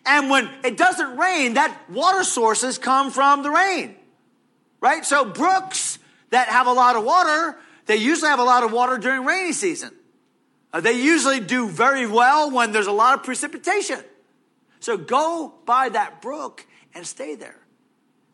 And 0.07 0.31
when 0.31 0.49
it 0.65 0.77
doesn't 0.77 1.17
rain, 1.17 1.55
that 1.55 1.77
water 1.91 2.25
sources 2.25 2.79
come 2.79 3.11
from 3.11 3.43
the 3.43 3.51
rain 3.51 3.97
right? 4.81 5.05
So 5.05 5.25
brooks 5.25 5.99
that 6.31 6.49
have 6.49 6.67
a 6.67 6.73
lot 6.73 6.97
of 6.97 7.05
water, 7.05 7.57
they 7.87 7.97
usually 7.97 8.29
have 8.29 8.39
a 8.39 8.45
lot 8.45 8.65
of 8.65 8.73
water 8.73 8.99
during 8.99 9.25
rainy 9.25 9.53
season. 9.53 9.93
Uh, 10.73 10.81
they 10.81 10.93
usually 10.93 11.41
do 11.41 11.69
very 11.69 12.07
well 12.07 12.51
when 12.51 12.73
there's 12.73 12.87
a 12.87 12.93
lot 12.93 13.19
of 13.19 13.25
precipitation. 13.25 14.01
So 14.79 14.97
go 14.97 15.55
by 15.67 15.89
that 15.91 16.23
brook 16.23 16.67
and 16.95 17.07
stay 17.07 17.35
there. 17.35 17.59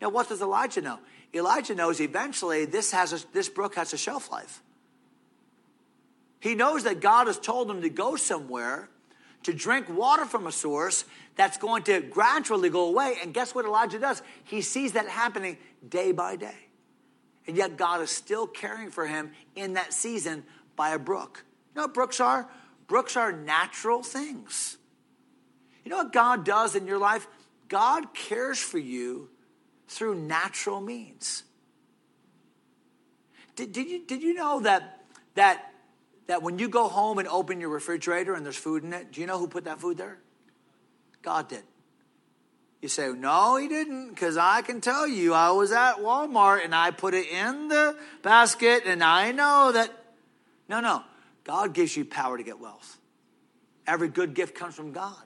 Now, 0.01 0.11
what 0.11 0.29
does 0.29 0.43
Elijah 0.43 0.83
know? 0.83 0.99
Elijah 1.35 1.75
knows 1.75 2.01
eventually 2.01 2.67
this, 2.67 2.93
has 2.93 3.13
a, 3.13 3.33
this 3.33 3.49
brook 3.49 3.75
has 3.75 3.93
a 3.93 3.97
shelf 3.97 4.31
life. 4.31 4.63
He 6.41 6.55
knows 6.55 6.85
that 6.85 7.01
God 7.01 7.27
has 7.27 7.39
told 7.39 7.71
him 7.71 7.83
to 7.83 7.89
go 7.89 8.17
somewhere 8.17 8.89
to 9.43 9.53
drink 9.53 9.89
water 9.89 10.25
from 10.25 10.47
a 10.47 10.53
source 10.53 11.05
that's 11.37 11.59
going 11.59 11.83
to 11.85 12.01
gradually 12.01 12.71
go 12.71 12.87
away. 12.87 13.17
And 13.23 13.33
guess 13.33 13.55
what 13.55 13.65
Elijah 13.65 13.99
does? 13.99 14.23
He 14.45 14.63
sees 14.63 14.93
that 14.93 15.09
happening 15.09 15.59
day 15.87 16.13
by 16.13 16.37
day. 16.37 16.57
And 17.47 17.57
yet 17.57 17.77
God 17.77 18.01
is 18.03 18.11
still 18.11 18.47
caring 18.47 18.91
for 18.91 19.07
him 19.07 19.31
in 19.55 19.75
that 19.75 19.93
season 19.93 20.43
by 20.75 20.91
a 20.91 20.99
brook. 20.99 21.45
You 21.75 21.81
know 21.81 21.85
what 21.85 21.95
brooks 21.95 22.21
are? 22.21 22.51
Brooks 22.89 23.17
are 23.17 23.33
natural 23.33 24.03
things. 24.03 24.79
You 25.85 25.91
know 25.91 25.99
what 25.99 26.13
God 26.13 26.45
does 26.45 26.75
in 26.75 26.87
your 26.87 26.99
life? 26.99 27.29
God 27.69 28.15
cares 28.15 28.59
for 28.59 28.79
you 28.79 29.29
through 29.89 30.17
natural 30.17 30.81
means. 30.81 31.45
Did, 33.55 33.73
did, 33.73 33.89
you, 33.89 34.05
did 34.05 34.23
you 34.23 34.35
know 34.35 34.61
that, 34.61 35.05
that, 35.35 35.73
that 36.27 36.43
when 36.43 36.59
you 36.59 36.69
go 36.69 36.89
home 36.89 37.19
and 37.19 37.29
open 37.29 37.61
your 37.61 37.71
refrigerator 37.71 38.35
and 38.35 38.45
there's 38.45 38.57
food 38.57 38.85
in 38.85 38.93
it, 38.93 39.13
do 39.13 39.21
you 39.21 39.27
know 39.27 39.39
who 39.39 39.49
put 39.49 39.65
that 39.65 39.81
food 39.81 39.97
there? 39.97 40.19
God 41.27 41.49
did. 41.49 41.65
You 42.81 42.89
say, 42.89 43.13
no, 43.13 43.57
he 43.57 43.67
didn't, 43.67 44.11
because 44.11 44.37
I 44.37 44.63
can 44.63 44.81
tell 44.81 45.09
you, 45.09 45.35
I 45.35 45.51
was 45.51 45.73
at 45.73 45.97
Walmart 45.97 46.65
and 46.65 46.73
I 46.73 46.93
put 46.93 47.15
it 47.15 47.27
in 47.27 47.67
the 47.67 47.97
basket 48.23 48.85
and 48.87 49.03
I 49.03 49.33
know 49.33 49.73
that. 49.73 49.91
No, 50.69 50.79
no. 50.79 51.03
God 51.43 51.75
gives 51.75 51.97
you 51.97 52.05
power 52.05 52.37
to 52.39 52.45
get 52.45 52.61
wealth. 52.61 52.99
Every 53.89 54.07
good 54.07 54.35
gift 54.35 54.55
comes 54.55 54.77
from 54.77 54.93
God. 54.93 55.17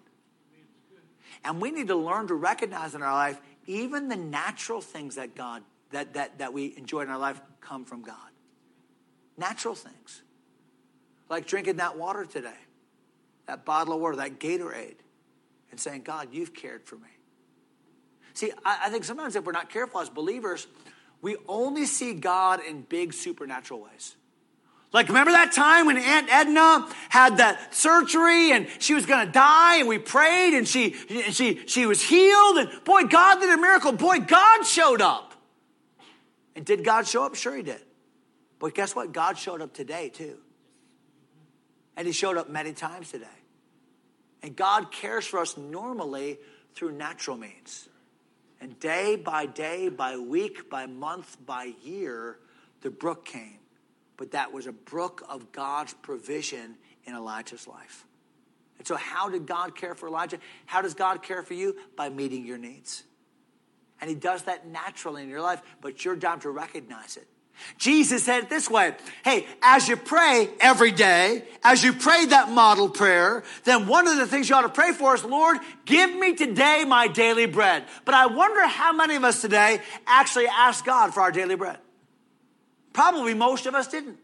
And 1.44 1.61
we 1.61 1.70
need 1.70 1.88
to 1.88 1.96
learn 1.96 2.28
to 2.28 2.34
recognize 2.34 2.94
in 2.94 3.03
our 3.03 3.12
life, 3.12 3.38
even 3.66 4.09
the 4.09 4.16
natural 4.16 4.80
things 4.80 5.16
that 5.16 5.34
God, 5.34 5.62
that, 5.90 6.14
that, 6.14 6.38
that 6.38 6.55
we 6.55 6.74
enjoy 6.78 7.03
in 7.03 7.11
our 7.11 7.18
life 7.18 7.38
come 7.61 7.84
from 7.84 8.01
God. 8.01 8.30
Natural 9.36 9.74
things. 9.74 10.22
Like 11.28 11.46
drinking 11.46 11.76
that 11.76 11.98
water 11.98 12.24
today, 12.24 12.61
that 13.46 13.66
bottle 13.66 13.92
of 13.92 14.01
water, 14.01 14.16
that 14.16 14.40
Gatorade 14.40 14.96
and 15.71 15.79
saying, 15.79 16.03
God, 16.03 16.29
you've 16.33 16.55
cared 16.55 16.85
for 16.85 16.97
me. 16.97 17.09
See, 18.35 18.53
I, 18.64 18.83
I 18.87 18.91
think 18.91 19.05
sometimes 19.05 19.37
if 19.37 19.45
we're 19.45 19.53
not 19.53 19.71
careful 19.71 20.01
as 20.01 20.09
believers, 20.09 20.66
we 21.23 21.37
only 21.49 21.87
see 21.87 22.14
God 22.14 22.61
in 22.66 22.83
big 22.83 23.12
supernatural 23.12 23.81
ways. 23.81 24.16
Like, 24.93 25.07
remember 25.07 25.31
that 25.31 25.53
time 25.53 25.87
when 25.87 25.99
Aunt 25.99 26.29
Edna 26.29 26.89
had 27.11 27.37
that 27.37 27.73
surgery 27.73 28.51
and 28.51 28.66
she 28.81 28.95
was 28.95 29.07
going 29.07 29.25
to 29.25 29.33
die 29.33 29.77
and 29.77 29.89
we 29.89 29.99
prayed 29.99 30.57
and 30.57 30.66
she, 30.66 30.95
she, 31.31 31.64
she 31.66 31.87
was 31.87 32.03
healed 32.03 32.57
and 32.59 32.85
boy, 32.85 33.05
God 33.05 33.41
did 33.41 33.51
a 33.51 33.57
miracle. 33.57 33.93
Boy, 33.93 34.18
God 34.18 34.64
showed 34.64 35.01
up. 35.01 35.35
And 36.57 36.64
did 36.64 36.85
God 36.85 37.07
show 37.07 37.25
up? 37.25 37.37
Sure, 37.37 37.57
He 37.57 37.62
did. 37.62 37.81
But 38.59 38.75
guess 38.75 38.97
what? 38.97 39.12
God 39.12 39.39
showed 39.39 39.62
up 39.62 39.73
today 39.73 40.09
too. 40.09 40.39
And 41.97 42.07
He 42.07 42.12
showed 42.12 42.37
up 42.37 42.51
many 42.51 42.73
times 42.73 43.12
today. 43.12 43.27
And 44.43 44.57
God 44.57 44.91
cares 44.91 45.26
for 45.26 45.38
us 45.38 45.57
normally 45.57 46.38
through 46.74 46.93
natural 46.93 47.36
means. 47.36 47.88
And 48.61 48.78
day 48.78 49.16
by 49.16 49.47
day, 49.47 49.88
by 49.88 50.16
week, 50.16 50.68
by 50.68 50.86
month, 50.86 51.36
by 51.45 51.72
year, 51.82 52.38
the 52.82 52.91
brook 52.91 53.24
came. 53.24 53.59
But 54.16 54.32
that 54.32 54.53
was 54.53 54.66
a 54.66 54.72
brook 54.72 55.24
of 55.28 55.51
God's 55.53 55.95
provision 55.95 56.76
in 57.05 57.14
Elijah's 57.14 57.66
life. 57.66 58.05
And 58.78 58.86
so, 58.86 58.97
how 58.97 59.28
did 59.28 59.47
God 59.47 59.76
care 59.76 59.95
for 59.95 60.09
Elijah? 60.09 60.38
How 60.66 60.82
does 60.82 60.95
God 60.95 61.22
care 61.22 61.43
for 61.43 61.55
you? 61.55 61.76
By 61.97 62.09
meeting 62.09 62.47
your 62.47 62.59
needs. 62.59 63.03
And 64.01 64.09
He 64.09 64.16
does 64.16 64.43
that 64.45 64.66
naturally 64.66 65.22
in 65.22 65.28
your 65.28 65.43
life, 65.43 65.61
but 65.80 66.05
you're 66.05 66.16
down 66.16 66.41
to 66.41 66.51
recognize 66.51 67.16
it. 67.16 67.26
Jesus 67.79 68.25
said 68.25 68.45
it 68.45 68.51
this 68.51 68.69
way 68.71 68.95
Hey, 69.25 69.47
as 69.63 69.89
you 69.89 69.97
pray 69.97 70.49
every 70.61 70.91
day, 70.91 71.45
as 71.63 71.83
you 71.83 71.93
pray 71.93 72.27
that 72.27 72.51
model 72.51 72.89
prayer, 72.89 73.43
then 73.65 73.87
one 73.87 74.07
of 74.07 74.17
the 74.17 74.27
things 74.27 74.49
you 74.49 74.55
ought 74.55 74.63
to 74.63 74.69
pray 74.69 74.93
for 74.93 75.15
is, 75.15 75.25
Lord, 75.25 75.59
give 75.85 76.15
me 76.15 76.35
today 76.35 76.85
my 76.87 77.09
daily 77.09 77.47
bread. 77.47 77.85
But 78.05 78.15
I 78.15 78.27
wonder 78.27 78.67
how 78.67 78.93
many 78.93 79.17
of 79.17 79.25
us 79.25 79.41
today 79.41 79.81
actually 80.07 80.47
ask 80.47 80.85
God 80.85 81.15
for 81.15 81.21
our 81.21 81.33
daily 81.33 81.57
bread. 81.57 81.79
Probably 82.93 83.35
most 83.35 83.67
of 83.67 83.75
us 83.75 83.89
didn't. 83.89 84.19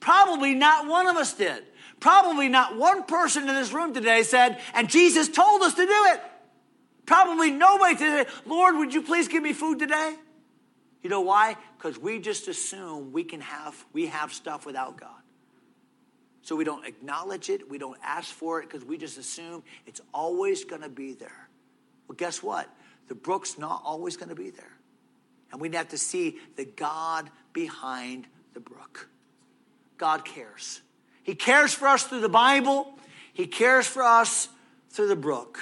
Probably 0.00 0.54
not 0.54 0.86
one 0.86 1.06
of 1.06 1.16
us 1.16 1.34
did. 1.34 1.64
Probably 2.00 2.48
not 2.48 2.76
one 2.76 3.04
person 3.04 3.48
in 3.48 3.54
this 3.54 3.72
room 3.72 3.92
today 3.92 4.22
said, 4.22 4.60
and 4.74 4.88
Jesus 4.88 5.28
told 5.28 5.62
us 5.62 5.74
to 5.74 5.84
do 5.84 6.04
it. 6.12 6.22
Probably 7.06 7.50
nobody 7.50 7.96
today, 7.96 8.26
Lord, 8.46 8.76
would 8.76 8.94
you 8.94 9.02
please 9.02 9.28
give 9.28 9.42
me 9.42 9.52
food 9.52 9.78
today? 9.78 10.14
You 11.02 11.10
know 11.10 11.20
why? 11.20 11.56
Because 11.76 11.98
we 11.98 12.18
just 12.18 12.48
assume 12.48 13.12
we 13.12 13.24
can 13.24 13.40
have 13.40 13.84
we 13.92 14.06
have 14.06 14.32
stuff 14.32 14.66
without 14.66 14.98
God. 14.98 15.10
So 16.42 16.56
we 16.56 16.64
don't 16.64 16.86
acknowledge 16.86 17.50
it, 17.50 17.68
we 17.68 17.78
don't 17.78 17.98
ask 18.02 18.32
for 18.34 18.60
it 18.60 18.70
because 18.70 18.84
we 18.84 18.96
just 18.96 19.18
assume 19.18 19.62
it's 19.86 20.00
always 20.14 20.64
going 20.64 20.82
to 20.82 20.88
be 20.88 21.12
there. 21.12 21.48
Well, 22.08 22.16
guess 22.16 22.42
what? 22.42 22.68
The 23.08 23.14
brook's 23.14 23.58
not 23.58 23.82
always 23.84 24.16
going 24.16 24.30
to 24.30 24.34
be 24.34 24.50
there. 24.50 24.72
And 25.52 25.60
we 25.60 25.70
have 25.70 25.88
to 25.88 25.98
see 25.98 26.38
the 26.56 26.64
God 26.64 27.30
behind 27.52 28.26
the 28.54 28.60
brook. 28.60 29.08
God 29.98 30.24
cares. 30.24 30.80
He 31.22 31.34
cares 31.34 31.74
for 31.74 31.88
us 31.88 32.04
through 32.04 32.20
the 32.20 32.28
Bible. 32.28 32.94
He 33.34 33.46
cares 33.46 33.86
for 33.86 34.02
us 34.02 34.48
through 34.90 35.08
the 35.08 35.16
brook. 35.16 35.58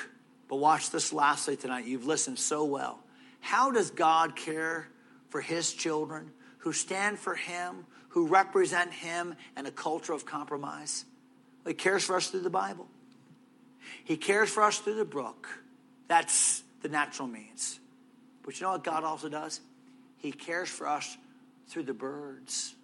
But 0.49 0.57
watch 0.57 0.91
this 0.91 1.13
lastly 1.13 1.57
tonight. 1.57 1.87
You've 1.87 2.07
listened 2.07 2.39
so 2.39 2.65
well. 2.65 3.01
How 3.41 3.71
does 3.71 3.91
God 3.91 4.37
care 4.37 4.89
for 5.37 5.43
his 5.43 5.75
children, 5.75 6.31
who 6.61 6.73
stand 6.73 7.19
for 7.19 7.35
him, 7.35 7.85
who 8.09 8.27
represent 8.27 8.91
him 8.91 9.35
in 9.55 9.67
a 9.67 9.71
culture 9.71 10.15
of 10.15 10.25
compromise. 10.25 11.05
He 11.67 11.75
cares 11.75 12.05
for 12.05 12.17
us 12.17 12.29
through 12.29 12.41
the 12.41 12.49
Bible. 12.49 12.87
He 14.05 14.17
cares 14.17 14.49
for 14.49 14.63
us 14.63 14.79
through 14.79 14.95
the 14.95 15.05
brook. 15.05 15.47
That's 16.09 16.63
the 16.81 16.89
natural 16.89 17.29
means. 17.29 17.79
But 18.47 18.59
you 18.59 18.65
know 18.65 18.73
what 18.73 18.83
God 18.83 19.05
also 19.05 19.29
does? 19.29 19.61
He 20.17 20.33
cares 20.33 20.71
for 20.71 20.89
us 20.89 21.19
through 21.69 21.83
the 21.83 21.93
birds. 21.93 22.75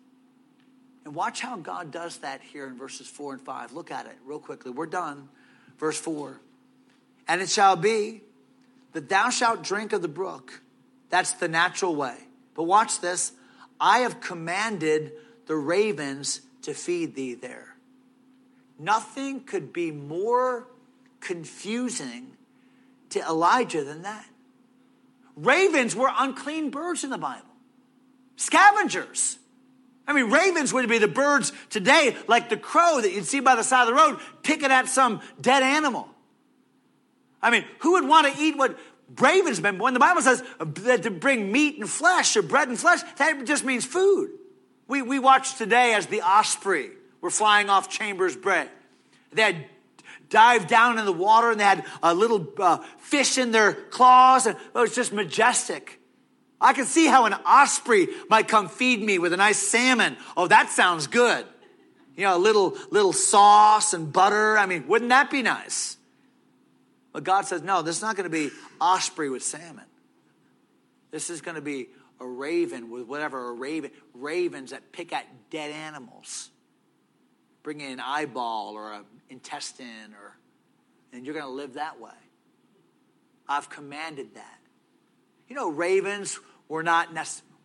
And 1.07 1.15
watch 1.15 1.41
how 1.41 1.57
God 1.57 1.91
does 1.91 2.19
that 2.19 2.43
here 2.43 2.67
in 2.67 2.77
verses 2.77 3.07
4 3.07 3.33
and 3.33 3.43
5. 3.43 3.73
Look 3.73 3.91
at 3.91 4.05
it 4.05 4.19
real 4.27 4.41
quickly. 4.41 4.73
We're 4.73 4.85
done. 4.85 5.31
Verse 5.79 5.99
4. 5.99 6.39
And 7.29 7.41
it 7.41 7.49
shall 7.49 7.77
be 7.77 8.21
that 8.93 9.09
thou 9.09 9.31
shalt 9.31 9.63
drink 9.63 9.95
of 9.95 10.03
the 10.03 10.09
brook. 10.09 10.61
That's 11.09 11.33
the 11.33 11.49
natural 11.49 11.97
way. 11.97 12.19
But 12.55 12.65
watch 12.65 13.01
this 13.01 13.33
I 13.81 14.01
have 14.01 14.21
commanded 14.21 15.13
the 15.47 15.57
ravens 15.57 16.43
to 16.63 16.75
feed 16.75 17.15
thee 17.15 17.35
there. 17.35 17.77
Nothing 18.79 19.41
could 19.41 19.73
be 19.73 19.91
more 19.91 20.69
confusing 21.21 22.37
to 23.11 23.21
Elijah 23.21 23.85
than 23.85 24.03
that. 24.03 24.27
Ravens 25.37 25.97
were 25.97 26.11
unclean 26.19 26.71
birds 26.71 27.05
in 27.05 27.11
the 27.11 27.19
Bible, 27.19 27.47
scavengers. 28.37 29.39
I 30.07 30.13
mean, 30.13 30.31
ravens 30.31 30.73
would 30.73 30.89
be 30.89 30.99
the 30.99 31.09
birds 31.09 31.53
today, 31.71 32.17
like 32.27 32.49
the 32.49 32.57
crow 32.57 33.01
that 33.01 33.13
you'd 33.13 33.25
see 33.25 33.41
by 33.41 33.55
the 33.55 33.63
side 33.63 33.83
of 33.83 33.89
the 33.89 33.95
road, 33.95 34.19
picking 34.43 34.71
at 34.71 34.89
some 34.89 35.21
dead 35.41 35.63
animal. 35.63 36.09
I 37.41 37.51
mean, 37.51 37.65
who 37.81 37.93
would 37.93 38.07
want 38.07 38.33
to 38.33 38.43
eat 38.43 38.57
what 38.57 38.79
ravens 39.19 39.61
been? 39.61 39.79
When 39.79 39.95
the 39.95 40.01
Bible 40.01 40.23
says 40.23 40.43
that 40.59 41.03
to 41.05 41.11
bring 41.11 41.51
meat 41.51 41.79
and 41.79 41.89
flesh 41.89 42.37
or 42.37 42.43
bread 42.43 42.69
and 42.69 42.79
flesh, 42.79 43.01
that 43.17 43.45
just 43.45 43.65
means 43.65 43.85
food. 43.85 44.31
We, 44.89 45.03
we 45.03 45.19
watch 45.19 45.57
today 45.57 45.95
as 45.95 46.07
the 46.07 46.23
osprey 46.23 46.91
were 47.21 47.31
flying 47.31 47.71
off 47.71 47.89
Chambers 47.89 48.37
Bay. 48.37 48.69
They 49.33 49.43
had 49.43 49.67
dived 50.29 50.69
down 50.69 50.99
in 50.99 51.05
the 51.05 51.13
water 51.13 51.51
and 51.51 51.61
they 51.61 51.65
had 51.65 51.85
a 52.03 52.15
little 52.15 52.47
uh, 52.59 52.79
fish 52.99 53.39
in 53.39 53.53
their 53.53 53.75
claws, 53.75 54.47
and 54.47 54.57
it 54.57 54.79
was 54.79 54.95
just 54.95 55.13
majestic. 55.13 56.01
I 56.61 56.73
can 56.73 56.87
see 56.87 57.07
how 57.07 57.27
an 57.27 57.35
osprey 57.35 58.09
might 58.31 58.49
come 58.49 58.69
feed 58.69 59.03
me 59.03 59.19
with 59.19 59.33
a 59.33 59.37
nice 59.37 59.59
salmon. 59.59 60.17
Oh, 60.37 60.47
that 60.47 60.71
sounds 60.71 61.07
good. 61.07 61.45
You 62.17 62.25
know, 62.25 62.37
a 62.37 62.39
little, 62.39 62.77
little 62.91 63.13
sauce 63.13 63.95
and 63.95 64.13
butter. 64.13 64.57
I 64.57 64.67
mean, 64.67 64.87
wouldn't 64.87 65.09
that 65.09 65.31
be 65.31 65.43
nice? 65.43 65.97
But 67.13 67.25
God 67.25 67.47
says, 67.47 67.63
no, 67.63 67.83
this 67.83 67.97
is 67.97 68.03
not 68.03 68.17
going 68.17 68.31
to 68.31 68.31
be 68.31 68.51
osprey 68.81 69.29
with 69.29 69.43
salmon. 69.43 69.85
This 71.11 71.29
is 71.29 71.41
going 71.43 71.57
to 71.57 71.61
be 71.63 71.89
a 72.21 72.27
raven 72.27 72.91
with 72.91 73.07
whatever 73.07 73.51
a 73.51 73.53
raven, 73.53 73.91
ravens 74.15 74.71
that 74.71 74.93
pick 74.93 75.13
at 75.13 75.27
dead 75.51 75.71
animals. 75.71 76.51
Bring 77.63 77.81
in 77.81 77.93
an 77.93 78.01
eyeball 78.01 78.75
or 78.75 78.93
an 78.93 79.05
intestine 79.29 80.15
or, 80.19 80.37
and 81.13 81.27
you're 81.27 81.35
going 81.35 81.47
to 81.47 81.53
live 81.53 81.75
that 81.75 82.01
way. 82.01 82.11
I've 83.49 83.69
commanded 83.69 84.35
that. 84.37 84.59
You 85.49 85.57
know, 85.57 85.69
ravens 85.69 86.39
we're 86.73 86.83
not, 86.83 87.09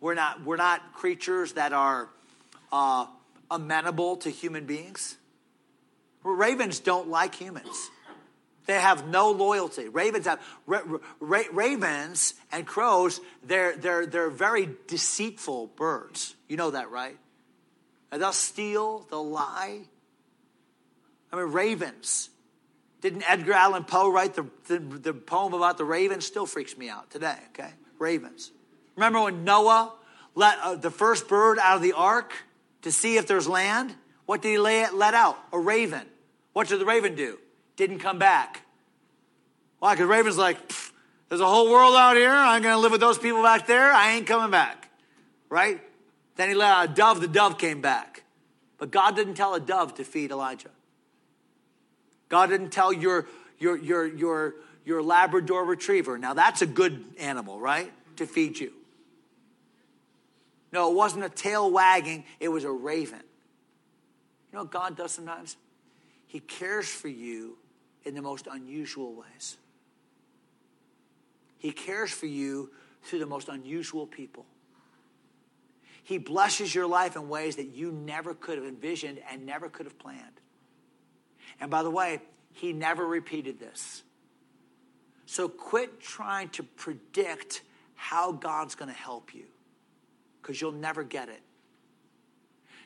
we're 0.01 0.15
not, 0.15 0.43
we're 0.43 0.57
not 0.57 0.91
creatures 0.91 1.53
that 1.53 1.71
are 1.71 2.09
uh, 2.73 3.05
amenable 3.49 4.17
to 4.17 4.29
human 4.29 4.65
beings. 4.65 5.15
Ravens 6.23 6.81
don't 6.81 7.07
like 7.07 7.33
humans. 7.33 7.89
They 8.67 8.73
have 8.73 9.07
no 9.07 9.31
loyalty. 9.31 9.87
Ravens 9.87 10.25
have 10.25 10.41
ra- 10.65 10.81
ra- 11.21 11.43
ravens 11.53 12.33
and 12.51 12.67
crows. 12.67 13.21
They're 13.43 13.75
they're 13.77 14.05
they're 14.05 14.29
very 14.29 14.69
deceitful 14.87 15.67
birds. 15.77 16.35
You 16.49 16.57
know 16.57 16.71
that, 16.71 16.91
right? 16.91 17.17
And 18.11 18.21
they'll 18.21 18.33
steal. 18.33 19.07
They'll 19.09 19.27
lie. 19.27 19.79
I 21.31 21.35
mean, 21.35 21.45
ravens. 21.45 22.29
Didn't 22.99 23.29
Edgar 23.29 23.53
Allan 23.53 23.85
Poe 23.85 24.09
write 24.09 24.33
the, 24.33 24.47
the, 24.67 24.79
the 24.79 25.13
poem 25.13 25.53
about 25.53 25.77
the 25.77 25.85
ravens? 25.85 26.25
Still 26.25 26.45
freaks 26.45 26.77
me 26.77 26.89
out 26.89 27.09
today. 27.09 27.37
Okay, 27.49 27.69
ravens. 27.99 28.51
Remember 28.97 29.21
when 29.21 29.45
Noah 29.45 29.93
let 30.35 30.57
uh, 30.59 30.75
the 30.75 30.91
first 30.91 31.29
bird 31.29 31.57
out 31.59 31.77
of 31.77 31.81
the 31.81 31.93
ark 31.93 32.33
to 32.81 32.91
see 32.91 33.15
if 33.15 33.27
there's 33.27 33.47
land? 33.47 33.93
What 34.25 34.41
did 34.41 34.49
he 34.49 34.57
let 34.57 35.13
out? 35.13 35.37
A 35.53 35.59
raven. 35.59 36.05
What 36.51 36.67
did 36.67 36.81
the 36.81 36.85
raven 36.85 37.15
do? 37.15 37.37
Didn't 37.77 37.99
come 37.99 38.19
back. 38.19 38.63
Why? 39.79 39.93
Because 39.93 40.09
Raven's 40.09 40.37
like, 40.37 40.57
there's 41.29 41.41
a 41.41 41.47
whole 41.47 41.71
world 41.71 41.95
out 41.95 42.17
here. 42.17 42.29
I'm 42.29 42.61
going 42.61 42.73
to 42.73 42.79
live 42.79 42.91
with 42.91 43.01
those 43.01 43.17
people 43.17 43.41
back 43.41 43.67
there. 43.67 43.93
I 43.93 44.13
ain't 44.13 44.27
coming 44.27 44.51
back. 44.51 44.89
Right? 45.49 45.79
Then 46.35 46.49
he 46.49 46.55
let 46.55 46.69
out 46.69 46.89
a 46.89 46.93
dove. 46.93 47.21
The 47.21 47.27
dove 47.27 47.57
came 47.57 47.81
back. 47.81 48.23
But 48.77 48.91
God 48.91 49.15
didn't 49.15 49.35
tell 49.35 49.53
a 49.53 49.59
dove 49.59 49.95
to 49.95 50.03
feed 50.03 50.31
Elijah. 50.31 50.69
God 52.29 52.47
didn't 52.47 52.69
tell 52.69 52.91
your, 52.91 53.27
your, 53.59 53.77
your, 53.77 54.05
your, 54.05 54.55
your 54.85 55.01
Labrador 55.01 55.65
retriever. 55.65 56.17
Now 56.17 56.33
that's 56.33 56.61
a 56.61 56.65
good 56.65 57.03
animal, 57.19 57.59
right? 57.59 57.91
To 58.17 58.25
feed 58.25 58.59
you. 58.59 58.73
No, 60.71 60.91
it 60.91 60.95
wasn't 60.95 61.23
a 61.23 61.29
tail 61.29 61.71
wagging, 61.71 62.25
it 62.39 62.49
was 62.49 62.63
a 62.65 62.71
raven. 62.71 63.21
You 64.51 64.57
know 64.57 64.63
what 64.63 64.71
God 64.71 64.97
does 64.97 65.11
sometimes? 65.11 65.55
He 66.27 66.39
cares 66.39 66.87
for 66.87 67.07
you 67.07 67.57
in 68.07 68.15
the 68.15 68.21
most 68.21 68.47
unusual 68.49 69.13
ways. 69.13 69.57
He 71.59 71.71
cares 71.71 72.11
for 72.11 72.25
you 72.25 72.71
through 73.03 73.19
the 73.19 73.25
most 73.25 73.49
unusual 73.49 74.07
people. 74.07 74.45
He 76.03 76.17
blesses 76.17 76.73
your 76.73 76.87
life 76.87 77.15
in 77.15 77.27
ways 77.27 77.57
that 77.57 77.75
you 77.75 77.91
never 77.91 78.33
could 78.33 78.57
have 78.57 78.65
envisioned 78.65 79.19
and 79.29 79.45
never 79.45 79.67
could 79.67 79.85
have 79.85 79.99
planned. 79.99 80.39
And 81.59 81.69
by 81.69 81.83
the 81.83 81.91
way, 81.91 82.21
he 82.53 82.71
never 82.71 83.05
repeated 83.05 83.59
this. 83.59 84.03
So 85.25 85.49
quit 85.49 85.99
trying 85.99 86.49
to 86.49 86.63
predict 86.63 87.61
how 87.95 88.31
God's 88.31 88.75
going 88.75 88.89
to 88.89 88.97
help 88.97 89.33
you 89.33 89.43
because 90.41 90.61
you'll 90.61 90.71
never 90.71 91.03
get 91.03 91.27
it. 91.27 91.41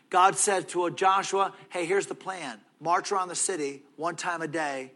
God 0.09 0.36
said 0.36 0.67
to 0.69 0.89
Joshua, 0.89 1.53
Hey, 1.69 1.86
here's 1.86 2.07
the 2.07 2.15
plan 2.15 2.59
march 2.80 3.11
around 3.11 3.28
the 3.28 3.36
city 3.36 3.84
one 3.95 4.15
time 4.15 4.41
a 4.41 4.47
day. 4.47 4.91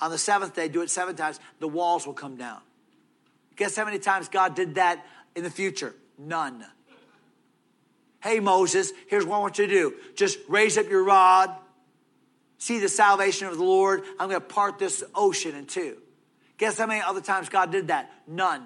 On 0.00 0.10
the 0.10 0.18
seventh 0.18 0.54
day, 0.54 0.68
do 0.68 0.82
it 0.82 0.90
seven 0.90 1.16
times, 1.16 1.40
the 1.58 1.68
walls 1.68 2.06
will 2.06 2.14
come 2.14 2.36
down. 2.36 2.60
Guess 3.56 3.76
how 3.76 3.84
many 3.84 3.98
times 3.98 4.28
God 4.28 4.54
did 4.54 4.74
that 4.74 5.04
in 5.34 5.42
the 5.42 5.50
future? 5.50 5.94
None. 6.18 6.64
Hey, 8.20 8.40
Moses, 8.40 8.92
here's 9.08 9.24
what 9.24 9.36
I 9.36 9.40
want 9.40 9.58
you 9.58 9.66
to 9.66 9.72
do 9.72 9.94
just 10.14 10.38
raise 10.48 10.76
up 10.76 10.88
your 10.88 11.04
rod, 11.04 11.54
see 12.58 12.78
the 12.78 12.88
salvation 12.88 13.46
of 13.46 13.56
the 13.56 13.64
Lord. 13.64 14.02
I'm 14.18 14.28
going 14.28 14.40
to 14.40 14.46
part 14.46 14.78
this 14.78 15.02
ocean 15.14 15.54
in 15.54 15.66
two. 15.66 15.96
Guess 16.58 16.78
how 16.78 16.86
many 16.86 17.02
other 17.02 17.20
times 17.20 17.48
God 17.48 17.70
did 17.70 17.88
that? 17.88 18.10
None. 18.26 18.62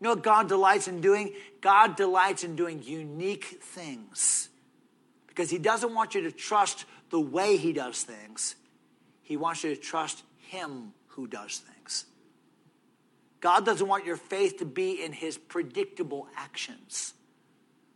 You 0.00 0.04
know 0.04 0.10
what 0.10 0.22
God 0.22 0.48
delights 0.48 0.86
in 0.86 1.00
doing? 1.00 1.32
God 1.60 1.96
delights 1.96 2.44
in 2.44 2.56
doing 2.56 2.82
unique 2.82 3.44
things 3.62 4.50
because 5.28 5.50
He 5.50 5.58
doesn't 5.58 5.94
want 5.94 6.14
you 6.14 6.22
to 6.22 6.32
trust 6.32 6.84
the 7.10 7.20
way 7.20 7.56
He 7.56 7.72
does 7.72 8.02
things, 8.02 8.54
He 9.24 9.36
wants 9.36 9.64
you 9.64 9.74
to 9.74 9.80
trust 9.80 10.22
Him 10.48 10.92
who 11.08 11.26
does 11.26 11.58
things. 11.58 12.04
God 13.40 13.66
doesn't 13.66 13.86
want 13.86 14.06
your 14.06 14.16
faith 14.16 14.58
to 14.58 14.64
be 14.64 15.02
in 15.02 15.12
His 15.12 15.36
predictable 15.36 16.28
actions. 16.36 17.14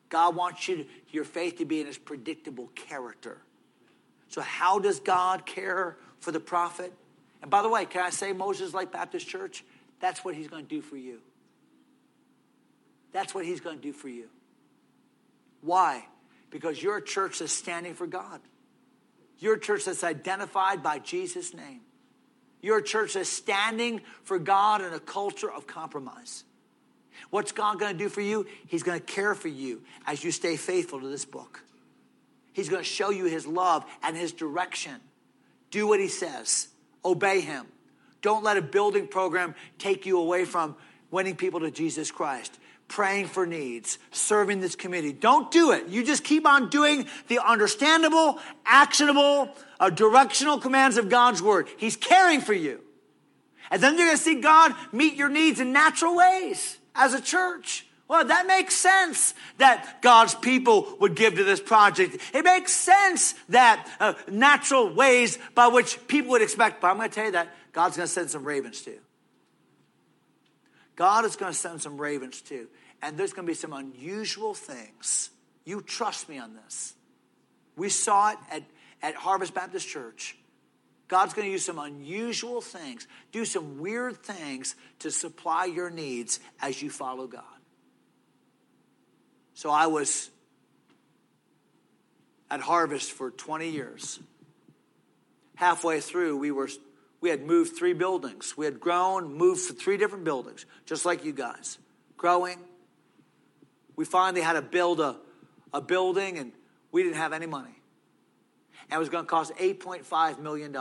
God 0.09 0.35
wants 0.35 0.67
you 0.69 0.79
to, 0.79 0.87
your 1.11 1.25
faith 1.25 1.59
to 1.59 1.65
be 1.65 1.81
in 1.81 1.87
His 1.87 1.99
predictable 1.99 2.69
character. 2.75 3.39
So, 4.29 4.41
how 4.41 4.79
does 4.79 5.01
God 5.01 5.47
care 5.47 5.97
for 6.21 6.33
the 6.33 6.41
prophet? 6.41 6.93
And 7.43 7.51
by 7.51 7.63
the 7.63 7.69
way, 7.69 7.85
can 7.85 8.03
I 8.03 8.11
say 8.11 8.33
Moses 8.33 8.75
Lake 8.75 8.91
Baptist 8.91 9.29
Church? 9.29 9.65
That's 10.01 10.25
what 10.25 10.35
He's 10.35 10.49
going 10.49 10.65
to 10.65 10.69
do 10.69 10.81
for 10.83 10.97
you. 10.97 11.21
That's 13.13 13.35
what 13.35 13.45
He's 13.45 13.61
going 13.61 13.77
to 13.77 13.83
do 13.83 13.93
for 13.93 14.09
you. 14.09 14.29
Why? 15.61 16.05
Because 16.51 16.83
you're 16.83 16.97
a 16.97 17.05
church 17.05 17.41
that's 17.41 17.53
standing 17.53 17.95
for 17.95 18.07
God. 18.07 18.41
You're 19.39 19.57
church 19.57 19.85
that's 19.85 20.05
identified 20.05 20.83
by 20.83 20.99
Jesus' 20.99 21.55
name. 21.55 21.81
You're 22.61 22.79
a 22.79 22.83
church 22.83 23.15
that's 23.15 23.29
standing 23.29 24.01
for 24.25 24.39
God 24.39 24.83
in 24.83 24.93
a 24.93 25.01
culture 25.01 25.51
of 25.51 25.67
compromise. 25.67 26.45
What's 27.31 27.53
God 27.53 27.79
going 27.79 27.93
to 27.93 27.99
do 27.99 28.09
for 28.09 28.21
you? 28.21 28.47
He's 28.67 28.83
going 28.83 28.99
to 28.99 29.05
care 29.05 29.35
for 29.35 29.49
you 29.49 29.83
as 30.07 30.23
you 30.25 30.31
stay 30.31 30.57
faithful 30.57 31.01
to 31.01 31.09
this 31.09 31.25
book. 31.25 31.63
He's 32.53 32.69
going 32.69 32.83
to 32.83 32.89
show 32.89 33.11
you 33.11 33.27
His 33.27 33.47
love 33.47 33.85
and 34.03 34.17
His 34.17 34.33
direction. 34.33 34.97
Do 35.71 35.87
what 35.87 36.01
He 36.01 36.09
says, 36.09 36.69
obey 37.05 37.41
Him. 37.41 37.67
Don't 38.23 38.43
let 38.43 38.57
a 38.57 38.63
building 38.63 39.07
program 39.07 39.55
take 39.79 40.07
you 40.07 40.19
away 40.19 40.45
from 40.45 40.75
winning 41.11 41.37
people 41.37 41.61
to 41.61 41.71
Jesus 41.71 42.11
Christ 42.11 42.59
praying 42.89 43.27
for 43.27 43.47
needs, 43.47 43.99
serving 44.11 44.61
this 44.61 44.75
community. 44.75 45.13
Don't 45.13 45.51
do 45.51 45.73
it. 45.73 45.89
You 45.89 46.05
just 46.05 46.25
keep 46.25 46.47
on 46.47 46.71
doing 46.71 47.07
the 47.29 47.39
understandable, 47.39 48.39
actionable, 48.65 49.51
uh, 49.79 49.91
directional 49.91 50.59
commands 50.59 50.97
of 50.97 51.09
God's 51.09 51.43
word. 51.43 51.69
He's 51.77 51.97
caring 51.97 52.41
for 52.41 52.55
you. 52.55 52.81
And 53.71 53.83
then 53.83 53.99
you're 53.99 54.07
going 54.07 54.17
to 54.17 54.23
see 54.23 54.41
God 54.41 54.75
meet 54.93 55.15
your 55.15 55.29
needs 55.29 55.61
in 55.61 55.73
natural 55.73 56.17
ways 56.17 56.79
as 56.95 57.13
a 57.13 57.21
church. 57.21 57.85
Well, 58.09 58.25
that 58.25 58.47
makes 58.47 58.75
sense 58.75 59.35
that 59.59 60.01
God's 60.01 60.35
people 60.35 60.97
would 60.99 61.15
give 61.15 61.35
to 61.35 61.45
this 61.45 61.61
project. 61.61 62.17
It 62.33 62.43
makes 62.43 62.73
sense 62.73 63.35
that 63.51 63.87
uh, 64.01 64.15
natural 64.31 64.93
ways 64.93 65.39
by 65.55 65.69
which 65.69 65.99
people 66.09 66.31
would 66.31 66.41
expect. 66.43 66.81
But 66.81 66.89
I'm 66.89 66.97
going 66.97 67.11
to 67.11 67.15
tell 67.15 67.27
you 67.27 67.33
that 67.33 67.55
God's 67.73 67.99
going 67.99 68.07
to 68.07 68.13
send 68.13 68.31
some 68.31 68.45
ravens 68.45 68.81
too. 68.81 68.99
God 70.99 71.25
is 71.25 71.37
going 71.37 71.53
to 71.53 71.57
send 71.57 71.81
some 71.81 71.97
ravens 71.97 72.41
too. 72.41 72.67
And 73.01 73.17
there's 73.17 73.33
going 73.33 73.47
to 73.47 73.51
be 73.51 73.55
some 73.55 73.73
unusual 73.73 74.53
things. 74.53 75.31
You 75.65 75.81
trust 75.81 76.29
me 76.29 76.39
on 76.39 76.57
this. 76.57 76.93
We 77.77 77.89
saw 77.89 78.33
it 78.33 78.39
at, 78.51 78.65
at 79.01 79.15
Harvest 79.15 79.55
Baptist 79.55 79.87
Church. 79.87 80.37
God's 81.07 81.35
going 81.35 81.47
to 81.47 81.53
use 81.53 81.65
some 81.65 81.79
unusual 81.79 82.61
things, 82.61 83.07
do 83.31 83.45
some 83.45 83.79
weird 83.79 84.25
things 84.25 84.75
to 84.99 85.13
supply 85.13 85.67
your 85.67 85.89
needs 85.89 86.41
as 86.61 86.83
you 86.83 86.91
follow 86.91 87.29
God. 87.29 87.45
So 89.55 89.71
I 89.71 89.87
was 89.87 90.31
at 92.51 92.61
Harvest 92.61 93.13
for 93.13 93.31
20 93.31 93.71
years. 93.71 94.19
Halfway 95.55 96.01
through, 96.01 96.39
we 96.39 96.51
were 96.51 96.69
we 97.21 97.31
had 97.31 97.45
moved 97.45 97.77
three 97.77 97.93
buildings. 97.95 98.57
We 98.57 98.65
had 98.65 98.79
grown, 98.79 99.35
moved 99.35 99.67
to 99.69 99.75
three 99.75 99.97
different 99.97 100.25
buildings, 100.25 100.67
just 100.87 101.05
like 101.05 101.25
you 101.25 101.33
guys. 101.33 101.79
Growing. 102.17 102.59
We 103.97 104.05
finally 104.05 104.41
had 104.43 104.53
to 104.53 104.63
build 104.63 105.01
a, 105.01 105.17
a 105.75 105.81
building, 105.81 106.39
and 106.39 106.53
we 106.93 107.03
didn't 107.03 107.17
have 107.17 107.33
any 107.33 107.47
money. 107.47 107.75
And 108.91 108.97
it 108.97 108.99
was 108.99 109.09
going 109.09 109.25
to 109.25 109.29
cost 109.29 109.53
$8.5 109.57 110.39
million. 110.39 110.77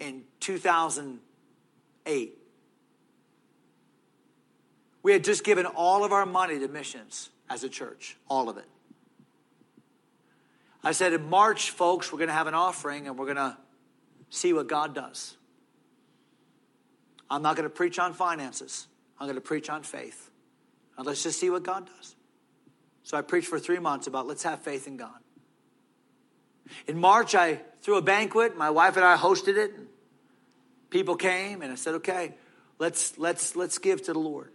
In 0.00 0.22
2008, 0.40 2.38
we 5.02 5.12
had 5.12 5.24
just 5.24 5.42
given 5.44 5.66
all 5.66 6.04
of 6.04 6.12
our 6.12 6.24
money 6.24 6.60
to 6.60 6.68
missions 6.68 7.30
as 7.50 7.64
a 7.64 7.68
church, 7.68 8.16
all 8.28 8.48
of 8.48 8.56
it. 8.56 8.66
I 10.84 10.92
said, 10.92 11.12
in 11.12 11.28
March, 11.28 11.70
folks, 11.70 12.12
we're 12.12 12.18
going 12.18 12.28
to 12.28 12.34
have 12.34 12.46
an 12.46 12.54
offering 12.54 13.06
and 13.06 13.18
we're 13.18 13.26
going 13.26 13.36
to 13.36 13.56
see 14.30 14.52
what 14.52 14.66
God 14.66 14.94
does. 14.94 15.36
I'm 17.30 17.42
not 17.42 17.56
going 17.56 17.68
to 17.68 17.74
preach 17.74 17.98
on 17.98 18.14
finances, 18.14 18.86
I'm 19.18 19.26
going 19.26 19.36
to 19.36 19.40
preach 19.40 19.70
on 19.70 19.82
faith. 19.82 20.30
And 20.98 21.06
let's 21.06 21.22
just 21.22 21.40
see 21.40 21.48
what 21.48 21.62
God 21.62 21.88
does. 21.96 22.14
So 23.02 23.16
I 23.16 23.22
preached 23.22 23.48
for 23.48 23.58
three 23.58 23.78
months 23.78 24.06
about 24.06 24.26
let's 24.26 24.42
have 24.42 24.60
faith 24.60 24.86
in 24.86 24.96
God. 24.96 25.18
In 26.86 26.98
March, 26.98 27.34
I 27.34 27.60
threw 27.80 27.96
a 27.96 28.02
banquet. 28.02 28.56
My 28.56 28.70
wife 28.70 28.96
and 28.96 29.04
I 29.04 29.16
hosted 29.16 29.56
it. 29.56 29.72
And 29.74 29.88
People 30.92 31.16
came, 31.16 31.62
and 31.62 31.72
I 31.72 31.76
said, 31.76 31.94
"Okay, 31.96 32.34
let's 32.78 33.16
let's 33.16 33.56
let's 33.56 33.78
give 33.78 34.02
to 34.02 34.12
the 34.12 34.18
Lord." 34.18 34.52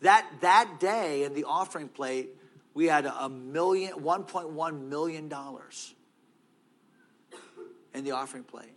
That 0.00 0.24
that 0.40 0.78
day 0.78 1.24
in 1.24 1.34
the 1.34 1.44
offering 1.44 1.88
plate, 1.88 2.30
we 2.74 2.86
had 2.86 3.06
a 3.06 3.28
million, 3.28 3.94
1.1 4.00 4.88
million 4.88 5.28
dollars 5.28 5.94
in 7.94 8.04
the 8.04 8.12
offering 8.12 8.44
plate. 8.44 8.74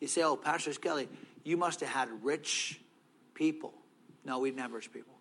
You 0.00 0.08
say, 0.08 0.22
"Oh, 0.22 0.36
Pastor 0.36 0.72
Skelly, 0.72 1.08
you 1.44 1.56
must 1.56 1.80
have 1.80 1.88
had 1.88 2.24
rich 2.24 2.80
people." 3.34 3.74
No, 4.24 4.40
we 4.40 4.50
didn't 4.50 4.62
have 4.62 4.72
rich 4.72 4.92
people. 4.92 5.14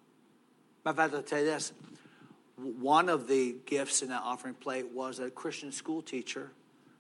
Matter 0.84 0.92
of 0.92 1.12
fact, 1.12 1.16
I'll 1.16 1.24
tell 1.24 1.40
you 1.40 1.46
this: 1.46 1.74
one 2.58 3.10
of 3.10 3.28
the 3.28 3.56
gifts 3.66 4.02
in 4.02 4.10
that 4.10 4.22
offering 4.24 4.56
plate 4.56 4.88
was 4.92 5.20
a 5.20 5.30
Christian 5.30 5.72
school 5.72 6.02
teacher 6.02 6.52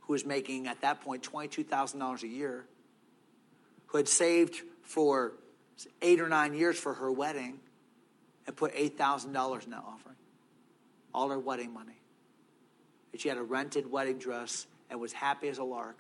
who 0.01 0.13
was 0.13 0.25
making 0.25 0.67
at 0.67 0.81
that 0.81 1.01
point 1.01 1.23
$22,000 1.23 2.23
a 2.23 2.27
year, 2.27 2.65
who 3.87 3.97
had 3.97 4.07
saved 4.07 4.61
for 4.83 5.33
eight 6.01 6.21
or 6.21 6.29
nine 6.29 6.53
years 6.53 6.77
for 6.77 6.93
her 6.93 7.11
wedding 7.11 7.59
and 8.45 8.55
put 8.55 8.73
$8,000 8.75 9.65
in 9.65 9.71
that 9.71 9.83
offering. 9.85 10.15
All 11.15 11.29
her 11.29 11.39
wedding 11.39 11.73
money. 11.73 12.01
And 13.13 13.21
she 13.21 13.29
had 13.29 13.37
a 13.37 13.43
rented 13.43 13.89
wedding 13.89 14.17
dress 14.17 14.67
and 14.89 14.99
was 14.99 15.13
happy 15.13 15.47
as 15.47 15.59
a 15.59 15.63
lark. 15.63 15.97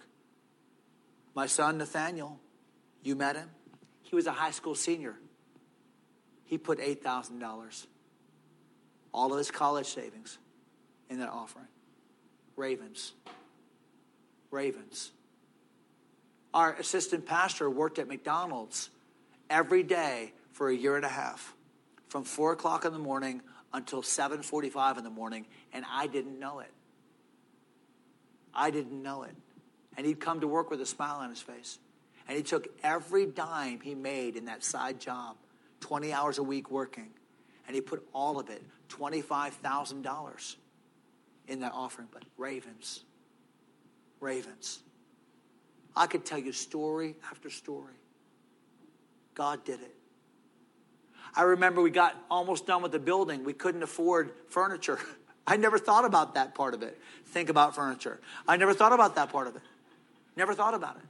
My 1.33 1.45
son 1.45 1.77
Nathaniel, 1.77 2.37
you 3.01 3.15
met 3.15 3.37
him. 3.37 3.49
He 4.01 4.13
was 4.13 4.27
a 4.27 4.33
high 4.33 4.51
school 4.51 4.75
senior. 4.75 5.15
He 6.43 6.57
put 6.57 6.79
$8,000 6.79 7.87
all 9.13 9.31
of 9.31 9.37
his 9.37 9.49
college 9.49 9.87
savings 9.87 10.37
in 11.09 11.19
that 11.19 11.29
offering. 11.29 11.67
Ravens. 12.57 13.13
Ravens. 14.51 15.11
Our 16.53 16.73
assistant 16.73 17.25
pastor 17.25 17.69
worked 17.69 17.99
at 17.99 18.09
McDonald's 18.09 18.89
every 19.49 19.83
day 19.83 20.33
for 20.51 20.67
a 20.67 20.75
year 20.75 20.97
and 20.97 21.05
a 21.05 21.09
half, 21.09 21.55
from 22.09 22.25
four 22.25 22.51
o'clock 22.51 22.83
in 22.83 22.91
the 22.91 22.99
morning 22.99 23.41
until 23.75 24.01
7:45 24.01 24.97
in 24.97 25.03
the 25.03 25.09
morning, 25.09 25.45
and 25.73 25.85
I 25.89 26.07
didn't 26.07 26.39
know 26.39 26.59
it. 26.59 26.71
I 28.53 28.71
didn't 28.71 29.03
know 29.03 29.23
it. 29.23 29.35
And 29.97 30.05
he'd 30.05 30.19
come 30.19 30.39
to 30.39 30.47
work 30.47 30.69
with 30.69 30.79
a 30.81 30.85
smile 30.85 31.17
on 31.17 31.29
his 31.29 31.41
face. 31.41 31.77
And 32.27 32.37
he 32.37 32.43
took 32.43 32.67
every 32.83 33.25
dime 33.25 33.81
he 33.81 33.93
made 33.93 34.35
in 34.35 34.45
that 34.45 34.63
side 34.63 34.99
job, 34.99 35.35
20 35.81 36.11
hours 36.11 36.37
a 36.37 36.43
week 36.43 36.71
working, 36.71 37.11
and 37.67 37.75
he 37.75 37.81
put 37.81 38.07
all 38.13 38.39
of 38.39 38.49
it, 38.49 38.63
$25,000, 38.89 40.55
in 41.47 41.59
that 41.59 41.73
offering. 41.73 42.07
But 42.11 42.23
ravens, 42.37 43.03
ravens. 44.19 44.79
I 45.95 46.07
could 46.07 46.25
tell 46.25 46.39
you 46.39 46.51
story 46.51 47.15
after 47.29 47.49
story. 47.49 47.93
God 49.33 49.63
did 49.65 49.81
it. 49.81 49.94
I 51.35 51.43
remember 51.43 51.81
we 51.81 51.89
got 51.89 52.15
almost 52.29 52.65
done 52.65 52.81
with 52.81 52.91
the 52.91 52.99
building. 52.99 53.43
We 53.43 53.53
couldn't 53.53 53.83
afford 53.83 54.31
furniture. 54.49 54.99
I 55.47 55.57
never 55.57 55.77
thought 55.77 56.05
about 56.05 56.35
that 56.35 56.55
part 56.55 56.73
of 56.73 56.81
it. 56.81 56.99
Think 57.27 57.49
about 57.49 57.75
furniture. 57.75 58.19
I 58.47 58.57
never 58.57 58.73
thought 58.73 58.93
about 58.93 59.15
that 59.15 59.31
part 59.31 59.47
of 59.47 59.55
it. 59.55 59.61
Never 60.35 60.53
thought 60.53 60.73
about 60.73 60.97
it. 60.97 61.03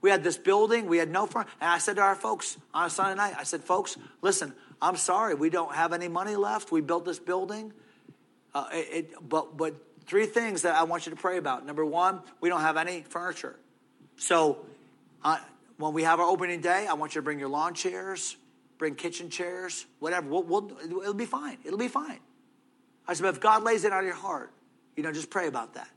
We 0.00 0.10
had 0.10 0.22
this 0.22 0.36
building, 0.36 0.86
we 0.86 0.98
had 0.98 1.10
no 1.10 1.26
furniture. 1.26 1.50
And 1.60 1.70
I 1.70 1.78
said 1.78 1.96
to 1.96 2.02
our 2.02 2.14
folks 2.14 2.56
on 2.72 2.86
a 2.86 2.90
Sunday 2.90 3.16
night, 3.16 3.34
I 3.36 3.42
said, 3.42 3.64
folks, 3.64 3.96
listen, 4.22 4.52
I'm 4.80 4.96
sorry, 4.96 5.34
we 5.34 5.50
don't 5.50 5.74
have 5.74 5.92
any 5.92 6.08
money 6.08 6.36
left. 6.36 6.70
We 6.70 6.80
built 6.80 7.04
this 7.04 7.18
building. 7.18 7.72
Uh, 8.54 8.68
it, 8.72 8.88
it, 8.92 9.28
but, 9.28 9.56
but 9.56 9.74
three 10.06 10.26
things 10.26 10.62
that 10.62 10.76
I 10.76 10.84
want 10.84 11.06
you 11.06 11.10
to 11.10 11.16
pray 11.16 11.36
about. 11.36 11.66
Number 11.66 11.84
one, 11.84 12.20
we 12.40 12.48
don't 12.48 12.60
have 12.60 12.76
any 12.76 13.02
furniture. 13.02 13.56
So 14.16 14.64
uh, 15.24 15.38
when 15.78 15.92
we 15.94 16.04
have 16.04 16.20
our 16.20 16.26
opening 16.26 16.60
day, 16.60 16.86
I 16.86 16.94
want 16.94 17.14
you 17.14 17.20
to 17.20 17.24
bring 17.24 17.40
your 17.40 17.48
lawn 17.48 17.74
chairs, 17.74 18.36
bring 18.78 18.94
kitchen 18.94 19.28
chairs, 19.28 19.86
whatever. 19.98 20.28
We'll, 20.28 20.44
we'll, 20.44 20.70
it'll 21.02 21.14
be 21.14 21.26
fine. 21.26 21.58
It'll 21.64 21.78
be 21.78 21.88
fine. 21.88 22.20
I 23.06 23.14
said, 23.14 23.24
but 23.24 23.34
if 23.34 23.40
God 23.40 23.64
lays 23.64 23.84
it 23.84 23.92
on 23.92 24.04
your 24.04 24.14
heart, 24.14 24.52
you 24.96 25.02
know, 25.02 25.12
just 25.12 25.30
pray 25.30 25.48
about 25.48 25.74
that. 25.74 25.88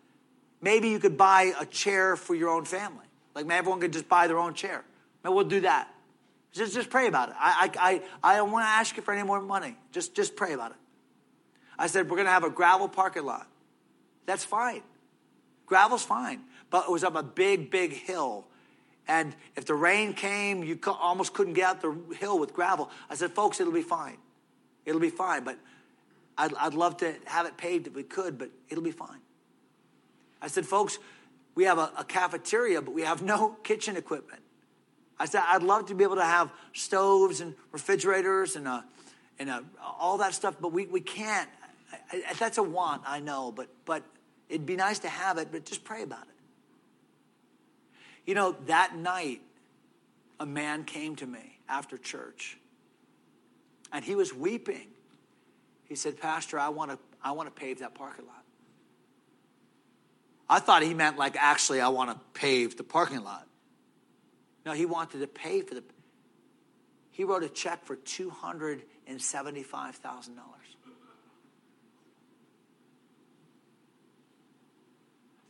Maybe 0.61 0.89
you 0.89 0.99
could 0.99 1.17
buy 1.17 1.53
a 1.59 1.65
chair 1.65 2.15
for 2.15 2.35
your 2.35 2.49
own 2.49 2.65
family. 2.65 3.05
Like, 3.33 3.45
man, 3.45 3.59
everyone 3.59 3.79
could 3.79 3.93
just 3.93 4.09
buy 4.09 4.27
their 4.27 4.37
own 4.37 4.53
chair. 4.53 4.83
Maybe 5.23 5.33
we'll 5.33 5.45
do 5.45 5.61
that. 5.61 5.93
Just, 6.51 6.73
just 6.73 6.89
pray 6.89 7.07
about 7.07 7.29
it. 7.29 7.35
I, 7.39 7.69
I, 7.79 7.91
I, 7.91 8.33
I 8.33 8.35
don't 8.37 8.51
want 8.51 8.65
to 8.65 8.69
ask 8.69 8.95
you 8.97 9.03
for 9.03 9.13
any 9.13 9.23
more 9.23 9.41
money. 9.41 9.77
Just, 9.91 10.15
just 10.15 10.35
pray 10.35 10.53
about 10.53 10.71
it. 10.71 10.77
I 11.79 11.87
said, 11.87 12.09
we're 12.09 12.17
going 12.17 12.27
to 12.27 12.31
have 12.31 12.43
a 12.43 12.49
gravel 12.49 12.87
parking 12.87 13.23
lot. 13.25 13.47
That's 14.25 14.43
fine. 14.43 14.81
Gravel's 15.65 16.03
fine. 16.03 16.41
But 16.69 16.85
it 16.85 16.91
was 16.91 17.03
up 17.03 17.15
a 17.15 17.23
big, 17.23 17.71
big 17.71 17.93
hill. 17.93 18.45
And 19.07 19.35
if 19.55 19.65
the 19.65 19.73
rain 19.73 20.13
came, 20.13 20.63
you 20.63 20.79
almost 20.85 21.33
couldn't 21.33 21.53
get 21.53 21.65
out 21.65 21.81
the 21.81 22.15
hill 22.15 22.39
with 22.39 22.53
gravel. 22.53 22.89
I 23.09 23.15
said, 23.15 23.31
folks, 23.31 23.59
it'll 23.59 23.73
be 23.73 23.81
fine. 23.81 24.17
It'll 24.85 25.01
be 25.01 25.09
fine. 25.09 25.43
But 25.43 25.57
I'd, 26.37 26.53
I'd 26.55 26.73
love 26.73 26.97
to 26.97 27.15
have 27.25 27.45
it 27.45 27.57
paved 27.57 27.87
if 27.87 27.93
we 27.93 28.03
could, 28.03 28.37
but 28.37 28.49
it'll 28.69 28.83
be 28.83 28.91
fine. 28.91 29.19
I 30.41 30.47
said, 30.47 30.65
folks, 30.65 30.97
we 31.55 31.65
have 31.65 31.77
a, 31.77 31.91
a 31.97 32.03
cafeteria, 32.03 32.81
but 32.81 32.93
we 32.93 33.01
have 33.03 33.21
no 33.21 33.49
kitchen 33.63 33.97
equipment. 33.97 34.41
I 35.19 35.25
said, 35.25 35.43
I'd 35.47 35.61
love 35.61 35.87
to 35.87 35.93
be 35.93 36.03
able 36.03 36.15
to 36.15 36.23
have 36.23 36.51
stoves 36.73 37.41
and 37.41 37.53
refrigerators 37.71 38.55
and, 38.55 38.67
a, 38.67 38.83
and 39.37 39.49
a, 39.49 39.63
all 39.99 40.17
that 40.17 40.33
stuff, 40.33 40.55
but 40.59 40.71
we, 40.71 40.87
we 40.87 40.99
can't. 40.99 41.49
I, 42.11 42.23
I, 42.29 42.33
that's 42.33 42.57
a 42.57 42.63
want, 42.63 43.03
I 43.05 43.19
know, 43.19 43.51
but, 43.51 43.67
but 43.85 44.03
it'd 44.49 44.65
be 44.65 44.75
nice 44.75 44.97
to 44.99 45.09
have 45.09 45.37
it, 45.37 45.49
but 45.51 45.65
just 45.65 45.83
pray 45.83 46.01
about 46.01 46.23
it. 46.23 46.40
You 48.25 48.35
know, 48.35 48.55
that 48.67 48.95
night, 48.95 49.41
a 50.39 50.45
man 50.45 50.83
came 50.83 51.15
to 51.17 51.27
me 51.27 51.59
after 51.67 51.97
church, 51.97 52.57
and 53.91 54.05
he 54.05 54.15
was 54.15 54.33
weeping. 54.33 54.87
He 55.85 55.95
said, 55.95 56.19
Pastor, 56.19 56.59
I 56.59 56.69
want 56.69 56.91
to 56.91 56.99
I 57.23 57.33
want 57.33 57.53
to 57.53 57.59
pave 57.59 57.79
that 57.79 57.93
parking 57.93 58.25
lot. 58.25 58.43
I 60.49 60.59
thought 60.59 60.83
he 60.83 60.93
meant 60.93 61.17
like 61.17 61.35
actually 61.37 61.81
I 61.81 61.89
want 61.89 62.11
to 62.11 62.17
pave 62.33 62.77
the 62.77 62.83
parking 62.83 63.23
lot. 63.23 63.47
No, 64.65 64.73
he 64.73 64.85
wanted 64.85 65.19
to 65.19 65.27
pay 65.27 65.61
for 65.61 65.75
the. 65.75 65.83
He 67.11 67.23
wrote 67.23 67.43
a 67.43 67.49
check 67.49 67.85
for 67.85 67.97
$275,000. 67.97 68.81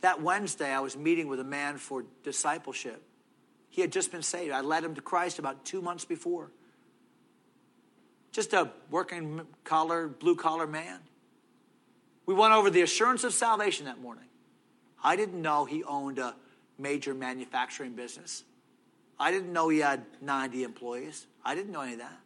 That 0.02 0.20
Wednesday, 0.20 0.70
I 0.70 0.80
was 0.80 0.96
meeting 0.96 1.28
with 1.28 1.40
a 1.40 1.44
man 1.44 1.78
for 1.78 2.04
discipleship. 2.24 3.02
He 3.70 3.80
had 3.80 3.90
just 3.90 4.12
been 4.12 4.22
saved. 4.22 4.52
I 4.52 4.60
led 4.60 4.84
him 4.84 4.94
to 4.96 5.00
Christ 5.00 5.38
about 5.38 5.64
two 5.64 5.80
months 5.80 6.04
before. 6.04 6.50
Just 8.32 8.52
a 8.52 8.70
working 8.90 9.42
collar, 9.64 10.08
blue 10.08 10.36
collar 10.36 10.66
man. 10.66 10.98
We 12.26 12.34
went 12.34 12.52
over 12.52 12.68
the 12.68 12.82
assurance 12.82 13.24
of 13.24 13.32
salvation 13.32 13.86
that 13.86 14.00
morning. 14.00 14.24
I 15.02 15.16
didn't 15.16 15.40
know 15.40 15.64
he 15.64 15.84
owned 15.84 16.18
a 16.18 16.34
major 16.78 17.14
manufacturing 17.14 17.92
business. 17.92 18.44
I 19.18 19.30
didn't 19.30 19.52
know 19.52 19.68
he 19.68 19.78
had 19.78 20.04
90 20.20 20.64
employees. 20.64 21.26
I 21.44 21.54
didn't 21.54 21.72
know 21.72 21.80
any 21.80 21.94
of 21.94 21.98
that. 22.00 22.18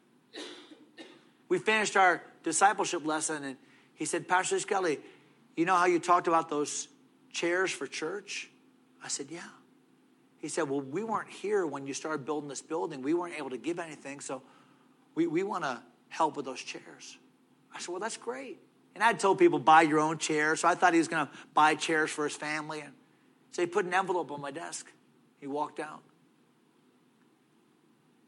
We 1.48 1.58
finished 1.58 1.96
our 1.96 2.22
discipleship 2.42 3.06
lesson, 3.06 3.44
and 3.44 3.56
he 3.94 4.04
said, 4.04 4.26
Pastor 4.26 4.58
Skelly, 4.58 4.98
you 5.56 5.64
know 5.64 5.76
how 5.76 5.86
you 5.86 5.98
talked 5.98 6.26
about 6.26 6.48
those 6.48 6.88
chairs 7.36 7.70
for 7.70 7.86
church? 7.86 8.48
I 9.04 9.08
said, 9.08 9.26
Yeah. 9.30 9.40
He 10.38 10.48
said, 10.48 10.68
Well, 10.68 10.80
we 10.80 11.04
weren't 11.04 11.30
here 11.30 11.66
when 11.66 11.86
you 11.86 11.94
started 11.94 12.24
building 12.24 12.48
this 12.48 12.62
building. 12.62 13.02
We 13.02 13.14
weren't 13.14 13.38
able 13.38 13.50
to 13.50 13.58
give 13.58 13.78
anything, 13.78 14.20
so 14.20 14.42
we, 15.14 15.26
we 15.26 15.42
want 15.42 15.64
to 15.64 15.80
help 16.08 16.36
with 16.36 16.46
those 16.46 16.60
chairs. 16.60 17.18
I 17.74 17.78
said, 17.78 17.88
Well, 17.88 18.00
that's 18.00 18.16
great. 18.16 18.58
And 18.94 19.04
I'd 19.04 19.20
told 19.20 19.38
people, 19.38 19.58
buy 19.58 19.82
your 19.82 20.00
own 20.00 20.16
chair. 20.16 20.56
So 20.56 20.66
I 20.66 20.74
thought 20.74 20.94
he 20.94 20.98
was 20.98 21.08
going 21.08 21.26
to 21.26 21.32
buy 21.52 21.74
chairs 21.74 22.10
for 22.10 22.24
his 22.24 22.34
family. 22.34 22.80
And 22.80 22.94
so 23.52 23.60
he 23.60 23.66
put 23.66 23.84
an 23.84 23.92
envelope 23.92 24.32
on 24.32 24.40
my 24.40 24.50
desk. 24.50 24.90
He 25.38 25.46
walked 25.46 25.80
out. 25.80 26.02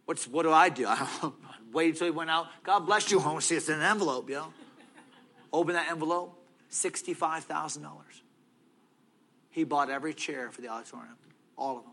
What's, 0.05 0.29
what 0.29 0.43
do 0.43 0.53
I 0.53 0.69
do? 0.69 0.87
I 0.89 1.33
waited 1.73 1.97
till 1.97 2.07
he 2.07 2.11
went 2.11 2.29
out. 2.29 2.49
God 2.65 2.81
bless 2.81 3.11
you. 3.11 3.19
Home, 3.19 3.41
see 3.41 3.55
it's 3.55 3.71
an 3.71 3.81
envelope, 3.81 4.29
you 4.29 4.35
know. 4.35 4.53
Open 5.51 5.73
that 5.73 5.91
envelope, 5.91 6.39
$65,000. 6.71 7.87
He 9.59 9.65
bought 9.65 9.91
every 9.91 10.15
chair 10.15 10.53
for 10.53 10.61
the 10.61 10.69
auditorium, 10.69 11.17
all 11.57 11.79
of 11.79 11.83
them. 11.83 11.93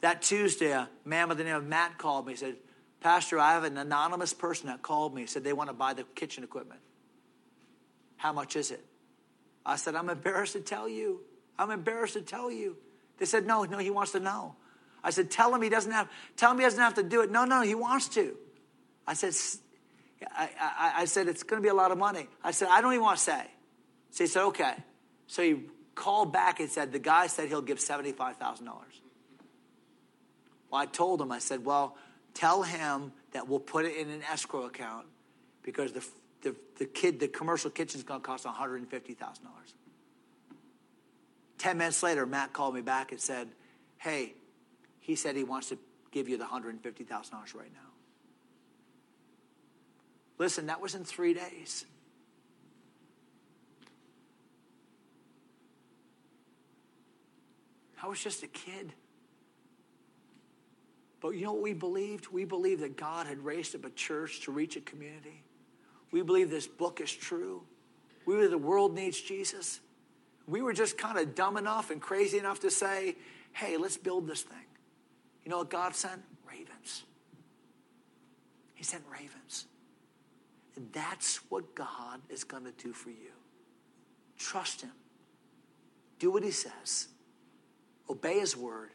That 0.00 0.22
Tuesday, 0.22 0.70
a 0.70 0.88
man 1.04 1.28
by 1.28 1.34
the 1.34 1.44
name 1.44 1.56
of 1.56 1.66
Matt 1.66 1.98
called 1.98 2.26
me. 2.26 2.32
He 2.32 2.38
said, 2.38 2.56
Pastor, 3.00 3.38
I 3.38 3.52
have 3.52 3.64
an 3.64 3.76
anonymous 3.76 4.32
person 4.32 4.68
that 4.68 4.80
called 4.80 5.14
me. 5.14 5.26
Said 5.26 5.44
they 5.44 5.52
want 5.52 5.68
to 5.68 5.74
buy 5.74 5.92
the 5.92 6.04
kitchen 6.04 6.42
equipment. 6.42 6.80
How 8.16 8.32
much 8.32 8.56
is 8.56 8.70
it? 8.70 8.82
I 9.66 9.76
said, 9.76 9.94
I'm 9.94 10.08
embarrassed 10.08 10.54
to 10.54 10.60
tell 10.60 10.88
you. 10.88 11.20
I'm 11.58 11.70
embarrassed 11.70 12.14
to 12.14 12.22
tell 12.22 12.50
you. 12.50 12.78
They 13.18 13.26
said, 13.26 13.46
No, 13.46 13.64
no, 13.64 13.76
he 13.76 13.90
wants 13.90 14.12
to 14.12 14.20
know. 14.20 14.56
I 15.04 15.10
said, 15.10 15.30
Tell 15.30 15.54
him 15.54 15.60
he 15.60 15.68
doesn't 15.68 15.92
have, 15.92 16.08
tell 16.38 16.52
him 16.52 16.56
he 16.56 16.64
doesn't 16.64 16.80
have 16.80 16.94
to 16.94 17.02
do 17.02 17.20
it. 17.20 17.30
No, 17.30 17.44
no, 17.44 17.60
he 17.60 17.74
wants 17.74 18.08
to. 18.08 18.38
I 19.06 19.12
said, 19.12 19.34
I, 20.34 20.48
I, 20.58 20.92
I 21.02 21.04
said, 21.04 21.28
it's 21.28 21.42
going 21.42 21.60
to 21.60 21.62
be 21.62 21.68
a 21.68 21.74
lot 21.74 21.90
of 21.90 21.98
money. 21.98 22.26
I 22.42 22.52
said, 22.52 22.68
I 22.70 22.80
don't 22.80 22.94
even 22.94 23.04
want 23.04 23.18
to 23.18 23.22
say. 23.22 23.42
So 24.12 24.24
he 24.24 24.28
said, 24.28 24.44
okay. 24.44 24.72
So 25.26 25.42
he 25.42 25.62
called 25.94 26.32
back 26.32 26.60
and 26.60 26.70
said, 26.70 26.92
the 26.92 26.98
guy 26.98 27.26
said 27.26 27.48
he'll 27.48 27.62
give 27.62 27.78
$75,000. 27.78 28.68
Well, 30.70 30.80
I 30.80 30.86
told 30.86 31.20
him, 31.20 31.32
I 31.32 31.38
said, 31.38 31.64
well, 31.64 31.96
tell 32.34 32.62
him 32.62 33.12
that 33.32 33.48
we'll 33.48 33.60
put 33.60 33.84
it 33.84 33.96
in 33.96 34.10
an 34.10 34.22
escrow 34.30 34.66
account 34.66 35.06
because 35.62 35.92
the, 35.92 36.06
the, 36.42 36.56
the 36.78 36.86
kid, 36.86 37.18
the 37.20 37.28
commercial 37.28 37.70
kitchen 37.70 37.98
is 37.98 38.04
going 38.04 38.20
to 38.20 38.26
cost 38.26 38.44
$150,000. 38.44 39.16
10 41.58 41.78
minutes 41.78 42.02
later, 42.02 42.26
Matt 42.26 42.52
called 42.52 42.74
me 42.74 42.82
back 42.82 43.12
and 43.12 43.20
said, 43.20 43.48
hey, 43.98 44.34
he 45.00 45.16
said 45.16 45.36
he 45.36 45.44
wants 45.44 45.70
to 45.70 45.78
give 46.12 46.28
you 46.28 46.36
the 46.36 46.44
$150,000 46.44 46.74
right 47.54 47.72
now. 47.72 47.80
Listen, 50.38 50.66
that 50.66 50.80
was 50.80 50.94
in 50.94 51.04
three 51.04 51.32
days. 51.32 51.86
I 58.06 58.08
was 58.08 58.22
just 58.22 58.44
a 58.44 58.46
kid. 58.46 58.92
But 61.20 61.30
you 61.30 61.44
know 61.44 61.54
what 61.54 61.62
we 61.62 61.72
believed? 61.72 62.28
We 62.28 62.44
believed 62.44 62.82
that 62.82 62.96
God 62.96 63.26
had 63.26 63.44
raised 63.44 63.74
up 63.74 63.84
a 63.84 63.90
church 63.90 64.42
to 64.42 64.52
reach 64.52 64.76
a 64.76 64.80
community. 64.80 65.42
We 66.12 66.22
believe 66.22 66.48
this 66.48 66.68
book 66.68 67.00
is 67.00 67.10
true. 67.10 67.64
We 68.24 68.36
believe 68.36 68.52
the 68.52 68.58
world 68.58 68.94
needs 68.94 69.20
Jesus. 69.20 69.80
We 70.46 70.62
were 70.62 70.72
just 70.72 70.96
kind 70.96 71.18
of 71.18 71.34
dumb 71.34 71.56
enough 71.56 71.90
and 71.90 72.00
crazy 72.00 72.38
enough 72.38 72.60
to 72.60 72.70
say, 72.70 73.16
hey, 73.52 73.76
let's 73.76 73.96
build 73.96 74.28
this 74.28 74.42
thing. 74.42 74.66
You 75.44 75.50
know 75.50 75.58
what 75.58 75.70
God 75.70 75.96
sent? 75.96 76.22
Ravens. 76.48 77.02
He 78.74 78.84
sent 78.84 79.02
ravens. 79.10 79.66
And 80.76 80.88
that's 80.92 81.38
what 81.48 81.74
God 81.74 82.20
is 82.28 82.44
going 82.44 82.66
to 82.66 82.72
do 82.80 82.92
for 82.92 83.10
you. 83.10 83.34
Trust 84.38 84.82
Him. 84.82 84.92
Do 86.20 86.30
what 86.30 86.44
He 86.44 86.52
says. 86.52 87.08
Obey 88.08 88.40
His 88.40 88.56
word 88.56 88.90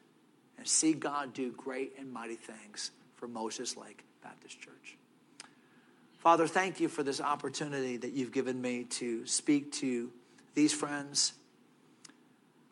and 0.57 0.67
see 0.67 0.93
God 0.93 1.33
do 1.33 1.51
great 1.51 1.93
and 1.97 2.11
mighty 2.11 2.35
things 2.35 2.91
for 3.15 3.27
Moses 3.27 3.77
Lake 3.77 4.03
Baptist 4.23 4.59
Church. 4.59 4.97
Father, 6.19 6.45
thank 6.45 6.79
you 6.79 6.87
for 6.87 7.01
this 7.01 7.19
opportunity 7.19 7.97
that 7.97 8.13
you've 8.13 8.31
given 8.31 8.61
me 8.61 8.83
to 8.83 9.25
speak 9.25 9.71
to 9.73 10.11
these 10.53 10.71
friends. 10.71 11.33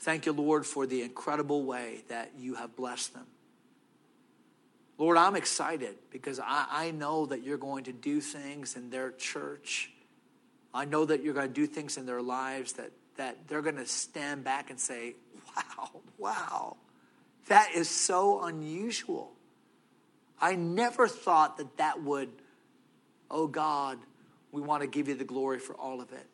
Thank 0.02 0.28
you, 0.28 0.34
Lord, 0.34 0.66
for 0.66 0.86
the 0.86 1.02
incredible 1.02 1.64
way 1.64 2.04
that 2.10 2.32
you 2.38 2.56
have 2.56 2.76
blessed 2.76 3.16
them. 3.16 3.26
Lord, 5.00 5.18
I'm 5.18 5.36
excited 5.36 5.96
because 6.12 6.40
I, 6.40 6.66
I 6.70 6.92
know 6.92 7.26
that 7.26 7.42
you're 7.42 7.58
going 7.58 7.86
to 7.86 7.94
do 7.94 8.22
things 8.22 8.76
in 8.76 8.90
their 8.90 9.12
church. 9.12 9.92
I 10.74 10.86
know 10.86 11.06
that 11.06 11.24
you're 11.24 11.34
going 11.34 11.48
to 11.48 11.54
do 11.54 11.66
things 11.66 11.98
in 11.98 12.06
their 12.06 12.22
lives 12.22 12.74
that, 12.74 12.92
that 13.16 13.48
they're 13.48 13.62
going 13.62 13.78
to 13.78 13.88
stand 13.88 14.44
back 14.44 14.70
and 14.70 14.80
say, 14.80 15.16
wow, 15.56 15.90
wow, 16.18 16.78
that 17.48 17.72
is 17.76 17.90
so 17.90 18.44
unusual. 18.44 19.32
I 20.42 20.56
never 20.56 21.08
thought 21.08 21.58
that 21.58 21.78
that 21.78 22.02
would, 22.04 22.30
oh 23.30 23.48
God, 23.48 24.00
we 24.52 24.62
want 24.62 24.82
to 24.82 24.88
give 24.88 25.08
you 25.08 25.16
the 25.16 25.26
glory 25.26 25.60
for 25.60 25.76
all 25.76 26.02
of 26.02 26.12
it. 26.14 26.26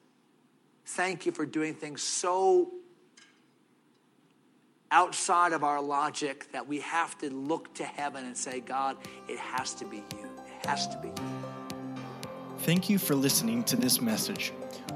Thank 0.85 1.25
you 1.25 1.31
for 1.31 1.45
doing 1.45 1.73
things 1.73 2.03
so 2.03 2.71
outside 4.91 5.51
of 5.51 5.63
our 5.63 5.81
logic 5.81 6.51
that 6.51 6.67
we 6.67 6.79
have 6.79 7.17
to 7.17 7.29
look 7.29 7.73
to 7.73 7.83
heaven 7.83 8.25
and 8.25 8.37
say, 8.37 8.59
God, 8.59 8.97
it 9.27 9.39
has 9.39 9.73
to 9.75 9.85
be 9.85 9.97
you. 9.97 10.29
It 10.61 10.67
has 10.67 10.87
to 10.87 10.97
be 10.99 11.07
you. 11.07 11.45
Thank 12.59 12.89
you 12.89 12.97
for 12.97 13.15
listening 13.15 13.63
to 13.65 13.75
this 13.75 13.99
message. 13.99 14.53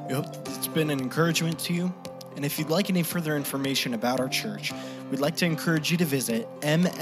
We 0.07 0.13
hope 0.13 0.27
it's 0.47 0.67
been 0.67 0.89
an 0.89 0.99
encouragement 0.99 1.59
to 1.59 1.73
you. 1.73 1.93
And 2.39 2.45
if 2.45 2.57
you'd 2.57 2.69
like 2.69 2.89
any 2.89 3.03
further 3.03 3.35
information 3.35 3.93
about 3.93 4.21
our 4.21 4.29
church, 4.29 4.71
we'd 5.11 5.19
like 5.19 5.35
to 5.35 5.45
encourage 5.45 5.91
you 5.91 5.97
to 5.97 6.05
visit 6.05 6.47
mlbc.church. 6.61 6.95